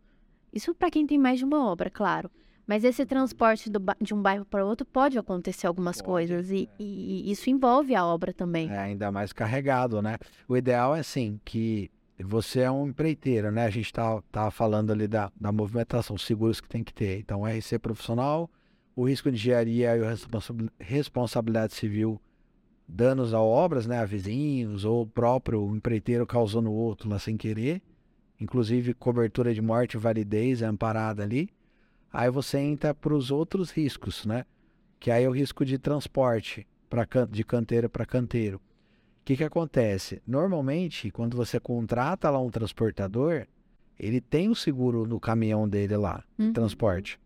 isso 0.55 0.73
para 0.73 0.89
quem 0.89 1.05
tem 1.05 1.17
mais 1.17 1.37
de 1.37 1.45
uma 1.45 1.69
obra, 1.69 1.89
claro. 1.89 2.31
Mas 2.65 2.83
esse 2.83 3.05
transporte 3.05 3.69
do 3.69 3.79
de 4.01 4.13
um 4.13 4.21
bairro 4.21 4.43
para 4.45 4.65
outro 4.65 4.87
pode 4.87 5.19
acontecer 5.19 5.67
algumas 5.67 5.97
Pode, 5.97 6.07
coisas 6.07 6.49
e, 6.49 6.67
e 6.79 7.29
isso 7.31 7.47
envolve 7.49 7.93
a 7.93 8.03
obra 8.03 8.33
também. 8.33 8.71
É, 8.71 8.79
ainda 8.79 9.11
mais 9.11 9.31
carregado, 9.31 10.01
né? 10.01 10.17
O 10.47 10.57
ideal 10.57 10.95
é 10.95 10.99
assim, 11.01 11.39
que 11.45 11.91
você 12.23 12.61
é 12.61 12.71
um 12.71 12.87
empreiteiro, 12.87 13.51
né? 13.51 13.65
A 13.65 13.69
gente 13.69 13.93
tá, 13.93 14.19
tá 14.31 14.49
falando 14.49 14.91
ali 14.91 15.07
da, 15.07 15.31
da 15.39 15.51
movimentação, 15.51 16.15
os 16.15 16.25
seguros 16.25 16.59
que 16.59 16.67
tem 16.67 16.83
que 16.83 16.93
ter. 16.93 17.19
Então, 17.19 17.45
RC 17.45 17.77
profissional, 17.77 18.49
o 18.95 19.07
risco 19.07 19.29
de 19.29 19.37
engenharia 19.37 19.95
e 19.97 20.03
a 20.03 20.09
responsabil- 20.09 20.69
responsabilidade 20.79 21.75
civil, 21.75 22.19
danos 22.87 23.31
a 23.31 23.41
obras, 23.41 23.85
né? 23.85 23.99
A 23.99 24.05
vizinhos, 24.05 24.85
ou 24.85 25.03
o 25.03 25.07
próprio 25.07 25.75
empreiteiro 25.75 26.25
causando 26.25 26.71
o 26.71 26.75
outro 26.75 27.09
lá 27.09 27.19
sem 27.19 27.37
querer. 27.37 27.81
Inclusive, 28.39 28.93
cobertura 28.93 29.53
de 29.53 29.61
morte 29.61 29.97
validez 29.97 30.61
é 30.61 30.65
amparada 30.65 31.23
ali. 31.23 31.49
Aí 32.11 32.29
você 32.29 32.57
entra 32.59 32.93
para 32.93 33.13
os 33.13 33.31
outros 33.31 33.71
riscos, 33.71 34.25
né? 34.25 34.45
Que 34.99 35.11
aí 35.11 35.23
é 35.23 35.29
o 35.29 35.31
risco 35.31 35.65
de 35.65 35.77
transporte 35.77 36.65
pra, 36.89 37.05
de 37.29 37.43
canteiro 37.43 37.89
para 37.89 38.05
canteiro. 38.05 38.57
O 38.57 39.25
que, 39.25 39.37
que 39.37 39.43
acontece? 39.43 40.21
Normalmente, 40.27 41.09
quando 41.11 41.35
você 41.35 41.59
contrata 41.59 42.29
lá 42.29 42.39
um 42.39 42.49
transportador, 42.49 43.47
ele 43.97 44.21
tem 44.21 44.49
o 44.49 44.55
seguro 44.55 45.05
no 45.07 45.19
caminhão 45.19 45.67
dele 45.67 45.95
lá, 45.97 46.23
Uhum. 46.37 46.53
transporte. 46.53 47.19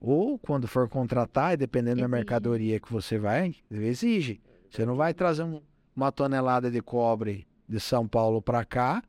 Ou 0.00 0.38
quando 0.38 0.68
for 0.68 0.88
contratar, 0.88 1.56
dependendo 1.56 1.96
da 1.96 2.02
Exige. 2.02 2.10
mercadoria 2.12 2.78
que 2.80 2.92
você 2.92 3.18
vai, 3.18 3.54
ele 3.70 3.86
exige. 3.86 4.40
Você 4.70 4.84
não 4.84 4.96
vai 4.96 5.14
trazer 5.14 5.44
um- 5.44 5.62
uma 5.96 6.12
tonelada 6.12 6.70
de 6.70 6.82
cobre 6.82 7.46
de 7.66 7.80
São 7.80 8.06
Paulo 8.06 8.42
para 8.42 8.64
cá, 8.64 9.02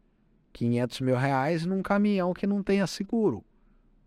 500 0.55 1.01
mil 1.01 1.17
reais, 1.17 1.65
num 1.65 1.81
caminhão 1.81 2.33
que 2.33 2.47
não 2.47 2.63
tenha 2.63 2.87
seguro. 2.87 3.43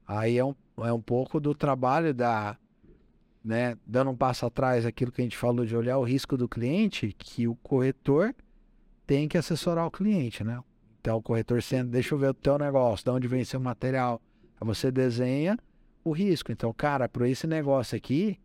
Aí 0.06 0.38
é 0.38 0.44
um, 0.44 0.54
é 0.78 0.90
um 0.90 1.00
pouco 1.00 1.38
do 1.38 1.54
trabalho 1.54 2.14
da, 2.14 2.56
né, 3.44 3.76
dando 3.86 4.10
um 4.10 4.16
passo 4.16 4.46
atrás 4.46 4.86
aquilo 4.86 5.12
que 5.12 5.20
a 5.20 5.24
gente 5.24 5.36
falou 5.36 5.66
de 5.66 5.76
olhar 5.76 5.98
o 5.98 6.04
risco 6.04 6.38
do 6.38 6.48
cliente, 6.48 7.14
que 7.18 7.46
o 7.46 7.54
corretor 7.56 8.34
tem 9.06 9.28
que 9.28 9.36
assessorar 9.36 9.86
o 9.86 9.90
cliente, 9.90 10.42
né? 10.42 10.58
Então 11.00 11.18
o 11.18 11.22
corretor 11.22 11.62
senta, 11.62 11.90
deixa 11.90 12.14
eu 12.14 12.18
ver 12.18 12.30
o 12.30 12.34
teu 12.34 12.56
negócio, 12.58 13.04
de 13.04 13.10
onde 13.10 13.28
vem 13.28 13.44
seu 13.44 13.60
material. 13.60 14.20
Aí 14.58 14.66
você 14.66 14.90
desenha 14.90 15.58
o 16.02 16.12
risco. 16.12 16.50
Então, 16.50 16.72
cara, 16.72 17.08
para 17.10 17.28
esse 17.28 17.46
negócio 17.46 17.94
aqui, 17.94 18.38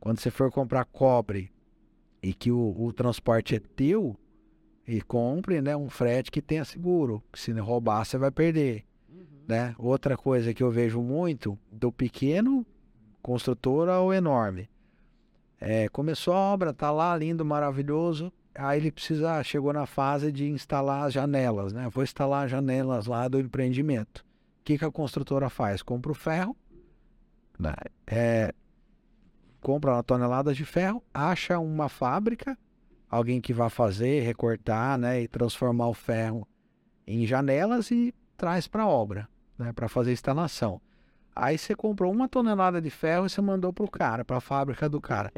quando 0.00 0.18
você 0.18 0.32
for 0.32 0.50
comprar 0.50 0.84
cobre 0.84 1.52
e 2.20 2.34
que 2.34 2.50
o, 2.50 2.74
o 2.76 2.92
transporte 2.92 3.54
é 3.54 3.60
teu, 3.60 4.16
e 4.86 5.00
compre, 5.00 5.60
né, 5.60 5.76
um 5.76 5.88
frete 5.88 6.30
que 6.30 6.40
tenha 6.40 6.64
seguro. 6.64 7.22
que 7.32 7.40
Se 7.40 7.52
roubar, 7.52 8.04
você 8.04 8.16
vai 8.16 8.30
perder 8.30 8.86
né? 9.46 9.74
Outra 9.78 10.16
coisa 10.16 10.52
que 10.52 10.62
eu 10.62 10.70
vejo 10.70 11.00
muito, 11.00 11.58
do 11.70 11.92
pequeno 11.92 12.66
construtor 13.22 13.88
ao 13.88 14.12
enorme. 14.12 14.68
É, 15.60 15.88
começou 15.88 16.34
a 16.34 16.38
obra, 16.38 16.72
tá 16.72 16.90
lá 16.90 17.16
lindo, 17.16 17.44
maravilhoso. 17.44 18.32
Aí 18.54 18.80
ele 18.80 18.90
precisa, 18.90 19.42
chegou 19.42 19.72
na 19.72 19.86
fase 19.86 20.32
de 20.32 20.48
instalar 20.48 21.06
as 21.06 21.12
janelas, 21.12 21.72
né? 21.72 21.88
Vou 21.90 22.02
instalar 22.02 22.44
as 22.44 22.50
janelas 22.50 23.06
lá 23.06 23.28
do 23.28 23.38
empreendimento. 23.38 24.24
O 24.60 24.64
que, 24.64 24.78
que 24.78 24.84
a 24.84 24.90
construtora 24.90 25.48
faz? 25.48 25.82
Compra 25.82 26.12
o 26.12 26.14
ferro, 26.14 26.56
né? 27.58 27.74
É, 28.06 28.52
compra 29.60 29.92
uma 29.92 30.02
tonelada 30.02 30.52
de 30.54 30.64
ferro, 30.64 31.02
acha 31.12 31.58
uma 31.58 31.88
fábrica, 31.88 32.58
alguém 33.10 33.40
que 33.40 33.52
vá 33.52 33.68
fazer, 33.68 34.20
recortar, 34.22 34.98
né? 34.98 35.22
E 35.22 35.28
transformar 35.28 35.88
o 35.88 35.94
ferro 35.94 36.46
em 37.06 37.26
janelas 37.26 37.90
e 37.90 38.14
traz 38.36 38.66
para 38.66 38.82
a 38.82 38.88
obra, 38.88 39.28
né, 39.58 39.72
para 39.72 39.88
fazer 39.88 40.10
a 40.10 40.12
instalação. 40.12 40.80
Aí 41.34 41.56
você 41.56 41.74
comprou 41.74 42.12
uma 42.12 42.28
tonelada 42.28 42.80
de 42.80 42.90
ferro 42.90 43.26
e 43.26 43.30
você 43.30 43.40
mandou 43.40 43.72
pro 43.72 43.88
cara, 43.88 44.24
para 44.24 44.38
a 44.38 44.40
fábrica 44.40 44.88
do 44.88 45.00
cara. 45.00 45.30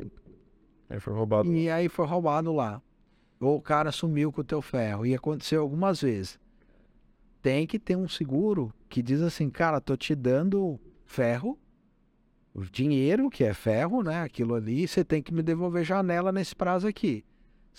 Aí 0.88 1.00
foi 1.00 1.12
roubado. 1.12 1.52
E 1.52 1.68
aí 1.68 1.88
foi 1.88 2.06
roubado 2.06 2.52
lá. 2.52 2.80
Ou 3.40 3.56
o 3.56 3.62
cara 3.62 3.92
sumiu 3.92 4.32
com 4.32 4.40
o 4.40 4.44
teu 4.44 4.62
ferro. 4.62 5.04
E 5.04 5.14
aconteceu 5.14 5.60
algumas 5.60 6.00
vezes. 6.00 6.38
Tem 7.42 7.66
que 7.66 7.78
ter 7.78 7.96
um 7.96 8.08
seguro 8.08 8.72
que 8.88 9.02
diz 9.02 9.20
assim, 9.20 9.50
cara, 9.50 9.80
tô 9.80 9.96
te 9.96 10.14
dando 10.14 10.78
ferro, 11.04 11.58
o 12.54 12.62
dinheiro, 12.64 13.28
que 13.28 13.44
é 13.44 13.52
ferro, 13.52 14.02
né? 14.02 14.22
Aquilo 14.22 14.54
ali, 14.54 14.86
você 14.86 15.04
tem 15.04 15.22
que 15.22 15.32
me 15.32 15.42
devolver 15.42 15.84
janela 15.84 16.32
nesse 16.32 16.54
prazo 16.54 16.86
aqui. 16.88 17.24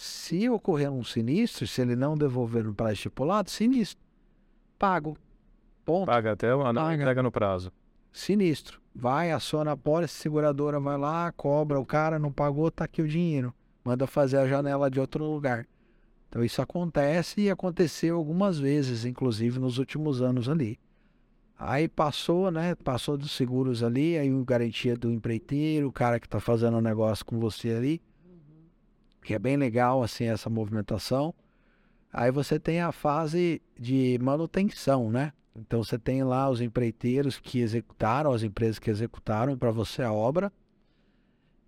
Se 0.02 0.50
ocorrer 0.50 0.90
um 0.90 1.04
sinistro, 1.04 1.68
se 1.68 1.82
ele 1.82 1.94
não 1.94 2.16
devolver 2.16 2.64
no 2.64 2.74
prazo 2.74 2.94
estipulado, 2.94 3.50
sinistro. 3.50 4.00
Pago. 4.78 5.18
Ponto. 5.84 6.06
Paga 6.06 6.32
até 6.32 6.50
a 6.52 6.56
não 6.72 6.84
Paga. 6.84 6.96
entrega 6.96 7.22
no 7.22 7.30
prazo. 7.30 7.70
Sinistro. 8.10 8.80
Vai, 8.96 9.34
aciona 9.34 9.74
a 9.74 9.78
pólice, 9.78 10.14
seguradora 10.14 10.80
vai 10.80 10.98
lá, 10.98 11.30
cobra 11.34 11.78
o 11.78 11.86
cara, 11.86 12.18
não 12.18 12.32
pagou, 12.32 12.72
tá 12.72 12.86
aqui 12.86 13.02
o 13.02 13.08
dinheiro. 13.10 13.54
Manda 13.84 14.08
fazer 14.08 14.38
a 14.38 14.48
janela 14.48 14.90
de 14.90 15.02
outro 15.02 15.26
lugar. 15.26 15.68
Então 16.30 16.46
isso 16.46 16.62
acontece 16.62 17.42
e 17.42 17.50
aconteceu 17.50 18.16
algumas 18.16 18.58
vezes, 18.58 19.04
inclusive 19.04 19.60
nos 19.60 19.80
últimos 19.80 20.22
anos 20.22 20.48
ali. 20.48 20.80
Aí 21.58 21.90
passou, 21.90 22.50
né? 22.50 22.74
Passou 22.74 23.18
dos 23.18 23.34
seguros 23.34 23.84
ali, 23.84 24.18
aí 24.18 24.34
o 24.34 24.46
garantia 24.46 24.96
do 24.96 25.12
empreiteiro, 25.12 25.90
o 25.90 25.92
cara 25.92 26.22
que 26.22 26.26
está 26.26 26.40
fazendo 26.40 26.78
o 26.78 26.82
negócio 26.82 27.26
com 27.26 27.38
você 27.38 27.72
ali, 27.72 28.02
que 29.22 29.34
é 29.34 29.40
bem 29.40 29.58
legal 29.58 30.04
assim 30.04 30.26
essa 30.26 30.50
movimentação. 30.50 31.34
Aí 32.12 32.32
você 32.32 32.60
tem 32.60 32.82
a 32.82 32.92
fase 32.92 33.62
de 33.78 34.18
manutenção, 34.22 35.12
né? 35.12 35.32
Então 35.56 35.84
você 35.84 36.00
tem 36.00 36.24
lá 36.24 36.50
os 36.50 36.62
empreiteiros 36.62 37.40
que 37.40 37.60
executaram, 37.60 38.32
as 38.32 38.44
empresas 38.44 38.80
que 38.80 38.90
executaram 38.90 39.58
para 39.58 39.72
você 39.72 40.02
a 40.02 40.12
obra. 40.12 40.52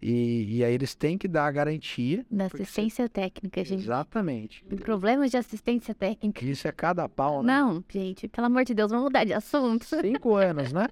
E, 0.02 0.58
e, 0.58 0.64
aí 0.64 0.74
eles 0.74 0.96
têm 0.96 1.16
que 1.16 1.28
dar 1.28 1.46
a 1.46 1.52
garantia. 1.52 2.26
Da 2.32 2.46
assistência 2.46 3.06
você... 3.06 3.10
técnica, 3.10 3.64
gente. 3.64 3.84
Exatamente. 3.84 4.66
Problemas 4.78 5.30
de 5.30 5.38
assistência 5.38 5.94
técnica. 5.94 6.44
Isso 6.44 6.68
é 6.68 6.72
cada 6.72 7.08
pau, 7.08 7.44
né? 7.44 7.54
Não, 7.54 7.84
gente, 7.88 8.28
pelo 8.28 8.48
amor 8.48 8.66
de 8.66 8.74
Deus, 8.74 8.90
vamos 8.90 9.06
mudar 9.06 9.26
de 9.26 9.34
assunto. 9.34 9.86
Cinco 9.86 10.34
anos, 10.36 10.74
né? 10.74 10.88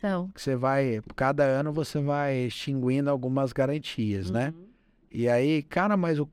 São. 0.00 0.30
Que 0.30 0.42
você 0.42 0.56
vai, 0.56 1.00
cada 1.14 1.44
ano 1.44 1.72
você 1.72 2.00
vai 2.00 2.46
extinguindo 2.46 3.08
algumas 3.08 3.52
garantias, 3.52 4.32
né? 4.32 4.48
uhum. 4.48 4.60
né? 4.60 4.69
E 5.10 5.28
aí, 5.28 5.62
cara, 5.62 5.96
mas 5.96 6.18
o 6.18 6.28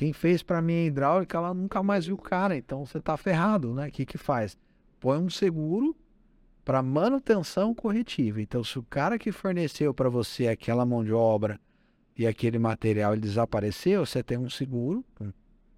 quem 0.00 0.14
fez 0.14 0.42
para 0.42 0.62
mim 0.62 0.72
a 0.72 0.84
hidráulica, 0.86 1.36
ela 1.36 1.52
nunca 1.52 1.82
mais 1.82 2.06
viu 2.06 2.14
o 2.14 2.18
cara, 2.18 2.56
então 2.56 2.86
você 2.86 2.98
tá 2.98 3.18
ferrado, 3.18 3.74
né? 3.74 3.88
O 3.88 3.90
que 3.90 4.06
que 4.06 4.16
faz? 4.16 4.56
Põe 4.98 5.18
um 5.18 5.28
seguro 5.28 5.94
para 6.64 6.82
manutenção 6.82 7.74
corretiva. 7.74 8.40
Então, 8.40 8.64
se 8.64 8.78
o 8.78 8.82
cara 8.82 9.18
que 9.18 9.30
forneceu 9.30 9.92
para 9.92 10.08
você 10.08 10.48
aquela 10.48 10.86
mão 10.86 11.04
de 11.04 11.12
obra 11.12 11.60
e 12.16 12.26
aquele 12.26 12.58
material 12.58 13.12
ele 13.12 13.20
desapareceu, 13.20 14.06
você 14.06 14.22
tem 14.22 14.38
um 14.38 14.48
seguro, 14.48 15.04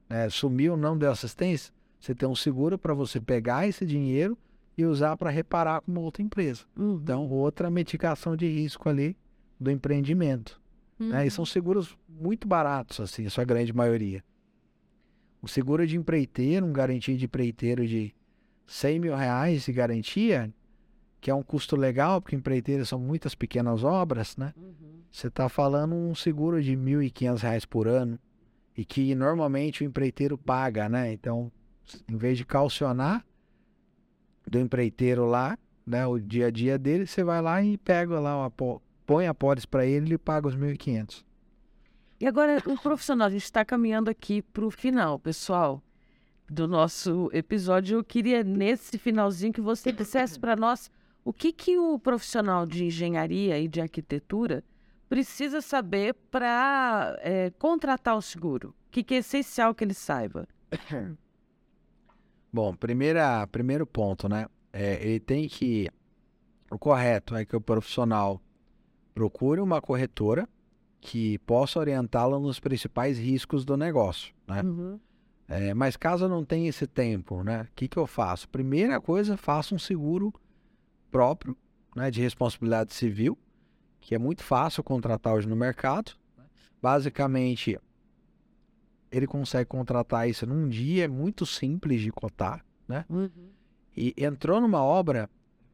né? 0.09 0.29
sumiu, 0.31 0.77
não 0.77 0.97
deu 0.97 1.11
assistência, 1.11 1.75
você 1.99 2.15
tem 2.15 2.29
um 2.29 2.37
seguro 2.37 2.79
para 2.79 2.95
você 2.95 3.21
pegar 3.21 3.67
esse 3.67 3.85
dinheiro 3.85 4.39
e 4.79 4.85
usar 4.85 5.17
para 5.17 5.31
reparar 5.31 5.81
com 5.81 5.91
uma 5.91 6.01
outra 6.01 6.23
empresa. 6.23 6.63
Uhum. 6.77 7.01
Então, 7.03 7.29
outra 7.29 7.69
mitigação 7.69 8.37
de 8.37 8.47
risco 8.47 8.89
ali 8.89 9.17
do 9.59 9.69
empreendimento. 9.69 10.62
Uhum. 11.03 11.09
Né? 11.09 11.27
E 11.27 11.31
são 11.31 11.45
seguros 11.45 11.97
muito 12.09 12.47
baratos, 12.47 13.01
assim, 13.01 13.27
a 13.27 13.31
sua 13.31 13.45
grande 13.45 13.73
maioria. 13.73 14.23
O 15.41 15.49
seguro 15.49 15.87
de 15.87 15.97
empreiteiro, 15.97 16.65
um 16.65 16.73
garantia 16.73 17.17
de 17.17 17.25
empreiteiro 17.25 17.87
de 17.87 18.15
100 18.67 19.01
mil 19.01 19.17
reais 19.17 19.65
de 19.65 19.73
garantia, 19.73 20.53
que 21.21 21.31
é 21.31 21.35
um 21.35 21.43
custo 21.43 21.77
legal, 21.77 22.21
porque 22.21 22.37
empreiteiros 22.37 22.89
são 22.89 22.99
muitas 22.99 23.35
pequenas 23.35 23.83
obras, 23.83 24.37
né? 24.37 24.53
Uhum. 24.57 25.03
Você 25.11 25.27
está 25.27 25.49
falando 25.49 25.95
um 25.95 26.15
seguro 26.15 26.63
de 26.63 26.71
R$ 26.71 26.77
1.500 27.11 27.67
por 27.67 27.87
ano 27.87 28.19
e 28.77 28.85
que 28.85 29.15
normalmente 29.15 29.83
o 29.83 29.87
empreiteiro 29.87 30.39
paga, 30.39 30.89
né? 30.89 31.13
Então, 31.13 31.51
em 32.09 32.17
vez 32.17 32.39
de 32.39 32.45
calcionar 32.45 33.25
do 34.49 34.59
empreiteiro 34.59 35.27
lá, 35.27 35.59
né, 35.87 36.07
o 36.07 36.19
dia 36.19 36.47
a 36.47 36.51
dia 36.51 36.79
dele, 36.79 37.07
você 37.07 37.23
vai 37.23 37.43
lá 37.43 37.63
e 37.63 37.77
pega 37.77 38.19
lá, 38.19 38.51
põe 39.13 39.27
a 39.27 39.35
pólice 39.35 39.69
para 39.69 39.85
ele 39.85 40.07
e 40.07 40.09
ele 40.09 40.17
paga 40.19 40.49
os 40.49 40.57
1.500. 40.57 41.23
E 42.19 42.27
agora, 42.27 42.63
o 42.65 42.79
profissional, 42.79 43.27
a 43.27 43.31
gente 43.31 43.45
está 43.45 43.63
caminhando 43.63 44.09
aqui 44.09 44.41
para 44.41 44.65
o 44.65 44.71
final, 44.71 45.19
pessoal, 45.19 45.83
do 46.49 46.67
nosso 46.67 47.29
episódio. 47.31 47.99
Eu 47.99 48.05
queria, 48.05 48.43
nesse 48.43 48.97
finalzinho, 48.97 49.53
que 49.53 49.61
você 49.61 49.93
dissesse 49.93 50.41
para 50.41 50.57
nós 50.57 50.91
o 51.23 51.31
que, 51.31 51.53
que 51.53 51.77
o 51.77 51.99
profissional 51.99 52.65
de 52.65 52.87
engenharia 52.87 53.59
e 53.59 53.69
de 53.69 53.83
arquitetura 53.83 54.65
precisa 55.11 55.61
saber 55.61 56.15
para 56.31 57.15
é, 57.21 57.51
contratar 57.59 58.17
o 58.17 58.23
seguro. 58.23 58.71
O 58.71 58.91
que, 58.91 59.05
que 59.05 59.13
é 59.13 59.19
essencial 59.19 59.75
que 59.75 59.85
ele 59.85 59.93
saiba? 59.93 60.49
Bom, 62.51 62.75
primeira, 62.75 63.47
primeiro 63.49 63.87
ponto, 63.87 64.27
né? 64.27 64.47
É, 64.73 65.07
ele 65.07 65.21
tem 65.21 65.47
que. 65.51 65.91
O 66.71 66.79
correto 66.79 67.37
é 67.37 67.45
que 67.45 67.55
o 67.55 67.61
profissional 67.61 68.41
procure 69.15 69.61
uma 69.61 69.81
corretora 69.81 70.49
que 71.01 71.39
possa 71.41 71.79
orientá-lo 71.79 72.39
nos 72.39 72.61
principais 72.61 73.19
riscos 73.19 73.65
do 73.65 73.77
negócio, 73.77 74.33
né? 74.47 74.63
Uhum. 74.63 75.01
É, 75.49 75.75
mas 75.75 75.97
caso 75.97 76.29
não 76.29 76.45
tenha 76.45 76.69
esse 76.69 76.87
tempo, 76.87 77.43
né? 77.43 77.63
O 77.63 77.75
que, 77.75 77.89
que 77.89 77.97
eu 77.97 78.07
faço? 78.07 78.49
Primeira 78.49 79.01
coisa, 79.01 79.37
faça 79.37 79.75
um 79.75 79.79
seguro 79.79 80.33
próprio, 81.11 81.57
né, 81.95 82.11
de 82.11 82.23
responsabilidade 82.23 82.95
civil, 82.95 83.37
que 84.01 84.15
é 84.15 84.19
muito 84.19 84.43
fácil 84.43 84.83
contratar 84.83 85.35
hoje 85.35 85.47
no 85.47 85.57
mercado. 85.57 86.13
Basicamente, 86.81 87.79
ele 89.11 89.27
consegue 89.27 89.67
contratar 89.67 90.29
isso 90.29 90.47
num 90.47 90.69
dia, 90.69 91.05
é 91.05 91.09
muito 91.09 91.45
simples 91.45 92.01
de 92.01 92.11
cotar, 92.11 92.65
né? 92.89 93.05
Uhum. 93.11 93.31
E 93.95 94.15
entrou 94.17 94.61
numa 94.61 94.83
obra, 94.83 95.29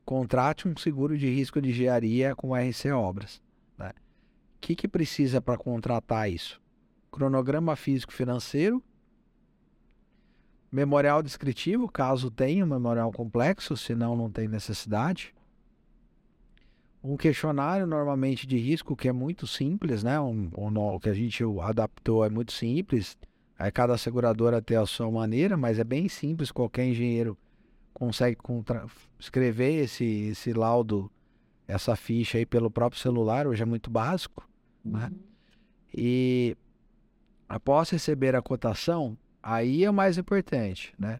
contrate 0.08 0.66
um 0.66 0.74
seguro 0.74 1.18
de 1.18 1.28
risco 1.28 1.60
de 1.60 1.68
engenharia 1.68 2.34
com 2.34 2.56
RC 2.56 2.90
Obras. 2.92 3.42
Né? 3.76 3.90
O 3.90 4.58
que, 4.58 4.74
que 4.74 4.88
precisa 4.88 5.38
para 5.38 5.58
contratar 5.58 6.30
isso? 6.30 6.58
Cronograma 7.12 7.76
físico-financeiro, 7.76 8.82
memorial 10.72 11.22
descritivo, 11.22 11.92
caso 11.92 12.30
tenha 12.30 12.64
um 12.64 12.68
memorial 12.68 13.12
complexo, 13.12 13.76
senão 13.76 14.16
não 14.16 14.30
tem 14.30 14.48
necessidade. 14.48 15.34
Um 17.04 17.14
questionário 17.14 17.86
normalmente 17.86 18.46
de 18.46 18.56
risco 18.56 18.96
que 18.96 19.08
é 19.08 19.12
muito 19.12 19.46
simples, 19.46 20.02
né? 20.02 20.18
Um, 20.18 20.50
um, 20.56 20.78
o 20.78 20.98
que 20.98 21.10
a 21.10 21.14
gente 21.14 21.44
adaptou 21.60 22.24
é 22.24 22.30
muito 22.30 22.52
simples. 22.52 23.14
Aí 23.58 23.70
cada 23.70 23.98
seguradora 23.98 24.62
tem 24.62 24.78
a 24.78 24.86
sua 24.86 25.10
maneira, 25.10 25.54
mas 25.54 25.78
é 25.78 25.84
bem 25.84 26.08
simples. 26.08 26.50
Qualquer 26.50 26.86
engenheiro 26.86 27.36
consegue 27.98 28.38
escrever 29.18 29.84
esse, 29.84 30.28
esse 30.30 30.52
laudo, 30.52 31.10
essa 31.66 31.96
ficha 31.96 32.38
aí 32.38 32.46
pelo 32.46 32.70
próprio 32.70 33.00
celular. 33.00 33.46
Hoje 33.46 33.62
é 33.62 33.66
muito 33.66 33.90
básico, 33.90 34.48
né? 34.84 35.04
uhum. 35.04 35.10
né? 35.10 35.12
E 35.92 36.56
após 37.48 37.90
receber 37.90 38.36
a 38.36 38.42
cotação, 38.42 39.16
aí 39.42 39.84
é 39.84 39.90
o 39.90 39.94
mais 39.94 40.18
importante, 40.18 40.94
né? 40.98 41.18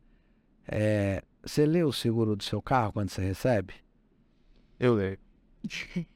É, 0.66 1.22
você 1.42 1.64
lê 1.66 1.82
o 1.82 1.92
seguro 1.92 2.36
do 2.36 2.44
seu 2.44 2.60
carro 2.60 2.92
quando 2.92 3.08
você 3.08 3.22
recebe? 3.22 3.74
Eu 4.78 4.94
leio. 4.94 5.18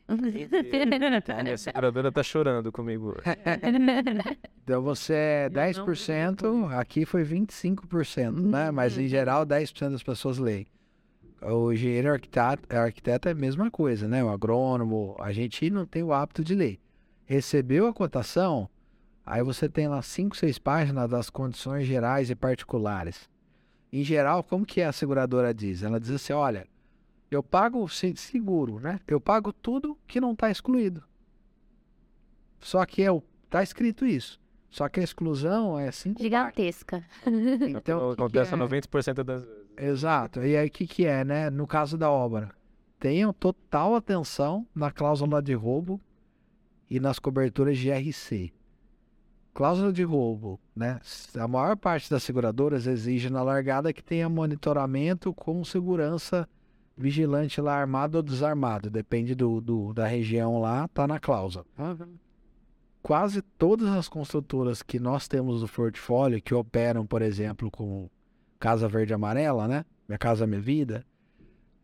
A 1.52 1.56
seguradora 1.56 2.12
tá 2.12 2.22
chorando 2.22 2.70
comigo. 2.70 3.16
então 4.62 4.82
você 4.82 5.14
é 5.14 5.50
10%, 5.50 6.70
aqui 6.72 7.04
foi 7.04 7.24
25%, 7.24 8.30
né? 8.32 8.70
Mas 8.70 8.96
em 8.98 9.08
geral 9.08 9.44
10% 9.46 9.90
das 9.90 10.02
pessoas 10.02 10.38
leem. 10.38 10.66
O 11.40 11.72
engenheiro 11.72 12.12
arquiteto, 12.12 12.76
arquiteto 12.76 13.28
é 13.28 13.32
a 13.32 13.34
mesma 13.34 13.70
coisa, 13.70 14.06
né? 14.06 14.22
O 14.22 14.28
agrônomo, 14.28 15.16
a 15.18 15.32
gente 15.32 15.68
não 15.70 15.84
tem 15.84 16.02
o 16.02 16.12
hábito 16.12 16.44
de 16.44 16.54
ler. 16.54 16.78
Recebeu 17.24 17.86
a 17.88 17.92
cotação, 17.92 18.68
aí 19.26 19.42
você 19.42 19.68
tem 19.68 19.88
lá 19.88 20.00
5, 20.02 20.36
6 20.36 20.58
páginas 20.58 21.10
das 21.10 21.30
condições 21.30 21.86
gerais 21.86 22.30
e 22.30 22.36
particulares. 22.36 23.28
Em 23.92 24.04
geral, 24.04 24.42
como 24.44 24.64
que 24.64 24.80
a 24.82 24.92
seguradora 24.92 25.52
diz? 25.52 25.82
Ela 25.82 25.98
diz 25.98 26.10
assim, 26.10 26.32
olha, 26.32 26.66
eu 27.34 27.42
pago 27.42 27.86
seguro, 27.88 28.78
né? 28.78 29.00
Eu 29.06 29.20
pago 29.20 29.52
tudo 29.52 29.98
que 30.06 30.20
não 30.20 30.32
está 30.32 30.50
excluído. 30.50 31.02
Só 32.60 32.84
que 32.84 33.02
é 33.02 33.10
o, 33.10 33.22
tá 33.48 33.62
escrito 33.62 34.06
isso. 34.06 34.40
Só 34.70 34.88
que 34.88 35.00
a 35.00 35.02
exclusão 35.02 35.78
é 35.78 35.88
assim. 35.88 36.14
Gigantesca. 36.18 37.04
Então, 37.68 38.10
acontece 38.10 38.54
é? 38.54 38.56
90% 38.56 39.22
das 39.22 39.44
vezes. 39.44 39.62
Exato. 39.76 40.42
E 40.42 40.56
aí 40.56 40.68
o 40.68 40.70
que, 40.70 40.86
que 40.86 41.04
é, 41.06 41.24
né? 41.24 41.50
No 41.50 41.66
caso 41.66 41.98
da 41.98 42.10
obra, 42.10 42.50
tenham 42.98 43.32
total 43.32 43.94
atenção 43.94 44.66
na 44.74 44.90
cláusula 44.90 45.42
de 45.42 45.54
roubo 45.54 46.00
e 46.88 47.00
nas 47.00 47.18
coberturas 47.18 47.76
de 47.78 47.90
RC. 47.90 48.52
Cláusula 49.54 49.92
de 49.92 50.02
roubo, 50.02 50.58
né? 50.74 51.00
A 51.34 51.46
maior 51.46 51.76
parte 51.76 52.08
das 52.08 52.22
seguradoras 52.22 52.86
exige 52.86 53.28
na 53.28 53.42
largada 53.42 53.92
que 53.92 54.02
tenha 54.02 54.28
monitoramento 54.28 55.34
com 55.34 55.62
segurança 55.64 56.48
vigilante 56.96 57.60
lá 57.60 57.74
armado 57.74 58.16
ou 58.16 58.22
desarmado, 58.22 58.90
depende 58.90 59.34
do, 59.34 59.60
do 59.60 59.92
da 59.92 60.06
região 60.06 60.60
lá, 60.60 60.88
tá 60.88 61.06
na 61.06 61.18
cláusula. 61.18 61.64
Uhum. 61.78 62.16
Quase 63.02 63.42
todas 63.42 63.88
as 63.88 64.08
construtoras 64.08 64.82
que 64.82 65.00
nós 65.00 65.26
temos 65.26 65.62
no 65.62 65.68
portfólio, 65.68 66.40
que 66.40 66.54
operam, 66.54 67.04
por 67.04 67.20
exemplo, 67.20 67.70
com 67.70 68.08
Casa 68.60 68.86
Verde 68.88 69.12
Amarela, 69.12 69.66
né? 69.66 69.84
Minha 70.06 70.18
Casa 70.18 70.46
Minha 70.46 70.60
Vida, 70.60 71.04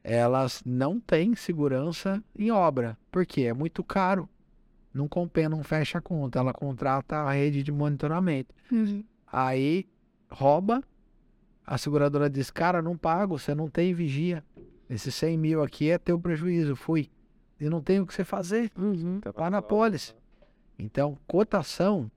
elas 0.05 0.63
não 0.65 1.01
têm 1.01 1.35
segurança 1.35 2.23
em 2.37 2.51
obra, 2.51 2.97
porque 3.11 3.43
é 3.43 3.53
muito 3.53 3.83
caro. 3.83 4.29
Não 4.95 5.09
compensa, 5.09 5.49
não 5.49 5.63
fecha 5.63 5.99
a 5.99 6.01
conta. 6.01 6.39
Ela 6.39 6.53
contrata 6.53 7.17
a 7.17 7.33
rede 7.33 7.63
de 7.63 7.71
monitoramento. 7.71 8.55
Uhum. 8.71 9.05
Aí 9.31 9.87
rouba, 10.31 10.83
a 11.67 11.77
seguradora 11.77 12.31
diz: 12.31 12.51
Cara, 12.51 12.81
não 12.81 12.97
pago, 12.97 13.39
você 13.39 13.55
não 13.55 13.69
tem 13.69 13.93
vigia. 13.93 14.43
Esses 14.89 15.15
100 15.15 15.39
mil 15.39 15.63
aqui 15.63 15.91
é 15.91 15.99
teu 15.99 16.19
prejuízo, 16.19 16.75
fui. 16.75 17.11
E 17.61 17.69
não 17.69 17.83
tem 17.83 18.01
o 18.01 18.07
que 18.07 18.15
você 18.15 18.25
fazer. 18.25 18.71
Uhum. 18.77 19.21
Tá 19.21 19.33
lá 19.37 19.51
na 19.51 19.61
pólice. 19.61 20.15
Então, 20.79 21.19
cotação 21.27 22.11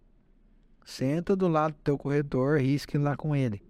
Senta 0.86 1.36
do 1.36 1.47
lado 1.47 1.74
do 1.74 1.80
teu 1.84 1.97
corretor, 1.97 2.59
risque 2.59 2.97
lá 2.97 3.15
com 3.15 3.36
ele. 3.36 3.61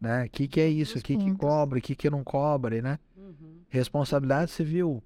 Né? 0.00 0.24
O 0.24 0.30
que, 0.30 0.48
que 0.48 0.60
é 0.60 0.68
isso? 0.68 0.98
O 0.98 1.02
que, 1.02 1.16
que 1.16 1.34
cobre? 1.34 1.78
O 1.78 1.82
que, 1.82 1.94
que 1.94 2.10
não 2.10 2.24
cobre, 2.24 2.82
né? 2.82 2.98
Responsabilidade 3.68 4.50
civil. 4.50 5.02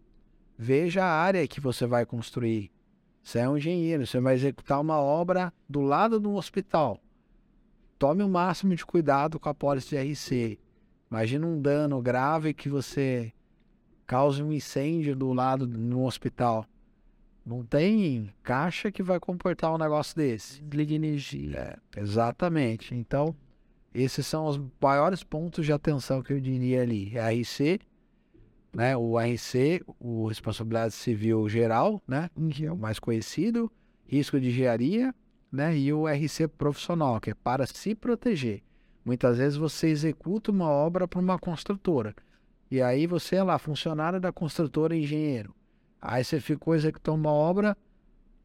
Veja 0.58 1.04
a 1.04 1.10
área 1.10 1.46
que 1.46 1.60
você 1.60 1.86
vai 1.86 2.06
construir. 2.06 2.72
Você 3.22 3.40
é 3.40 3.48
um 3.48 3.56
engenheiro, 3.56 4.06
você 4.06 4.20
vai 4.20 4.34
executar 4.34 4.80
uma 4.80 4.98
obra 4.98 5.52
do 5.68 5.80
lado 5.80 6.18
de 6.18 6.26
um 6.26 6.36
hospital. 6.36 7.00
Tome 7.98 8.22
o 8.22 8.28
máximo 8.28 8.74
de 8.74 8.84
cuidado 8.86 9.38
com 9.38 9.48
a 9.48 9.54
pólice 9.54 9.90
de 9.90 9.96
RC. 9.96 10.58
Imagina 11.10 11.46
um 11.46 11.60
dano 11.60 12.00
grave 12.02 12.52
que 12.52 12.68
você 12.68 13.32
cause 14.06 14.42
um 14.42 14.52
incêndio 14.52 15.14
do 15.14 15.32
lado 15.32 15.66
de 15.66 15.78
um 15.78 16.04
hospital. 16.04 16.66
Não 17.44 17.64
tem 17.64 18.30
caixa 18.42 18.90
que 18.90 19.02
vai 19.02 19.20
comportar 19.20 19.72
um 19.72 19.78
negócio 19.78 20.16
desse. 20.16 20.60
Desliga 20.62 20.94
energia. 20.94 21.78
É, 21.94 22.00
exatamente. 22.00 22.94
Então, 22.94 23.34
esses 23.94 24.26
são 24.26 24.46
os 24.46 24.60
maiores 24.80 25.22
pontos 25.22 25.64
de 25.64 25.72
atenção 25.72 26.22
que 26.22 26.32
eu 26.32 26.40
diria 26.40 26.82
ali. 26.82 27.12
RC, 27.16 27.80
né? 28.74 28.96
O 28.96 29.16
RC, 29.18 29.82
o 29.98 30.26
Responsabilidade 30.26 30.92
Civil 30.92 31.48
Geral, 31.48 32.02
né? 32.06 32.28
Que 32.50 32.66
é 32.66 32.72
o 32.72 32.76
mais 32.76 32.98
conhecido. 32.98 33.70
Risco 34.06 34.40
de 34.40 34.48
engenharia, 34.48 35.14
né? 35.50 35.76
E 35.76 35.92
o 35.92 36.06
RC 36.06 36.48
profissional, 36.48 37.20
que 37.20 37.30
é 37.30 37.34
para 37.34 37.66
se 37.66 37.94
proteger. 37.94 38.62
Muitas 39.06 39.38
vezes 39.38 39.56
você 39.56 39.86
executa 39.86 40.50
uma 40.50 40.68
obra 40.68 41.06
para 41.06 41.20
uma 41.20 41.38
construtora. 41.38 42.12
E 42.68 42.82
aí 42.82 43.06
você 43.06 43.36
é 43.36 43.42
lá, 43.44 43.56
funcionário 43.56 44.18
da 44.18 44.32
construtora 44.32 44.96
engenheiro. 44.96 45.54
Aí 46.02 46.24
você 46.24 46.40
ficou 46.40 46.74
executando 46.74 47.16
uma 47.16 47.30
obra, 47.30 47.76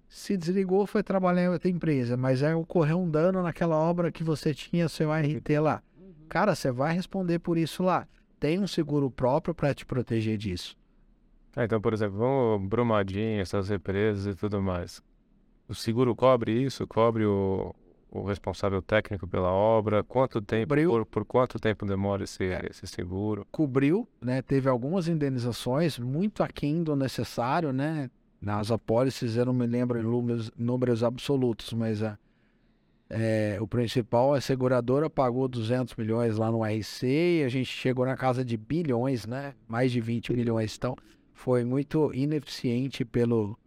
se 0.07 0.37
desligou, 0.37 0.85
foi 0.85 1.01
trabalhar 1.01 1.45
em 1.45 1.49
outra 1.49 1.67
empresa, 1.67 2.15
mas 2.15 2.43
aí 2.43 2.53
ocorreu 2.53 2.99
um 3.01 3.09
dano 3.09 3.41
naquela 3.41 3.75
obra 3.75 4.11
que 4.11 4.23
você 4.23 4.53
tinha 4.53 4.87
seu 4.87 5.09
RT 5.11 5.49
lá. 5.59 5.81
Cara, 6.29 6.53
você 6.53 6.71
vai 6.71 6.93
responder 6.93 7.39
por 7.39 7.57
isso 7.57 7.81
lá. 7.81 8.07
Tem 8.39 8.59
um 8.59 8.67
seguro 8.67 9.09
próprio 9.09 9.55
para 9.55 9.73
te 9.73 9.83
proteger 9.83 10.37
disso. 10.37 10.77
Ah, 11.55 11.65
então, 11.65 11.81
por 11.81 11.91
exemplo, 11.91 12.19
vamos 12.19 12.69
Brumadinho, 12.69 13.41
essas 13.41 13.67
represas 13.67 14.31
e 14.31 14.37
tudo 14.37 14.61
mais. 14.61 15.01
O 15.67 15.73
seguro 15.73 16.15
cobre 16.15 16.51
isso? 16.51 16.85
Cobre 16.85 17.25
o, 17.25 17.73
o 18.11 18.23
responsável 18.23 18.81
técnico 18.81 19.25
pela 19.25 19.49
obra? 19.49 20.03
Quanto 20.03 20.41
tempo, 20.41 20.75
por, 20.75 21.05
por 21.05 21.25
quanto 21.25 21.57
tempo 21.57 21.85
demora 21.85 22.25
esse, 22.25 22.43
esse 22.69 22.85
seguro? 22.85 23.47
Cobriu, 23.49 24.07
né? 24.21 24.41
Teve 24.41 24.67
algumas 24.67 25.07
indenizações 25.07 25.97
muito 25.97 26.43
aquém 26.43 26.83
do 26.83 26.95
necessário, 26.95 27.71
né? 27.71 28.11
Nas 28.41 28.69
apólices 28.69 29.37
eu 29.37 29.45
não 29.45 29.53
me 29.53 29.65
lembro 29.65 29.97
em 29.99 30.03
números, 30.03 30.51
números 30.57 31.03
absolutos, 31.03 31.71
mas 31.73 32.03
a, 32.03 32.17
é, 33.09 33.57
o 33.61 33.67
principal, 33.67 34.33
a 34.33 34.41
seguradora 34.41 35.09
pagou 35.09 35.47
200 35.47 35.95
milhões 35.95 36.37
lá 36.37 36.51
no 36.51 36.63
RC 36.65 37.39
e 37.39 37.43
a 37.43 37.49
gente 37.49 37.67
chegou 37.67 38.05
na 38.05 38.17
casa 38.17 38.43
de 38.43 38.57
bilhões, 38.57 39.25
né? 39.25 39.53
Mais 39.67 39.91
de 39.91 40.01
20 40.01 40.33
milhões. 40.33 40.75
Então, 40.75 40.97
foi 41.33 41.63
muito 41.63 42.13
ineficiente 42.13 43.05
pelo 43.05 43.57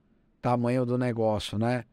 tamanho 0.43 0.85
do 0.85 0.99
negócio, 0.99 1.59
né? 1.59 1.85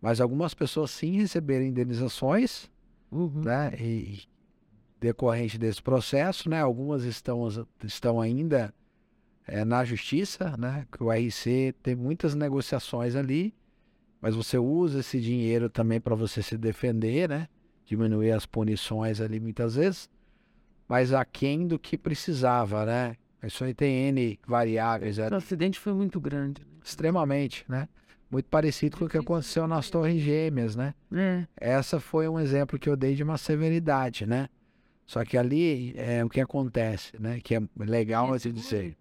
Mas 0.00 0.20
algumas 0.20 0.54
pessoas 0.54 0.90
sim 0.90 1.18
receberam 1.18 1.64
indenizações, 1.64 2.70
Uhum. 3.12 3.42
né? 3.44 3.72
E 3.78 4.20
decorrente 5.00 5.58
desse 5.58 5.82
processo, 5.82 6.48
né? 6.48 6.60
Algumas 6.60 7.04
estão, 7.04 7.46
estão 7.84 8.20
ainda 8.20 8.72
eh, 9.46 9.64
na 9.64 9.84
justiça, 9.84 10.56
né? 10.56 10.86
Que 10.92 11.02
o 11.02 11.10
RC 11.12 11.74
tem 11.82 11.94
muitas 11.96 12.34
negociações 12.34 13.14
ali, 13.16 13.54
mas 14.20 14.34
você 14.34 14.58
usa 14.58 15.00
esse 15.00 15.20
dinheiro 15.20 15.68
também 15.68 16.00
para 16.00 16.14
você 16.14 16.42
se 16.42 16.56
defender, 16.56 17.28
né? 17.28 17.48
Diminuir 17.84 18.30
as 18.32 18.46
punições 18.46 19.20
ali 19.20 19.40
muitas 19.40 19.74
vezes, 19.74 20.08
mas 20.88 21.12
aquém 21.12 21.66
do 21.66 21.78
que 21.78 21.98
precisava, 21.98 22.84
né? 22.86 23.16
Isso 23.42 23.64
aí 23.64 23.74
tem 23.74 24.08
N 24.08 24.38
variáveis, 24.46 25.18
é 25.18 25.28
O 25.28 25.34
acidente 25.34 25.78
foi 25.80 25.92
muito 25.94 26.20
grande. 26.20 26.62
extremamente, 26.84 27.64
né? 27.68 27.88
Muito 28.30 28.46
parecido 28.48 28.96
com 28.96 29.06
o 29.06 29.08
que 29.08 29.18
aconteceu 29.18 29.66
nas 29.66 29.90
Torres 29.90 30.20
Gêmeas, 30.22 30.76
né? 30.76 30.94
É. 31.12 31.46
Essa 31.56 31.98
foi 31.98 32.28
um 32.28 32.38
exemplo 32.38 32.78
que 32.78 32.88
eu 32.88 32.96
dei 32.96 33.14
de 33.16 33.22
uma 33.24 33.36
severidade, 33.36 34.24
né? 34.24 34.48
Só 35.04 35.24
que 35.24 35.36
ali 35.36 35.92
é 35.96 36.24
o 36.24 36.28
que 36.28 36.40
acontece, 36.40 37.12
né? 37.18 37.40
Que 37.42 37.56
é 37.56 37.62
legal 37.76 38.32
assim 38.32 38.52
dizer. 38.52 38.96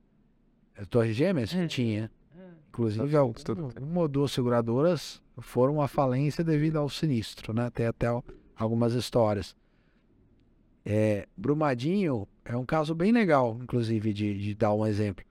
As 0.75 0.87
Torres 0.87 1.15
Gêmeas 1.15 1.53
É. 1.53 1.67
tinha. 1.67 2.09
É. 2.35 2.41
Inclusive, 2.69 3.15
uma 3.79 4.01
ou 4.01 4.07
duas 4.07 4.31
seguradoras 4.31 5.21
foram 5.37 5.79
à 5.79 5.87
falência 5.87 6.43
devido 6.43 6.77
ao 6.77 6.89
sinistro, 6.89 7.53
né? 7.53 7.69
Tem 7.69 7.85
até 7.85 8.07
al- 8.07 8.25
algumas 8.55 8.93
histórias. 8.93 9.55
É, 10.83 11.27
Brumadinho 11.37 12.27
é 12.43 12.57
um 12.57 12.65
caso 12.65 12.95
bem 12.95 13.11
legal, 13.11 13.59
inclusive, 13.61 14.11
de, 14.11 14.35
de 14.39 14.55
dar 14.55 14.73
um 14.73 14.87
exemplo. 14.87 15.23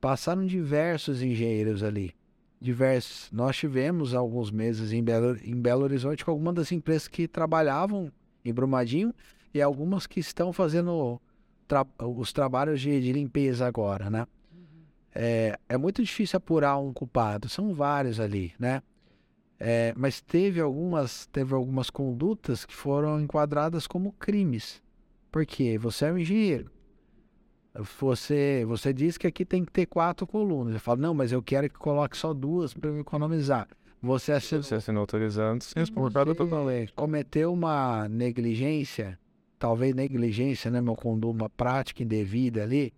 Passaram 0.00 0.44
diversos 0.44 1.22
engenheiros 1.22 1.84
ali. 1.84 2.15
Diversos. 2.60 3.30
Nós 3.30 3.56
tivemos 3.56 4.14
alguns 4.14 4.50
meses 4.50 4.92
em 4.92 5.02
Belo, 5.02 5.36
em 5.44 5.54
Belo 5.54 5.82
Horizonte 5.84 6.24
com 6.24 6.30
algumas 6.30 6.54
das 6.54 6.72
empresas 6.72 7.06
que 7.06 7.28
trabalhavam 7.28 8.10
em 8.44 8.52
Brumadinho 8.52 9.14
e 9.52 9.60
algumas 9.60 10.06
que 10.06 10.20
estão 10.20 10.52
fazendo 10.52 11.20
tra- 11.68 11.86
os 11.98 12.32
trabalhos 12.32 12.80
de, 12.80 13.00
de 13.00 13.12
limpeza 13.12 13.66
agora, 13.66 14.08
né? 14.08 14.26
É, 15.14 15.58
é 15.68 15.76
muito 15.76 16.02
difícil 16.02 16.36
apurar 16.36 16.78
um 16.78 16.92
culpado, 16.92 17.48
são 17.48 17.72
vários 17.72 18.20
ali, 18.20 18.52
né? 18.58 18.82
É, 19.58 19.94
mas 19.96 20.20
teve 20.20 20.60
algumas, 20.60 21.26
teve 21.26 21.54
algumas 21.54 21.88
condutas 21.88 22.66
que 22.66 22.74
foram 22.74 23.20
enquadradas 23.20 23.86
como 23.86 24.12
crimes. 24.12 24.82
Por 25.32 25.46
quê? 25.46 25.78
Você 25.78 26.06
é 26.06 26.12
um 26.12 26.18
engenheiro. 26.18 26.70
Você, 28.00 28.64
você 28.66 28.92
diz 28.92 29.18
que 29.18 29.26
aqui 29.26 29.44
tem 29.44 29.64
que 29.64 29.72
ter 29.72 29.86
quatro 29.86 30.26
colunas. 30.26 30.74
Eu 30.74 30.80
falo, 30.80 31.00
não, 31.00 31.14
mas 31.14 31.32
eu 31.32 31.42
quero 31.42 31.68
que 31.68 31.78
coloque 31.78 32.16
só 32.16 32.32
duas 32.32 32.72
para 32.72 32.90
eu 32.90 32.98
economizar. 33.00 33.68
Você 34.02 34.32
assinou, 34.32 34.62
Você 34.62 34.74
assinou 34.74 35.00
autorizando, 35.00 35.62
você 35.62 35.78
responsável 35.78 36.34
totalmente. 36.34 36.92
cometeu 36.92 37.52
uma 37.52 38.08
negligência, 38.08 39.18
talvez 39.58 39.94
negligência, 39.94 40.70
né, 40.70 40.80
meu 40.80 40.94
conduta, 40.94 41.42
uma 41.42 41.50
prática 41.50 42.02
indevida 42.02 42.62
ali, 42.62 42.92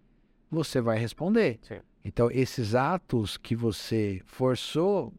você 0.51 0.81
vai 0.81 0.99
responder. 0.99 1.59
Sim. 1.63 1.79
Então, 2.05 2.31
esses 2.31 2.75
atos 2.75 3.37
que 3.37 3.55
você 3.55 4.21
forçou 4.27 5.13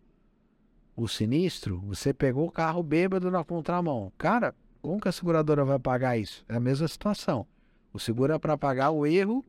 o 0.96 1.08
sinistro, 1.08 1.80
você 1.88 2.14
pegou 2.14 2.48
o 2.48 2.52
carro 2.52 2.84
bêbado 2.84 3.32
na 3.32 3.44
contramão. 3.44 4.12
Cara, 4.18 4.54
como 4.82 5.00
que 5.00 5.08
a 5.08 5.12
seguradora 5.12 5.64
vai 5.64 5.80
pagar 5.80 6.18
isso? 6.18 6.44
É 6.48 6.56
a 6.56 6.60
mesma 6.60 6.88
situação. 6.88 7.48
O 7.94 8.00
seguro 8.00 8.34
é 8.34 8.40
para 8.40 8.58
pagar 8.58 8.92
o 8.92 9.06
erro, 9.06 9.44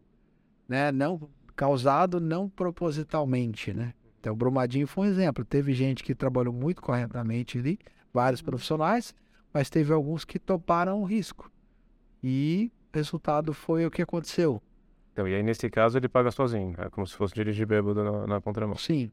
né, 0.68 0.90
não 0.90 1.28
causado 1.54 2.20
não 2.20 2.48
propositalmente, 2.48 3.72
né? 3.74 3.92
Então, 4.18 4.32
o 4.32 4.36
Brumadinho 4.36 4.86
foi 4.86 5.06
um 5.08 5.10
exemplo. 5.10 5.44
Teve 5.44 5.72
gente 5.74 6.02
que 6.02 6.14
trabalhou 6.14 6.52
muito 6.52 6.80
corretamente 6.80 7.58
ali, 7.58 7.78
vários 8.12 8.40
profissionais, 8.42 9.14
mas 9.52 9.68
teve 9.68 9.92
alguns 9.92 10.24
que 10.24 10.38
toparam 10.38 11.00
o 11.02 11.04
risco. 11.04 11.50
E 12.22 12.70
o 12.92 12.96
resultado 12.96 13.52
foi 13.52 13.84
o 13.86 13.90
que 13.90 14.02
aconteceu. 14.02 14.62
Então, 15.12 15.26
e 15.26 15.34
aí, 15.34 15.42
nesse 15.42 15.68
caso, 15.68 15.98
ele 15.98 16.08
paga 16.08 16.30
sozinho. 16.30 16.74
É 16.78 16.88
como 16.88 17.06
se 17.06 17.14
fosse 17.14 17.34
dirigir 17.34 17.66
bêbado 17.66 18.02
na, 18.02 18.26
na 18.26 18.40
contramão. 18.40 18.76
Sim, 18.76 19.10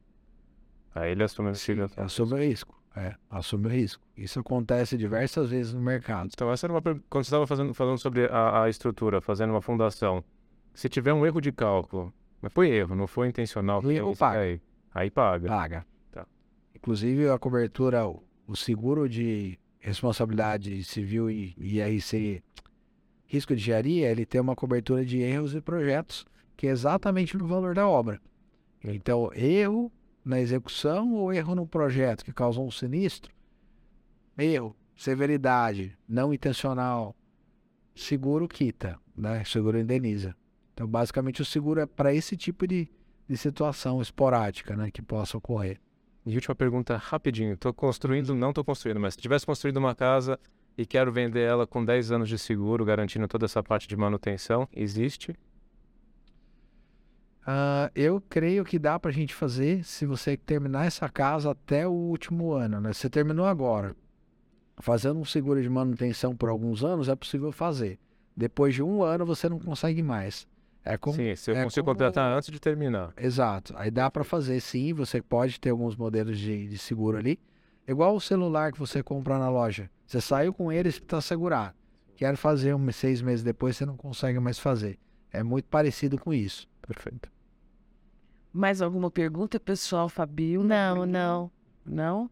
Aí 0.94 1.12
ele 1.12 1.22
assume 1.22 1.54
sim 1.54 1.74
assume 1.96 2.32
o 2.32 2.36
risco. 2.36 2.80
É, 2.96 3.14
assume 3.30 3.66
o 3.66 3.70
risco. 3.70 4.02
Isso 4.16 4.40
acontece 4.40 4.96
diversas 4.96 5.50
vezes 5.50 5.72
no 5.72 5.80
mercado. 5.80 6.30
Então, 6.32 6.50
essa 6.50 6.66
era 6.66 6.72
uma. 6.72 6.82
Quando 6.82 7.24
você 7.24 7.28
estava 7.28 7.46
fazendo, 7.46 7.72
falando 7.74 7.98
sobre 7.98 8.26
a, 8.26 8.64
a 8.64 8.68
estrutura, 8.68 9.20
fazendo 9.20 9.50
uma 9.50 9.62
fundação, 9.62 10.24
se 10.74 10.88
tiver 10.88 11.12
um 11.12 11.24
erro 11.24 11.40
de 11.40 11.52
cálculo, 11.52 12.12
mas 12.40 12.52
foi 12.52 12.70
erro, 12.70 12.94
não 12.94 13.06
foi 13.06 13.28
intencional. 13.28 13.82
Erro, 13.90 14.12
é 14.12 14.16
paga. 14.16 14.40
Aí, 14.40 14.60
aí 14.94 15.10
paga. 15.10 15.48
Paga. 15.48 15.86
Tá. 16.10 16.26
Inclusive 16.74 17.28
a 17.28 17.38
cobertura, 17.38 18.06
o 18.06 18.56
seguro 18.56 19.08
de 19.08 19.58
responsabilidade 19.78 20.82
civil 20.84 21.30
e 21.30 21.54
IRC, 21.58 22.42
risco 23.26 23.54
de 23.54 23.60
engenharia, 23.60 24.10
ele 24.10 24.26
tem 24.26 24.40
uma 24.40 24.56
cobertura 24.56 25.04
de 25.04 25.18
erros 25.20 25.54
e 25.54 25.60
projetos, 25.60 26.26
que 26.56 26.66
é 26.66 26.70
exatamente 26.70 27.36
no 27.36 27.46
valor 27.46 27.74
da 27.74 27.86
obra. 27.88 28.20
Então, 28.82 29.30
erro 29.34 29.92
na 30.24 30.40
execução 30.40 31.14
ou 31.14 31.32
erro 31.32 31.54
no 31.54 31.66
projeto 31.66 32.24
que 32.24 32.32
causou 32.32 32.66
um 32.66 32.70
sinistro, 32.70 33.32
erro, 34.36 34.76
severidade, 34.96 35.96
não 36.08 36.34
intencional, 36.34 37.14
seguro 37.94 38.48
quita, 38.48 38.98
né? 39.16 39.42
Seguro 39.44 39.78
indeniza. 39.78 40.34
Então, 40.74 40.86
basicamente, 40.86 41.42
o 41.42 41.44
seguro 41.44 41.80
é 41.80 41.86
para 41.86 42.14
esse 42.14 42.36
tipo 42.36 42.66
de, 42.66 42.88
de 43.28 43.36
situação 43.36 44.00
esporádica, 44.00 44.76
né, 44.76 44.90
que 44.92 45.02
possa 45.02 45.36
ocorrer. 45.36 45.80
E 46.24 46.34
última 46.34 46.54
pergunta, 46.54 46.96
rapidinho. 46.96 47.56
Tô 47.56 47.72
construindo, 47.72 48.34
não 48.34 48.52
tô 48.52 48.62
construindo, 48.62 49.00
mas 49.00 49.14
se 49.14 49.20
tivesse 49.20 49.46
construído 49.46 49.78
uma 49.78 49.94
casa 49.94 50.38
e 50.76 50.86
quero 50.86 51.10
vender 51.10 51.40
ela 51.40 51.66
com 51.66 51.84
10 51.84 52.12
anos 52.12 52.28
de 52.28 52.38
seguro, 52.38 52.84
garantindo 52.84 53.26
toda 53.26 53.46
essa 53.46 53.62
parte 53.62 53.88
de 53.88 53.96
manutenção, 53.96 54.68
existe? 54.72 55.34
Ah, 57.50 57.90
eu 57.94 58.20
creio 58.28 58.62
que 58.62 58.78
dá 58.78 58.98
para 58.98 59.10
a 59.10 59.14
gente 59.14 59.34
fazer 59.34 59.82
se 59.82 60.04
você 60.04 60.36
terminar 60.36 60.84
essa 60.84 61.08
casa 61.08 61.50
até 61.52 61.88
o 61.88 61.92
último 61.92 62.52
ano, 62.52 62.78
né? 62.78 62.92
Você 62.92 63.08
terminou 63.08 63.46
agora. 63.46 63.96
fazendo 64.80 65.18
um 65.18 65.24
seguro 65.24 65.60
de 65.62 65.68
manutenção 65.68 66.36
por 66.36 66.48
alguns 66.50 66.84
anos, 66.84 67.08
é 67.08 67.16
possível 67.16 67.50
fazer. 67.50 67.98
Depois 68.36 68.74
de 68.74 68.82
um 68.82 69.02
ano, 69.02 69.24
você 69.26 69.48
não 69.48 69.58
consegue 69.58 70.02
mais. 70.02 70.46
É 70.84 70.96
como, 70.98 71.16
Sim, 71.16 71.34
se 71.34 71.50
eu 71.50 71.56
é 71.56 71.64
consigo 71.64 71.84
como- 71.86 71.96
contratar 71.96 72.30
antes 72.36 72.50
de 72.50 72.60
terminar. 72.60 73.12
Exato. 73.16 73.74
Aí 73.76 73.90
dá 73.90 74.08
para 74.10 74.22
fazer 74.22 74.60
sim, 74.60 74.92
você 74.92 75.20
pode 75.22 75.58
ter 75.58 75.70
alguns 75.70 75.96
modelos 75.96 76.38
de, 76.38 76.68
de 76.68 76.78
seguro 76.78 77.16
ali. 77.18 77.40
Igual 77.88 78.14
o 78.14 78.20
celular 78.20 78.70
que 78.72 78.78
você 78.78 79.02
compra 79.02 79.38
na 79.38 79.48
loja. 79.48 79.90
Você 80.06 80.20
saiu 80.20 80.52
com 80.52 80.70
ele, 80.70 80.92
você 80.92 80.98
está 80.98 81.20
segurado. 81.20 81.74
Quero 82.14 82.36
fazer 82.36 82.74
um, 82.74 82.92
seis 82.92 83.20
meses 83.22 83.42
depois, 83.42 83.74
você 83.76 83.84
não 83.86 83.96
consegue 83.96 84.38
mais 84.38 84.58
fazer. 84.58 84.98
É 85.32 85.42
muito 85.42 85.64
parecido 85.64 86.18
com 86.18 86.32
isso. 86.32 86.68
Perfeito. 86.86 87.28
Mais 88.52 88.80
alguma 88.82 89.10
pergunta, 89.10 89.60
pessoal, 89.60 90.08
Fabio? 90.08 90.62
Não, 90.62 91.04
não. 91.04 91.50
Não? 91.84 92.30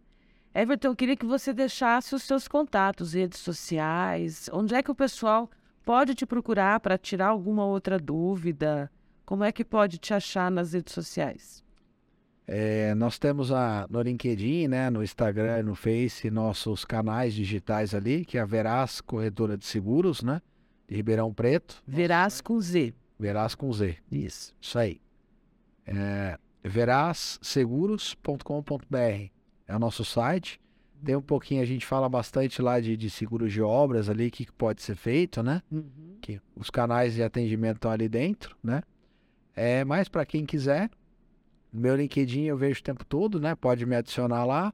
Everton, 0.55 0.89
eu 0.89 0.97
queria 0.97 1.17
que 1.17 1.27
você 1.27 1.53
deixasse 1.53 2.14
os 2.14 2.23
seus 2.23 2.49
contatos, 2.49 3.12
redes 3.12 3.41
sociais. 3.41 4.49
Onde 4.53 4.75
é 4.75 4.83
que 4.83 4.91
o 4.91 4.95
pessoal 4.95 5.51
pode 5.85 6.14
te 6.14 6.25
procurar 6.25 6.81
para 6.81 6.97
tirar 6.97 7.29
alguma 7.29 7.64
outra 7.67 7.99
dúvida? 7.99 8.91
Como 9.25 9.45
é 9.45 9.53
que 9.53 9.64
pode 9.64 9.99
te 9.99 10.14
achar 10.14 10.51
nas 10.51 10.73
redes 10.73 10.95
sociais? 10.95 11.62
É, 12.47 12.95
nós 12.95 13.19
temos 13.19 13.51
a, 13.51 13.87
no 13.91 14.01
LinkedIn, 14.01 14.69
né, 14.69 14.89
no 14.89 15.03
Instagram, 15.03 15.64
no 15.64 15.75
Face, 15.75 16.31
nossos 16.31 16.85
canais 16.85 17.35
digitais 17.35 17.93
ali, 17.93 18.25
que 18.25 18.39
é 18.39 18.41
a 18.41 18.47
Veraz 18.47 19.01
Corretora 19.01 19.59
de 19.59 19.67
Seguros, 19.67 20.23
né? 20.23 20.41
De 20.89 20.95
Ribeirão 20.95 21.35
Preto. 21.35 21.83
Verás 21.87 22.41
com 22.41 22.61
Z. 22.61 22.95
Veraz 23.19 23.55
com 23.55 23.73
Z. 23.73 23.97
Isso. 24.11 24.55
Isso 24.61 24.79
aí. 24.79 25.01
É, 25.87 26.39
verazseguros.com.br 26.64 29.30
é 29.66 29.76
o 29.76 29.78
nosso 29.78 30.05
site. 30.05 30.61
Tem 31.05 31.14
um 31.14 31.22
pouquinho, 31.22 31.62
a 31.62 31.66
gente 31.66 31.87
fala 31.87 32.09
bastante 32.09 32.62
lá 32.62 32.80
de, 32.80 32.97
de 32.97 33.11
seguros 33.11 33.53
de 33.53 33.61
obras 33.61 34.09
ali, 34.09 34.28
o 34.28 34.30
que 34.30 34.47
que 34.47 34.53
pode 34.53 34.82
ser 34.82 34.97
feito, 34.97 35.43
né? 35.43 35.62
Uhum. 35.70 36.16
Que 36.20 36.41
os 36.57 36.70
canais 36.70 37.14
de 37.14 37.22
atendimento 37.22 37.76
estão 37.76 37.91
ali 37.91 38.09
dentro, 38.09 38.57
né? 38.62 38.82
É, 39.55 39.84
mas 39.84 40.09
para 40.09 40.26
quem 40.26 40.45
quiser, 40.45 40.91
meu 41.72 41.97
LinkedIn 41.97 42.45
eu 42.45 42.57
vejo 42.57 42.80
o 42.80 42.82
tempo 42.82 43.05
todo, 43.05 43.39
né? 43.39 43.55
Pode 43.55 43.87
me 43.87 43.95
adicionar 43.95 44.45
lá, 44.45 44.72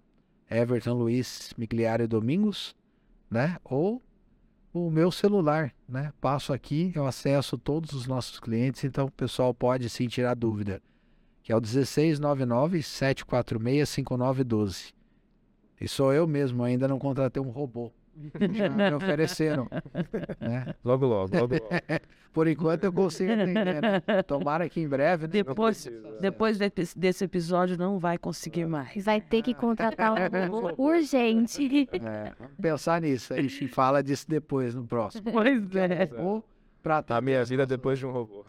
Everton 0.50 0.94
Luiz 0.94 1.52
Migliari 1.58 2.06
Domingos, 2.06 2.74
né? 3.30 3.58
Ou 3.64 4.00
o 4.72 4.90
meu 4.90 5.10
celular, 5.10 5.74
né? 5.88 6.12
Passo 6.20 6.52
aqui, 6.52 6.92
eu 6.94 7.06
acesso 7.06 7.58
todos 7.58 7.92
os 7.92 8.06
nossos 8.06 8.40
clientes, 8.40 8.84
então 8.84 9.06
o 9.06 9.10
pessoal 9.10 9.52
pode 9.52 9.90
sim 9.90 10.06
tirar 10.06 10.34
dúvida, 10.34 10.80
que 11.42 11.52
é 11.52 11.56
o 11.56 11.60
1699 11.60 12.82
746 12.82 13.88
5912. 13.88 14.92
E 15.80 15.88
sou 15.88 16.12
eu 16.12 16.26
mesmo, 16.26 16.62
ainda 16.62 16.86
não 16.86 16.98
contratei 16.98 17.42
um 17.42 17.50
robô. 17.50 17.90
Já 18.52 18.68
me 18.68 18.92
ofereceram. 18.94 19.66
né? 20.40 20.74
Logo, 20.84 21.06
logo, 21.06 21.34
logo, 21.36 21.54
logo. 21.54 21.68
Por 22.32 22.46
enquanto 22.46 22.84
eu 22.84 22.92
consigo 22.92 23.32
atender. 23.32 23.82
Né? 23.82 24.22
Tomara 24.26 24.68
que 24.68 24.80
em 24.80 24.88
breve, 24.88 25.24
né? 25.26 25.28
Depois, 25.32 25.90
depois 26.20 26.56
de- 26.58 26.70
desse 26.96 27.24
episódio 27.24 27.76
não 27.76 27.98
vai 27.98 28.16
conseguir 28.16 28.66
mais. 28.66 29.04
Vai 29.04 29.20
ter 29.20 29.42
que 29.42 29.52
contratar 29.54 30.12
um 30.12 30.46
robô 30.48 30.72
urgente. 30.82 31.88
É, 31.92 32.32
vamos 32.38 32.54
pensar 32.60 33.00
nisso. 33.02 33.34
A 33.34 33.40
gente 33.42 33.66
fala 33.68 34.02
disso 34.02 34.26
depois 34.28 34.74
no 34.74 34.86
próximo. 34.86 35.30
Pois 35.32 35.74
é. 35.74 36.08
Ou 36.18 36.44
pra 36.82 37.04
A 37.08 37.20
minha 37.20 37.44
vida 37.44 37.66
depois 37.66 37.98
de 37.98 38.06
um 38.06 38.12
robô. 38.12 38.44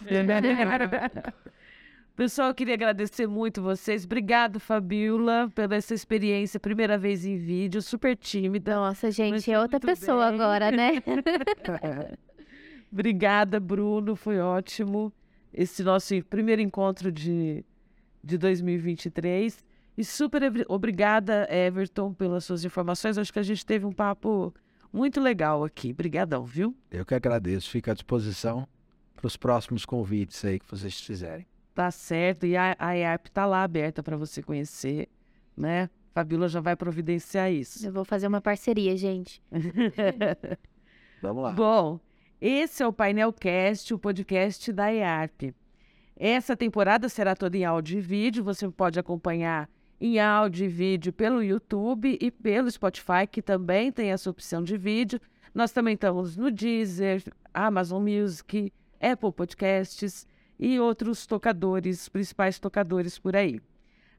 Pessoal, 2.16 2.50
eu 2.50 2.54
queria 2.54 2.76
agradecer 2.76 3.26
muito 3.26 3.60
vocês. 3.60 4.06
Obrigado, 4.06 4.60
Fabiola, 4.60 5.52
pela 5.56 5.74
essa 5.74 5.96
experiência. 5.96 6.60
Primeira 6.60 6.96
vez 6.96 7.26
em 7.26 7.38
vídeo, 7.38 7.82
super 7.82 8.16
tímida. 8.16 8.76
Nossa, 8.76 9.10
gente, 9.10 9.52
é 9.52 9.60
outra 9.60 9.80
pessoa 9.80 10.30
bem. 10.30 10.40
agora, 10.40 10.70
né? 10.70 10.92
Obrigada, 12.94 13.60
Bruno. 13.60 14.16
Foi 14.16 14.40
ótimo 14.40 15.12
esse 15.52 15.84
nosso 15.84 16.14
primeiro 16.26 16.62
encontro 16.62 17.12
de, 17.12 17.66
de 18.24 18.38
2023. 18.38 19.66
E 19.98 20.06
super 20.06 20.44
obrigada, 20.68 21.48
Everton, 21.50 22.14
pelas 22.14 22.46
suas 22.46 22.64
informações. 22.64 23.18
Acho 23.18 23.34
que 23.34 23.40
a 23.40 23.44
gente 23.44 23.66
teve 23.66 23.88
um 23.88 23.92
papo 23.92 24.54
muito 24.92 25.20
legal 25.20 25.64
aqui. 25.64 25.90
Obrigadão, 25.90 26.46
viu? 26.46 26.78
Eu 26.92 27.04
que 27.08 27.16
agradeço. 27.16 27.72
Fico 27.72 27.90
à 27.90 27.96
disposição 27.96 28.68
para 29.16 29.26
os 29.26 29.36
próximos 29.36 29.84
convites 29.84 30.46
aí 30.46 30.60
que 30.60 30.70
vocês 30.70 31.02
fizerem. 31.02 31.48
Tá 31.74 31.90
certo. 31.90 32.46
E 32.46 32.56
a, 32.56 32.76
a 32.78 32.96
EAP 32.96 33.30
tá 33.30 33.46
lá 33.46 33.64
aberta 33.64 34.04
para 34.04 34.16
você 34.16 34.44
conhecer, 34.44 35.10
né? 35.58 35.90
Fabiola 36.14 36.48
já 36.48 36.60
vai 36.60 36.76
providenciar 36.76 37.52
isso. 37.52 37.86
Eu 37.86 37.92
vou 37.92 38.06
fazer 38.06 38.28
uma 38.28 38.40
parceria, 38.40 38.96
gente. 38.96 39.42
Vamos 41.22 41.44
lá. 41.44 41.52
Bom, 41.54 42.00
esse 42.40 42.84
é 42.84 42.88
o 42.88 42.94
Painelcast, 42.94 43.94
o 43.94 43.98
podcast 43.98 44.72
da 44.72 44.94
EARP. 44.94 45.56
Essa 46.16 46.56
temporada 46.56 47.10
será 47.10 47.36
toda 47.36 47.58
em 47.58 47.66
áudio 47.66 47.98
e 47.98 48.02
vídeo. 48.02 48.44
Você 48.44 48.70
pode 48.70 49.00
acompanhar 49.00 49.68
em 50.00 50.20
áudio 50.20 50.66
e 50.66 50.68
vídeo 50.68 51.12
pelo 51.12 51.42
YouTube 51.42 52.18
e 52.22 52.30
pelo 52.30 52.70
Spotify, 52.70 53.26
que 53.30 53.42
também 53.42 53.92
tem 53.92 54.12
essa 54.12 54.30
opção 54.30 54.64
de 54.64 54.78
vídeo. 54.78 55.20
Nós 55.56 55.72
também 55.72 55.96
estamos 55.96 56.38
no 56.38 56.52
Deezer, 56.52 57.24
Amazon 57.52 58.04
Music, 58.04 58.72
Apple 59.02 59.32
Podcasts 59.32 60.28
e 60.60 60.80
outros 60.80 61.26
tocadores, 61.26 62.08
principais 62.10 62.60
tocadores 62.60 63.18
por 63.18 63.36
aí. 63.36 63.62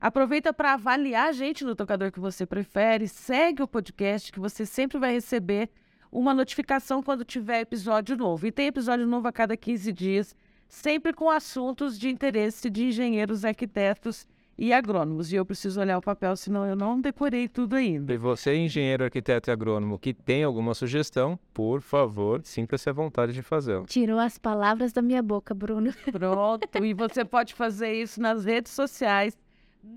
Aproveita 0.00 0.52
para 0.52 0.74
avaliar 0.74 1.28
a 1.28 1.32
gente 1.32 1.64
no 1.64 1.74
tocador 1.74 2.12
que 2.12 2.20
você 2.20 2.44
prefere, 2.44 3.08
segue 3.08 3.62
o 3.62 3.68
podcast 3.68 4.30
que 4.30 4.40
você 4.40 4.66
sempre 4.66 4.98
vai 4.98 5.12
receber 5.12 5.70
uma 6.12 6.34
notificação 6.34 7.02
quando 7.02 7.24
tiver 7.24 7.60
episódio 7.60 8.16
novo. 8.16 8.46
E 8.46 8.52
tem 8.52 8.66
episódio 8.66 9.06
novo 9.06 9.26
a 9.26 9.32
cada 9.32 9.56
15 9.56 9.92
dias, 9.92 10.36
sempre 10.68 11.12
com 11.12 11.30
assuntos 11.30 11.98
de 11.98 12.08
interesse 12.08 12.68
de 12.68 12.84
engenheiros, 12.84 13.44
arquitetos 13.44 14.26
e 14.56 14.72
agrônomos. 14.72 15.32
E 15.32 15.36
eu 15.36 15.44
preciso 15.44 15.80
olhar 15.80 15.98
o 15.98 16.02
papel, 16.02 16.36
senão 16.36 16.66
eu 16.66 16.76
não 16.76 17.00
decorei 17.00 17.48
tudo 17.48 17.76
ainda. 17.76 18.12
E 18.12 18.16
você, 18.16 18.56
engenheiro, 18.56 19.04
arquiteto 19.04 19.50
e 19.50 19.52
agrônomo, 19.52 19.98
que 19.98 20.14
tem 20.14 20.44
alguma 20.44 20.74
sugestão, 20.74 21.38
por 21.52 21.80
favor, 21.80 22.40
sinta-se 22.44 22.88
à 22.88 22.92
vontade 22.92 23.32
de 23.32 23.42
fazê-lo. 23.42 23.86
Tirou 23.86 24.18
as 24.18 24.38
palavras 24.38 24.92
da 24.92 25.02
minha 25.02 25.22
boca, 25.22 25.54
Bruno. 25.54 25.92
Pronto, 26.10 26.68
e 26.82 26.94
você 26.94 27.24
pode 27.26 27.54
fazer 27.54 27.92
isso 27.92 28.20
nas 28.20 28.44
redes 28.44 28.72
sociais. 28.72 29.36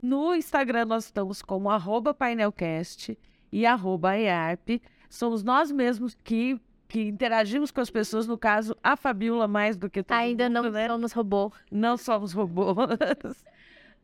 No 0.03 0.35
Instagram 0.35 0.85
nós 0.85 1.05
estamos 1.05 1.41
como 1.41 1.69
arroba 1.69 2.13
painelcast 2.13 3.17
e 3.51 3.65
arroba 3.65 4.17
EARP. 4.17 4.81
Somos 5.09 5.43
nós 5.43 5.71
mesmos 5.71 6.13
que, 6.23 6.59
que 6.89 7.03
interagimos 7.03 7.71
com 7.71 7.79
as 7.79 7.89
pessoas, 7.89 8.27
no 8.27 8.37
caso, 8.37 8.75
a 8.83 8.97
Fabiola 8.97 9.47
mais 9.47 9.77
do 9.77 9.89
que 9.89 10.03
todo 10.03 10.17
Ainda 10.17 10.49
mundo, 10.49 10.63
não 10.63 10.71
né? 10.71 10.87
somos 10.87 11.13
robô. 11.13 11.53
Não 11.71 11.95
somos 11.95 12.33
robôs. 12.33 12.75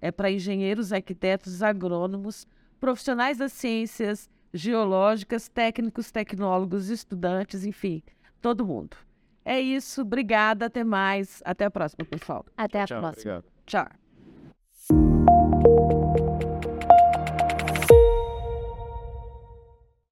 É 0.00 0.12
para 0.12 0.30
engenheiros, 0.30 0.92
arquitetos, 0.92 1.62
agrônomos, 1.62 2.46
profissionais 2.78 3.38
das 3.38 3.52
ciências 3.52 4.28
geológicas, 4.52 5.48
técnicos, 5.48 6.10
tecnólogos, 6.10 6.88
estudantes, 6.88 7.64
enfim, 7.64 8.02
todo 8.40 8.64
mundo. 8.66 8.96
É 9.44 9.60
isso, 9.60 10.02
obrigada, 10.02 10.66
até 10.66 10.82
mais. 10.82 11.40
Até 11.44 11.64
a 11.66 11.70
próxima, 11.70 12.04
pessoal. 12.04 12.44
Até 12.56 12.82
a 12.82 12.86
Tchau, 12.86 13.00
próxima. 13.00 13.36
obrigado. 13.36 13.52
Tchau. 13.64 14.05